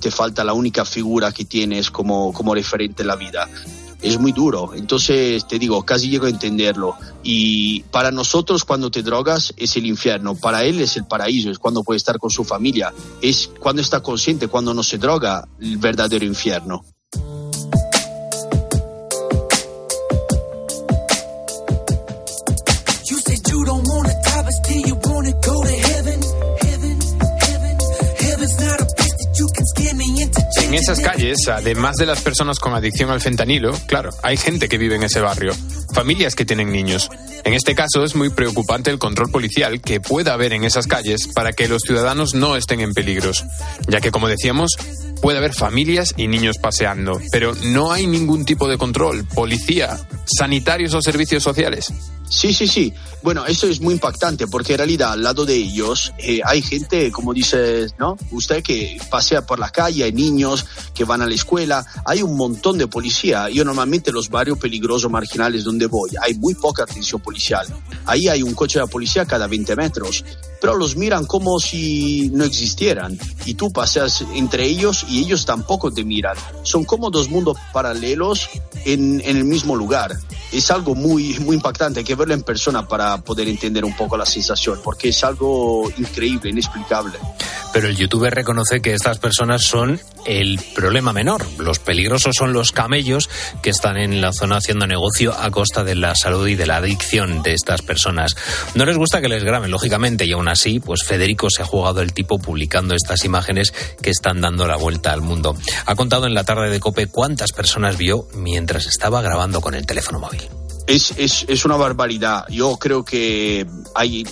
te 0.00 0.10
falta 0.10 0.42
la 0.42 0.52
única 0.52 0.84
figura 0.84 1.30
que 1.30 1.44
tienes 1.44 1.92
como, 1.92 2.32
como 2.32 2.56
referente 2.56 3.02
en 3.02 3.06
la 3.06 3.14
vida. 3.14 3.48
Es 4.02 4.18
muy 4.18 4.32
duro. 4.32 4.72
Entonces, 4.74 5.46
te 5.46 5.60
digo, 5.60 5.84
casi 5.84 6.10
llego 6.10 6.26
a 6.26 6.28
entenderlo. 6.28 6.96
Y 7.22 7.84
para 7.92 8.10
nosotros, 8.10 8.64
cuando 8.64 8.90
te 8.90 9.04
drogas, 9.04 9.54
es 9.56 9.76
el 9.76 9.86
infierno. 9.86 10.34
Para 10.34 10.64
él 10.64 10.80
es 10.80 10.96
el 10.96 11.06
paraíso, 11.06 11.52
es 11.52 11.60
cuando 11.60 11.84
puede 11.84 11.98
estar 11.98 12.18
con 12.18 12.30
su 12.30 12.42
familia. 12.42 12.92
Es 13.22 13.48
cuando 13.60 13.80
está 13.80 14.00
consciente, 14.00 14.48
cuando 14.48 14.74
no 14.74 14.82
se 14.82 14.98
droga, 14.98 15.46
el 15.60 15.76
verdadero 15.76 16.24
infierno. 16.24 16.84
En 30.54 30.74
esas 30.74 31.00
calles, 31.00 31.36
además 31.48 31.96
de 31.96 32.06
las 32.06 32.22
personas 32.22 32.58
con 32.58 32.74
adicción 32.74 33.10
al 33.10 33.20
fentanilo, 33.20 33.72
claro, 33.86 34.10
hay 34.22 34.36
gente 34.36 34.68
que 34.68 34.78
vive 34.78 34.96
en 34.96 35.02
ese 35.02 35.20
barrio, 35.20 35.52
familias 35.92 36.34
que 36.34 36.44
tienen 36.44 36.70
niños. 36.72 37.10
En 37.44 37.52
este 37.52 37.74
caso 37.74 38.04
es 38.04 38.14
muy 38.14 38.30
preocupante 38.30 38.90
el 38.90 38.98
control 38.98 39.30
policial 39.30 39.80
que 39.80 40.00
pueda 40.00 40.32
haber 40.32 40.52
en 40.52 40.64
esas 40.64 40.86
calles 40.86 41.28
para 41.34 41.52
que 41.52 41.68
los 41.68 41.82
ciudadanos 41.82 42.34
no 42.34 42.56
estén 42.56 42.80
en 42.80 42.94
peligros, 42.94 43.44
ya 43.88 44.00
que 44.00 44.10
como 44.10 44.28
decíamos, 44.28 44.76
puede 45.20 45.38
haber 45.38 45.54
familias 45.54 46.14
y 46.16 46.28
niños 46.28 46.56
paseando, 46.58 47.20
pero 47.32 47.54
no 47.64 47.92
hay 47.92 48.06
ningún 48.06 48.44
tipo 48.44 48.68
de 48.68 48.78
control, 48.78 49.24
policía, 49.24 49.98
sanitarios 50.26 50.94
o 50.94 51.02
servicios 51.02 51.42
sociales. 51.42 51.92
Sí, 52.28 52.52
sí, 52.52 52.66
sí. 52.66 52.92
Bueno, 53.22 53.44
eso 53.46 53.66
es 53.66 53.80
muy 53.80 53.94
impactante 53.94 54.46
porque 54.46 54.72
en 54.72 54.78
realidad 54.78 55.12
al 55.12 55.22
lado 55.22 55.44
de 55.44 55.54
ellos 55.54 56.12
eh, 56.18 56.40
hay 56.44 56.62
gente, 56.62 57.10
como 57.10 57.32
dice, 57.32 57.86
¿no? 57.98 58.16
Usted 58.30 58.62
que 58.62 58.98
pasea 59.10 59.44
por 59.44 59.58
la 59.58 59.70
calle, 59.70 60.04
hay 60.04 60.12
niños 60.12 60.64
que 60.94 61.04
van 61.04 61.22
a 61.22 61.26
la 61.26 61.34
escuela, 61.34 61.84
hay 62.04 62.22
un 62.22 62.36
montón 62.36 62.78
de 62.78 62.86
policía. 62.86 63.48
Yo 63.50 63.64
normalmente 63.64 64.10
en 64.10 64.14
los 64.16 64.28
barrios 64.28 64.58
peligrosos 64.58 65.10
marginales 65.10 65.64
donde 65.64 65.86
voy 65.86 66.10
hay 66.22 66.34
muy 66.34 66.54
poca 66.54 66.82
atención 66.84 67.20
policial. 67.20 67.66
Ahí 68.04 68.28
hay 68.28 68.42
un 68.42 68.54
coche 68.54 68.78
de 68.78 68.84
la 68.84 68.90
policía 68.90 69.24
cada 69.24 69.46
20 69.46 69.74
metros, 69.76 70.24
pero 70.60 70.76
los 70.76 70.96
miran 70.96 71.26
como 71.26 71.58
si 71.58 72.30
no 72.30 72.44
existieran 72.44 73.18
y 73.44 73.54
tú 73.54 73.72
paseas 73.72 74.24
entre 74.34 74.66
ellos 74.66 75.04
y 75.08 75.20
ellos 75.20 75.44
tampoco 75.44 75.92
te 75.92 76.04
miran. 76.04 76.36
Son 76.62 76.84
como 76.84 77.10
dos 77.10 77.28
mundos 77.30 77.56
paralelos 77.72 78.48
en, 78.84 79.20
en 79.24 79.36
el 79.36 79.44
mismo 79.44 79.76
lugar. 79.76 80.16
Es 80.52 80.70
algo 80.70 80.94
muy, 80.94 81.38
muy 81.40 81.56
impactante, 81.56 82.04
que 82.04 82.15
verlo 82.16 82.34
en 82.34 82.42
persona 82.42 82.86
para 82.86 83.18
poder 83.18 83.48
entender 83.48 83.84
un 83.84 83.96
poco 83.96 84.16
la 84.16 84.26
sensación, 84.26 84.80
porque 84.82 85.10
es 85.10 85.24
algo 85.24 85.90
increíble, 85.96 86.50
inexplicable. 86.50 87.18
Pero 87.72 87.88
el 87.88 87.96
youtuber 87.96 88.34
reconoce 88.34 88.80
que 88.80 88.94
estas 88.94 89.18
personas 89.18 89.62
son 89.62 90.00
el 90.24 90.58
problema 90.74 91.12
menor. 91.12 91.46
Los 91.58 91.78
peligrosos 91.78 92.34
son 92.36 92.52
los 92.52 92.72
camellos 92.72 93.28
que 93.62 93.70
están 93.70 93.96
en 93.96 94.20
la 94.20 94.32
zona 94.32 94.56
haciendo 94.56 94.86
negocio 94.86 95.34
a 95.38 95.50
costa 95.50 95.84
de 95.84 95.94
la 95.94 96.14
salud 96.14 96.46
y 96.48 96.54
de 96.54 96.66
la 96.66 96.78
adicción 96.78 97.42
de 97.42 97.52
estas 97.52 97.82
personas. 97.82 98.34
No 98.74 98.86
les 98.86 98.96
gusta 98.96 99.20
que 99.20 99.28
les 99.28 99.44
graben, 99.44 99.70
lógicamente, 99.70 100.24
y 100.24 100.32
aún 100.32 100.48
así, 100.48 100.80
pues 100.80 101.04
Federico 101.04 101.48
se 101.50 101.62
ha 101.62 101.66
jugado 101.66 102.00
el 102.00 102.12
tipo 102.12 102.38
publicando 102.38 102.94
estas 102.94 103.24
imágenes 103.24 103.72
que 104.00 104.10
están 104.10 104.40
dando 104.40 104.66
la 104.66 104.76
vuelta 104.76 105.12
al 105.12 105.20
mundo. 105.20 105.56
Ha 105.84 105.94
contado 105.94 106.26
en 106.26 106.34
la 106.34 106.44
tarde 106.44 106.70
de 106.70 106.80
Cope 106.80 107.06
cuántas 107.08 107.52
personas 107.52 107.96
vio 107.96 108.26
mientras 108.34 108.86
estaba 108.86 109.22
grabando 109.22 109.60
con 109.60 109.74
el 109.74 109.86
teléfono 109.86 110.18
móvil. 110.18 110.65
Es, 110.86 111.12
es, 111.16 111.44
es 111.48 111.64
una 111.64 111.76
barbaridad. 111.76 112.46
Yo 112.48 112.76
creo 112.76 113.04
que 113.04 113.66
hay 113.94 114.24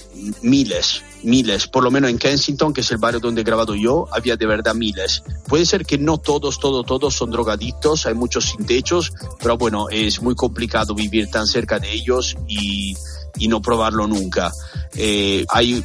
miles, 0.43 1.03
miles, 1.25 1.67
por 1.67 1.83
lo 1.83 1.91
menos 1.91 2.11
en 2.11 2.19
Kensington, 2.19 2.73
que 2.73 2.83
es 2.83 2.91
el 2.93 2.99
barrio 2.99 3.19
donde 3.19 3.41
he 3.41 3.45
grabado 3.45 3.75
yo, 3.75 4.07
había 4.13 4.37
de 4.37 4.47
verdad 4.47 4.75
miles. 4.75 5.23
Puede 5.49 5.67
ser 5.67 5.85
que 5.85 5.99
no 5.99 6.19
todos, 6.19 6.61
todos, 6.61 6.87
todos 6.87 7.15
son 7.15 7.31
drogadictos, 7.31 8.07
hay 8.07 8.15
muchos 8.15 8.45
sin 8.45 8.65
techos, 8.67 9.13
pero 9.41 9.59
bueno, 9.59 9.89
es 9.91 10.23
muy 10.23 10.35
complicado 10.35 10.95
vivir 10.95 11.29
tan 11.31 11.47
cerca 11.47 11.79
de 11.79 11.93
ellos 11.93 12.37
y, 12.47 12.95
y 13.39 13.49
no 13.49 13.61
probarlo 13.61 14.07
nunca. 14.07 14.53
Eh, 14.95 15.45
hay, 15.49 15.85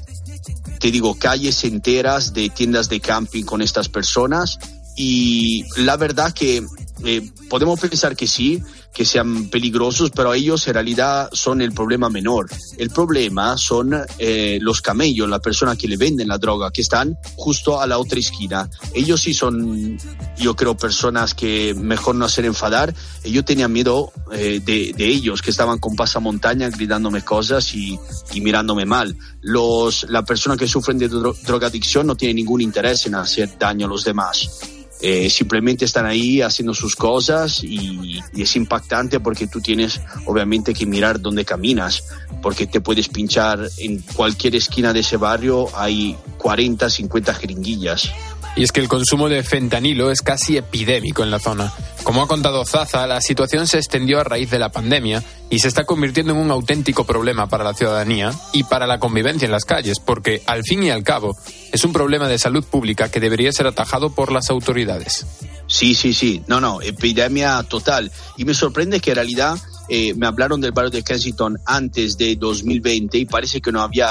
te 0.80 0.91
digo, 0.91 1.15
calles 1.17 1.63
enteras 1.63 2.34
de 2.34 2.49
tiendas 2.49 2.89
de 2.89 2.99
camping 2.99 3.43
con 3.43 3.61
estas 3.61 3.89
personas 3.89 4.59
y 4.95 5.65
la 5.78 5.97
verdad 5.97 6.34
que 6.34 6.61
eh, 7.04 7.30
podemos 7.50 7.80
pensar 7.80 8.16
que 8.16 8.28
sí, 8.28 8.62
que 8.93 9.06
sean 9.06 9.50
peligrosos, 9.50 10.12
pero 10.12 10.34
ellos 10.34 10.68
en 10.68 10.74
realidad 10.74 11.30
son 11.32 11.62
el 11.62 11.72
problema 11.72 12.10
menor. 12.10 12.47
El 12.78 12.89
problema 12.89 13.58
son 13.58 13.95
eh, 14.18 14.58
los 14.62 14.82
camellos, 14.82 15.30
la 15.30 15.39
persona 15.39 15.76
que 15.76 15.88
le 15.88 15.97
venden 15.97 16.28
la 16.28 16.38
droga, 16.38 16.72
que 16.72 16.82
están 16.82 17.18
justo 17.36 17.80
a 17.80 17.88
la 17.88 17.97
otra 17.97 18.20
esquina. 18.20 18.70
Ellos 18.93 19.22
sí 19.22 19.34
son, 19.34 19.97
yo 20.38 20.56
creo, 20.56 20.76
personas 20.76 21.34
que 21.34 21.74
mejor 21.76 22.16
no 22.16 22.26
hacer 22.26 22.45
enfadar. 22.45 22.93
Yo 23.24 23.45
tenía 23.45 23.68
miedo 23.68 24.12
eh, 24.32 24.60
de, 24.64 24.93
de, 24.95 25.06
ellos, 25.06 25.41
que 25.41 25.52
estaban 25.52 25.80
con 25.80 25.95
pasamontaña 25.95 26.70
gritándome 26.70 27.24
cosas 27.24 27.74
y, 27.74 28.00
y 28.34 28.41
mirándome 28.41 28.86
mal. 28.86 29.16
Los, 29.41 30.06
la 30.10 30.24
persona 30.24 30.58
que 30.58 30.68
sufren 30.68 30.97
de 30.97 31.08
dro 31.08 31.36
drogadicción 31.45 32.08
no 32.08 32.16
tiene 32.16 32.34
ningún 32.34 32.62
interés 32.62 33.06
en 33.06 33.16
hacer 33.16 33.58
daño 33.58 33.86
a 33.86 33.89
los 33.89 34.04
demás. 34.04 34.79
Eh, 35.02 35.30
simplemente 35.30 35.86
están 35.86 36.06
ahí 36.06 36.41
haciendo 36.41 36.74
sus 36.74 36.93
cosas 36.93 37.64
y, 37.64 38.22
y, 38.34 38.41
es 38.41 38.56
impactante 38.58 39.22
porque 39.22 39.47
tú 39.47 39.62
tienes 39.62 40.02
obviamente 40.26 40.74
que 40.74 40.86
mirar 40.86 41.22
dónde 41.22 41.45
caminas 41.45 42.04
porque 42.41 42.68
te 42.68 42.82
puedes 42.82 43.08
pinchar 43.08 43.62
en 43.78 44.00
cualquier 44.14 44.56
esquina 44.56 44.91
de 44.91 45.00
ese 45.00 45.16
barrio 45.16 45.68
hay 45.74 46.18
40, 46.38 46.89
50 46.89 47.34
jeringuillas. 47.34 48.12
Y 48.60 48.64
es 48.64 48.74
que 48.74 48.82
el 48.82 48.89
consumo 48.89 49.30
de 49.30 49.41
fentanilo 49.41 50.12
es 50.12 50.22
casi 50.22 50.57
epidémico 50.57 51.24
en 51.24 51.32
la 51.32 51.39
zona. 51.39 51.72
Como 52.03 52.22
ha 52.22 52.28
contado 52.28 52.66
Zaza, 52.66 53.07
la 53.07 53.22
situación 53.22 53.68
se 53.68 53.78
extendió 53.78 54.20
a 54.20 54.26
raíz 54.26 54.49
de 54.49 54.60
la 54.60 54.68
pandemia 54.68 55.24
y 55.49 55.60
se 55.60 55.70
está 55.70 55.86
convirtiendo 55.86 56.34
en 56.34 56.39
un 56.39 56.51
auténtico 56.51 57.05
problema 57.05 57.47
para 57.47 57.64
la 57.64 57.74
ciudadanía 57.74 58.34
y 58.51 58.66
para 58.66 58.86
la 58.86 58.99
convivencia 58.99 59.45
en 59.45 59.53
las 59.53 59.64
calles, 59.64 60.01
porque 60.01 60.41
al 60.45 60.64
fin 60.64 60.84
y 60.84 60.89
al 60.89 61.03
cabo 61.03 61.38
es 61.72 61.86
un 61.86 61.93
problema 61.93 62.28
de 62.28 62.38
salud 62.38 62.66
pública 62.66 63.10
que 63.10 63.22
debería 63.22 63.53
ser 63.53 63.66
atajado 63.66 64.10
por 64.10 64.30
las 64.30 64.49
autoridades. 64.49 65.26
Sí, 65.68 65.95
sí, 65.95 66.14
sí. 66.14 66.43
No, 66.47 66.60
no, 66.60 66.82
epidemia 66.82 67.64
total. 67.64 68.12
Y 68.36 68.43
me 68.43 68.53
sorprende 68.53 68.99
que 68.99 69.12
en 69.12 69.16
realidad 69.16 69.57
eh, 69.88 70.14
me 70.16 70.28
hablaron 70.28 70.60
del 70.60 70.74
barrio 70.74 70.91
de 70.91 71.03
Kensington 71.03 71.57
antes 71.66 72.18
de 72.18 72.36
2020 72.36 73.20
y 73.20 73.26
parece 73.26 73.62
que 73.62 73.72
no 73.72 73.82
había 73.82 74.10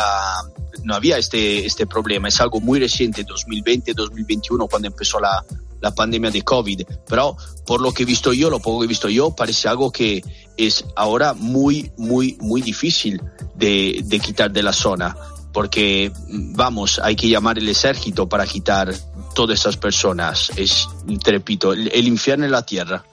no 0.89 0.95
había 0.95 1.19
este, 1.19 1.67
este 1.67 1.87
problema. 1.87 2.29
Es 2.29 2.41
algo 2.41 2.61
muy 2.61 2.81
reciente, 2.81 3.23
2020, 3.23 3.93
2021, 3.93 4.67
cuando 4.69 4.89
empezó 4.89 5.21
la, 5.21 5.45
la 5.83 5.95
pandemia 5.95 6.31
de 6.31 6.41
COVID. 6.41 6.81
Pero 7.07 7.37
por 7.67 7.83
lo 7.83 7.93
que 7.93 8.05
he 8.05 8.07
visto 8.07 8.33
yo, 8.33 8.49
lo 8.49 8.59
poco 8.59 8.81
que 8.81 8.87
he 8.87 8.89
visto 8.89 9.11
yo, 9.11 9.37
parece 9.37 9.69
algo 9.69 9.93
que 9.93 10.25
es 10.57 10.87
ahora 10.97 11.35
muy, 11.35 11.93
muy, 11.99 12.39
muy 12.41 12.63
difícil 12.63 13.21
de, 13.55 14.01
de 14.03 14.19
quitar 14.19 14.51
de 14.51 14.63
la 14.63 14.73
zona. 14.73 15.15
Porque, 15.53 16.13
vamos, 16.29 17.01
hay 17.03 17.17
que 17.17 17.29
llamar 17.29 17.59
el 17.59 17.69
ejército 17.69 18.29
para 18.29 18.47
quitar 18.47 18.95
todas 19.35 19.61
esas 19.61 19.77
personas. 19.77 20.51
Es, 20.57 20.89
te 21.23 21.31
repito, 21.31 21.73
el, 21.73 21.91
el 21.93 22.07
infierno 22.07 22.45
en 22.45 22.53
la 22.53 22.63
tierra. 22.63 23.05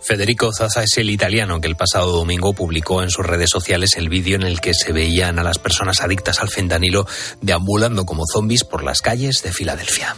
Federico 0.00 0.52
Zaza 0.52 0.82
es 0.82 0.96
el 0.98 1.10
italiano 1.10 1.60
que 1.60 1.68
el 1.68 1.76
pasado 1.76 2.12
domingo 2.12 2.52
publicó 2.52 3.02
en 3.02 3.10
sus 3.10 3.26
redes 3.26 3.50
sociales 3.50 3.96
el 3.96 4.08
vídeo 4.08 4.36
en 4.36 4.42
el 4.42 4.60
que 4.60 4.74
se 4.74 4.92
veían 4.92 5.38
a 5.38 5.42
las 5.42 5.58
personas 5.58 6.00
adictas 6.00 6.40
al 6.40 6.48
fentanilo 6.48 7.06
deambulando 7.40 8.06
como 8.06 8.24
zombies 8.26 8.64
por 8.64 8.84
las 8.84 9.02
calles 9.02 9.42
de 9.42 9.52
Filadelfia. 9.52 10.16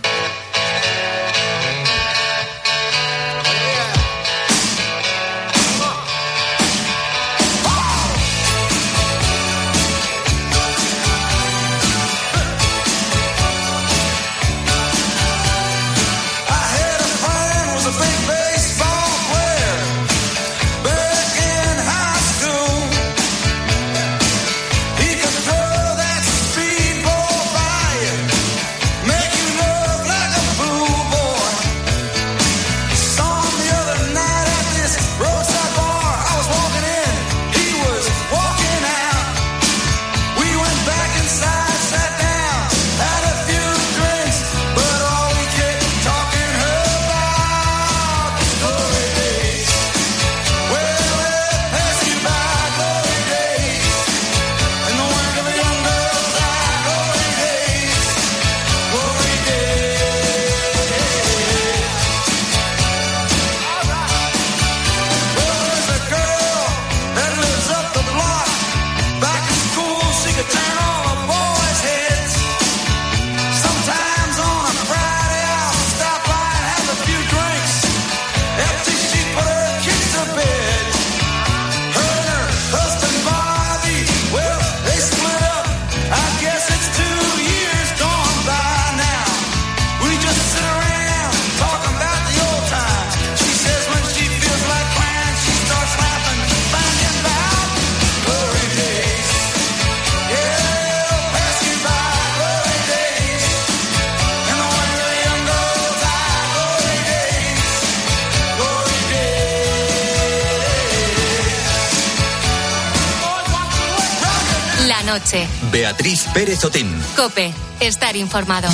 Beatriz 115.90 116.28
Pérez 116.32 116.64
Otín. 116.64 116.86
Cope. 117.16 117.52
Estar 117.80 118.14
informado. 118.14 118.68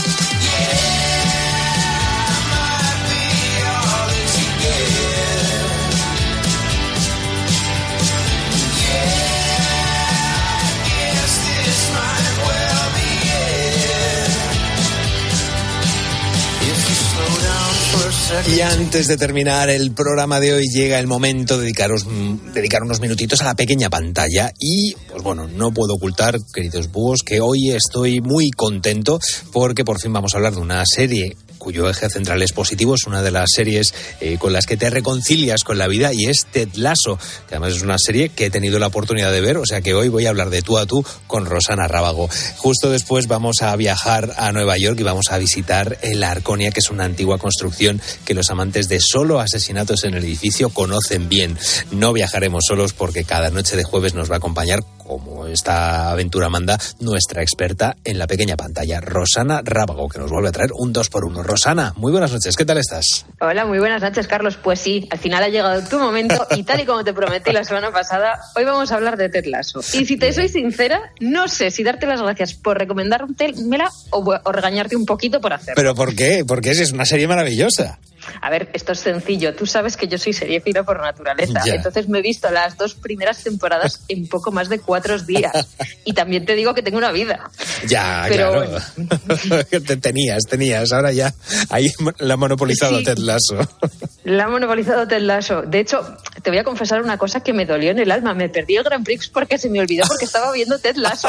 Y 18.54 18.60
antes 18.60 19.06
de 19.06 19.16
terminar 19.16 19.70
el 19.70 19.92
programa 19.92 20.40
de 20.40 20.54
hoy 20.54 20.64
llega 20.72 20.98
el 20.98 21.06
momento 21.06 21.56
de 21.56 21.64
dedicaros, 21.64 22.04
mm, 22.04 22.52
dedicar 22.52 22.82
unos 22.82 23.00
minutitos 23.00 23.40
a 23.40 23.44
la 23.44 23.54
pequeña 23.54 23.90
pantalla. 23.90 24.52
Y 24.58 24.94
pues 25.10 25.22
bueno, 25.22 25.46
no 25.48 25.72
puedo 25.72 25.94
ocultar, 25.94 26.38
queridos 26.52 26.90
búhos, 26.90 27.22
que 27.22 27.40
hoy 27.40 27.70
estoy 27.70 28.20
muy 28.20 28.50
contento 28.50 29.18
porque 29.52 29.84
por 29.84 30.00
fin 30.00 30.12
vamos 30.12 30.34
a 30.34 30.38
hablar 30.38 30.54
de 30.54 30.60
una 30.60 30.84
serie 30.86 31.36
cuyo 31.66 31.90
eje 31.90 32.08
central 32.08 32.42
es 32.42 32.52
positivo, 32.52 32.94
es 32.94 33.08
una 33.08 33.22
de 33.22 33.32
las 33.32 33.50
series 33.52 33.92
eh, 34.20 34.38
con 34.38 34.52
las 34.52 34.66
que 34.66 34.76
te 34.76 34.88
reconcilias 34.88 35.64
con 35.64 35.78
la 35.78 35.88
vida 35.88 36.12
y 36.14 36.26
es 36.26 36.46
Ted 36.52 36.68
Lasso, 36.76 37.18
que 37.48 37.56
además 37.56 37.72
es 37.72 37.82
una 37.82 37.98
serie 37.98 38.28
que 38.28 38.46
he 38.46 38.50
tenido 38.50 38.78
la 38.78 38.86
oportunidad 38.86 39.32
de 39.32 39.40
ver, 39.40 39.56
o 39.56 39.66
sea 39.66 39.80
que 39.80 39.92
hoy 39.92 40.06
voy 40.06 40.26
a 40.26 40.28
hablar 40.28 40.48
de 40.48 40.62
tú 40.62 40.78
a 40.78 40.86
tú 40.86 41.04
con 41.26 41.44
Rosana 41.44 41.88
Rábago. 41.88 42.30
Justo 42.56 42.88
después 42.88 43.26
vamos 43.26 43.62
a 43.62 43.74
viajar 43.74 44.32
a 44.36 44.52
Nueva 44.52 44.78
York 44.78 45.00
y 45.00 45.02
vamos 45.02 45.26
a 45.32 45.38
visitar 45.38 45.98
el 46.02 46.22
Arconia, 46.22 46.70
que 46.70 46.78
es 46.78 46.90
una 46.90 47.02
antigua 47.02 47.38
construcción 47.38 48.00
que 48.24 48.34
los 48.34 48.48
amantes 48.50 48.88
de 48.88 49.00
solo 49.00 49.40
asesinatos 49.40 50.04
en 50.04 50.14
el 50.14 50.22
edificio 50.22 50.68
conocen 50.68 51.28
bien. 51.28 51.58
No 51.90 52.12
viajaremos 52.12 52.62
solos 52.68 52.92
porque 52.92 53.24
cada 53.24 53.50
noche 53.50 53.74
de 53.74 53.82
jueves 53.82 54.14
nos 54.14 54.30
va 54.30 54.34
a 54.34 54.38
acompañar 54.38 54.84
como 55.06 55.46
esta 55.46 56.10
aventura 56.10 56.48
manda, 56.48 56.78
nuestra 57.00 57.42
experta 57.42 57.96
en 58.04 58.18
la 58.18 58.26
pequeña 58.26 58.56
pantalla, 58.56 59.00
Rosana 59.00 59.62
Rábago, 59.64 60.08
que 60.08 60.18
nos 60.18 60.30
vuelve 60.30 60.48
a 60.48 60.52
traer 60.52 60.70
un 60.74 60.92
2 60.92 61.08
por 61.08 61.24
1 61.24 61.42
Rosana, 61.42 61.92
muy 61.96 62.12
buenas 62.12 62.32
noches, 62.32 62.56
¿qué 62.56 62.64
tal 62.64 62.78
estás? 62.78 63.26
Hola, 63.40 63.64
muy 63.64 63.78
buenas 63.78 64.02
noches, 64.02 64.26
Carlos. 64.26 64.56
Pues 64.56 64.80
sí, 64.80 65.06
al 65.10 65.18
final 65.18 65.42
ha 65.42 65.48
llegado 65.48 65.82
tu 65.88 65.98
momento 65.98 66.46
y 66.56 66.62
tal 66.62 66.80
y 66.80 66.84
como 66.84 67.04
te 67.04 67.12
prometí 67.12 67.52
la 67.52 67.64
semana 67.64 67.90
pasada, 67.92 68.38
hoy 68.56 68.64
vamos 68.64 68.92
a 68.92 68.96
hablar 68.96 69.16
de 69.16 69.28
Ted 69.28 69.46
Lasso. 69.46 69.80
Y 69.92 70.06
si 70.06 70.16
te 70.16 70.32
soy 70.32 70.48
sincera, 70.48 71.00
no 71.20 71.48
sé 71.48 71.70
si 71.70 71.82
darte 71.82 72.06
las 72.06 72.22
gracias 72.22 72.54
por 72.54 72.78
recomendármela 72.78 73.90
o, 74.10 74.18
o 74.18 74.52
regañarte 74.52 74.96
un 74.96 75.06
poquito 75.06 75.40
por 75.40 75.52
hacerlo. 75.52 75.74
¿Pero 75.76 75.94
por 75.94 76.14
qué? 76.14 76.44
Porque 76.46 76.70
es 76.70 76.92
una 76.92 77.04
serie 77.04 77.28
maravillosa. 77.28 77.98
A 78.40 78.50
ver, 78.50 78.70
esto 78.72 78.92
es 78.92 79.00
sencillo. 79.00 79.54
Tú 79.54 79.66
sabes 79.66 79.96
que 79.96 80.08
yo 80.08 80.18
soy 80.18 80.32
seriéfila 80.32 80.82
por 80.82 81.00
naturaleza. 81.00 81.60
Ya. 81.64 81.74
Entonces 81.74 82.08
me 82.08 82.18
he 82.18 82.22
visto 82.22 82.50
las 82.50 82.76
dos 82.76 82.94
primeras 82.94 83.42
temporadas 83.42 84.00
en 84.08 84.26
poco 84.28 84.52
más 84.52 84.68
de 84.68 84.78
cuatro 84.78 85.18
días. 85.18 85.68
Y 86.04 86.12
también 86.12 86.44
te 86.44 86.54
digo 86.54 86.74
que 86.74 86.82
tengo 86.82 86.98
una 86.98 87.12
vida. 87.12 87.50
Ya, 87.86 88.26
Pero 88.28 88.52
claro. 88.52 89.64
Te 89.86 89.96
tenías, 89.96 90.44
tenías. 90.44 90.92
Ahora 90.92 91.12
ya 91.12 91.32
ahí 91.70 91.90
la 92.18 92.34
ha 92.34 92.36
monopolizado 92.36 92.98
Sí. 92.98 93.04
Ted 93.04 93.18
Lasso. 93.18 93.58
La 94.24 94.44
ha 94.44 94.48
monopolizado 94.48 95.06
Ted 95.06 95.20
Lasso. 95.20 95.62
De 95.62 95.78
hecho, 95.78 96.16
te 96.42 96.50
voy 96.50 96.58
a 96.58 96.64
confesar 96.64 97.00
una 97.00 97.16
cosa 97.16 97.40
que 97.44 97.52
me 97.52 97.64
dolió 97.64 97.92
en 97.92 98.00
el 98.00 98.10
alma. 98.10 98.34
Me 98.34 98.48
perdí 98.48 98.76
el 98.76 98.82
Grand 98.82 99.04
Prix 99.04 99.28
porque 99.28 99.56
se 99.56 99.68
me 99.68 99.78
olvidó 99.78 100.04
porque 100.08 100.24
estaba 100.24 100.50
viendo 100.50 100.78
Ted 100.80 100.96
Lasso. 100.96 101.28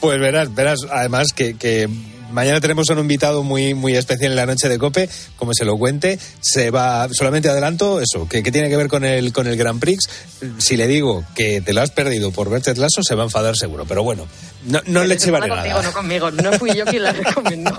Pues 0.00 0.20
verás, 0.20 0.54
verás, 0.54 0.80
además 0.90 1.28
que, 1.34 1.56
que 1.56 1.88
mañana 2.32 2.60
tenemos 2.60 2.88
a 2.90 2.94
un 2.94 3.00
invitado 3.00 3.42
muy, 3.42 3.74
muy 3.74 3.96
especial 3.96 4.32
en 4.32 4.36
la 4.36 4.46
noche 4.46 4.68
de 4.68 4.78
Cope, 4.78 5.08
como 5.36 5.52
se 5.54 5.64
lo 5.64 5.76
cuente, 5.76 6.18
se 6.40 6.70
va, 6.70 7.08
solamente 7.12 7.48
adelanto 7.48 8.00
eso, 8.00 8.28
que, 8.28 8.42
que 8.42 8.52
tiene 8.52 8.68
que 8.68 8.76
ver 8.76 8.88
con 8.88 9.04
el, 9.04 9.32
con 9.32 9.46
el 9.46 9.56
Grand 9.56 9.80
Prix. 9.80 10.08
Si 10.58 10.76
le 10.76 10.86
digo 10.86 11.24
que 11.34 11.60
te 11.60 11.72
lo 11.72 11.82
has 11.82 11.90
perdido 11.90 12.30
por 12.30 12.50
ver 12.50 12.62
Ted 12.62 12.76
Lasso, 12.76 13.02
se 13.02 13.14
va 13.14 13.22
a 13.22 13.26
enfadar 13.26 13.56
seguro, 13.56 13.84
pero 13.86 14.02
bueno, 14.02 14.26
no, 14.64 14.80
no 14.86 15.04
le 15.04 15.16
Contigo, 15.16 15.38
nada. 15.78 15.82
no 15.82 15.92
conmigo. 15.92 16.30
No 16.30 16.52
fui 16.54 16.74
yo 16.76 16.84
quien 16.86 17.02
la 17.04 17.12
recomendó. 17.12 17.78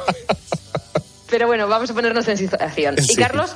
Pero 1.30 1.48
bueno, 1.48 1.68
vamos 1.68 1.90
a 1.90 1.94
ponernos 1.94 2.28
en 2.28 2.38
situación. 2.38 2.96
Y 2.98 3.02
Sí. 3.04 3.16
Carlos, 3.16 3.52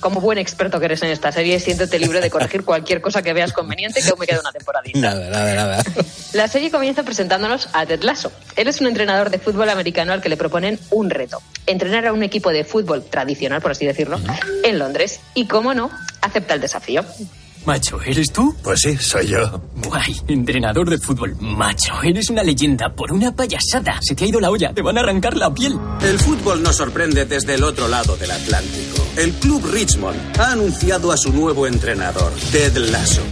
como 0.00 0.20
buen 0.20 0.38
experto 0.38 0.78
que 0.78 0.86
eres 0.86 1.02
en 1.02 1.10
esta 1.10 1.32
serie, 1.32 1.58
siéntete 1.60 1.98
libre 1.98 2.20
de 2.20 2.30
corregir 2.30 2.64
cualquier 2.64 3.00
cosa 3.00 3.22
que 3.22 3.32
veas 3.32 3.52
conveniente, 3.52 4.02
que 4.02 4.08
aún 4.08 4.18
me 4.18 4.26
queda 4.26 4.40
una 4.40 4.52
temporadita. 4.52 4.98
Nada, 4.98 5.30
nada, 5.30 5.54
nada. 5.54 5.84
La 6.32 6.48
serie 6.48 6.70
comienza 6.70 7.02
presentándonos 7.02 7.68
a 7.72 7.86
Ted 7.86 8.02
Lasso. 8.02 8.32
Él 8.56 8.68
es 8.68 8.80
un 8.80 8.86
entrenador 8.86 9.30
de 9.30 9.38
fútbol 9.38 9.68
americano 9.70 10.12
al 10.12 10.20
que 10.20 10.28
le 10.28 10.36
proponen 10.36 10.78
un 10.90 11.10
reto. 11.10 11.40
Entrenar 11.66 12.06
a 12.06 12.12
un 12.12 12.22
equipo 12.22 12.50
de 12.50 12.64
fútbol 12.64 13.04
tradicional, 13.04 13.60
por 13.60 13.70
así 13.70 13.86
decirlo, 13.86 14.20
en 14.64 14.78
Londres. 14.78 15.20
Y, 15.34 15.46
cómo 15.46 15.74
no, 15.74 15.90
acepta 16.20 16.54
el 16.54 16.60
desafío. 16.60 17.04
Macho, 17.66 18.00
¿eres 18.00 18.32
tú? 18.32 18.54
Pues 18.62 18.80
sí, 18.80 18.96
soy 18.96 19.26
yo. 19.26 19.60
Guay, 19.88 20.16
entrenador 20.28 20.88
de 20.88 20.98
fútbol. 20.98 21.36
Macho, 21.40 22.00
eres 22.04 22.30
una 22.30 22.44
leyenda 22.44 22.94
por 22.94 23.12
una 23.12 23.34
payasada. 23.34 23.98
Se 24.00 24.14
te 24.14 24.24
ha 24.24 24.28
ido 24.28 24.38
la 24.38 24.50
olla, 24.50 24.72
te 24.72 24.82
van 24.82 24.96
a 24.96 25.00
arrancar 25.00 25.36
la 25.36 25.52
piel. 25.52 25.76
El 26.00 26.16
fútbol 26.20 26.62
nos 26.62 26.76
sorprende 26.76 27.24
desde 27.24 27.54
el 27.54 27.64
otro 27.64 27.88
lado 27.88 28.16
del 28.16 28.30
Atlántico. 28.30 29.04
El 29.16 29.32
club 29.32 29.64
Richmond 29.72 30.38
ha 30.38 30.52
anunciado 30.52 31.10
a 31.10 31.16
su 31.16 31.32
nuevo 31.32 31.66
entrenador, 31.66 32.32
Ted 32.52 32.76
Lasso. 32.76 33.22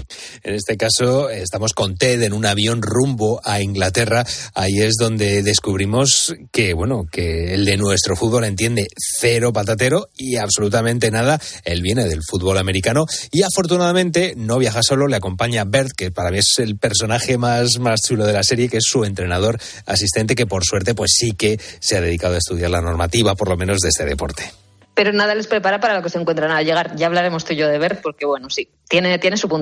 En 0.42 0.54
este 0.54 0.76
caso, 0.76 1.28
estamos 1.28 1.74
con 1.74 1.94
Ted 1.94 2.22
en 2.22 2.32
un 2.32 2.46
avión 2.46 2.80
rumbo 2.82 3.40
a 3.44 3.60
Inglaterra. 3.60 4.24
Ahí 4.54 4.80
es 4.80 4.94
donde 4.98 5.42
descubrimos 5.42 6.34
que, 6.50 6.72
bueno, 6.72 7.04
que 7.10 7.54
el 7.54 7.66
de 7.66 7.76
nuestro 7.76 8.16
fútbol 8.16 8.44
entiende 8.44 8.88
cero 8.96 9.52
patatero 9.52 10.08
y 10.16 10.36
absolutamente 10.36 11.10
nada. 11.10 11.38
Él 11.64 11.82
viene 11.82 12.06
del 12.06 12.22
fútbol 12.22 12.58
americano 12.58 13.04
y 13.30 13.42
afortunadamente 13.42 14.23
no 14.36 14.58
viaja 14.58 14.82
solo, 14.82 15.06
le 15.06 15.16
acompaña 15.16 15.64
Bert, 15.64 15.92
que 15.96 16.10
para 16.10 16.30
mí 16.30 16.38
es 16.38 16.58
el 16.58 16.78
personaje 16.78 17.36
más, 17.36 17.78
más 17.78 18.00
chulo 18.00 18.26
de 18.26 18.32
la 18.32 18.42
serie, 18.42 18.68
que 18.68 18.78
es 18.78 18.84
su 18.86 19.04
entrenador 19.04 19.58
asistente, 19.86 20.34
que 20.34 20.46
por 20.46 20.64
suerte, 20.64 20.94
pues 20.94 21.12
sí 21.16 21.32
que 21.32 21.60
se 21.80 21.96
ha 21.96 22.00
dedicado 22.00 22.34
a 22.34 22.38
estudiar 22.38 22.70
la 22.70 22.80
normativa, 22.80 23.34
por 23.34 23.48
lo 23.48 23.56
menos 23.56 23.80
de 23.80 23.88
este 23.90 24.04
deporte. 24.04 24.50
Pero 24.94 25.12
nada 25.12 25.34
les 25.34 25.48
prepara 25.48 25.80
para 25.80 25.94
lo 25.94 26.02
que 26.02 26.08
se 26.08 26.18
encuentran 26.18 26.52
al 26.52 26.64
llegar. 26.64 26.94
Ya 26.96 27.06
hablaremos 27.06 27.44
tú 27.44 27.52
y 27.52 27.56
yo 27.56 27.68
de 27.68 27.78
Bert, 27.78 28.00
porque 28.00 28.26
bueno, 28.26 28.48
sí, 28.48 28.68
tiene, 28.88 29.18
tiene 29.18 29.36
su 29.36 29.48
punto. 29.48 29.52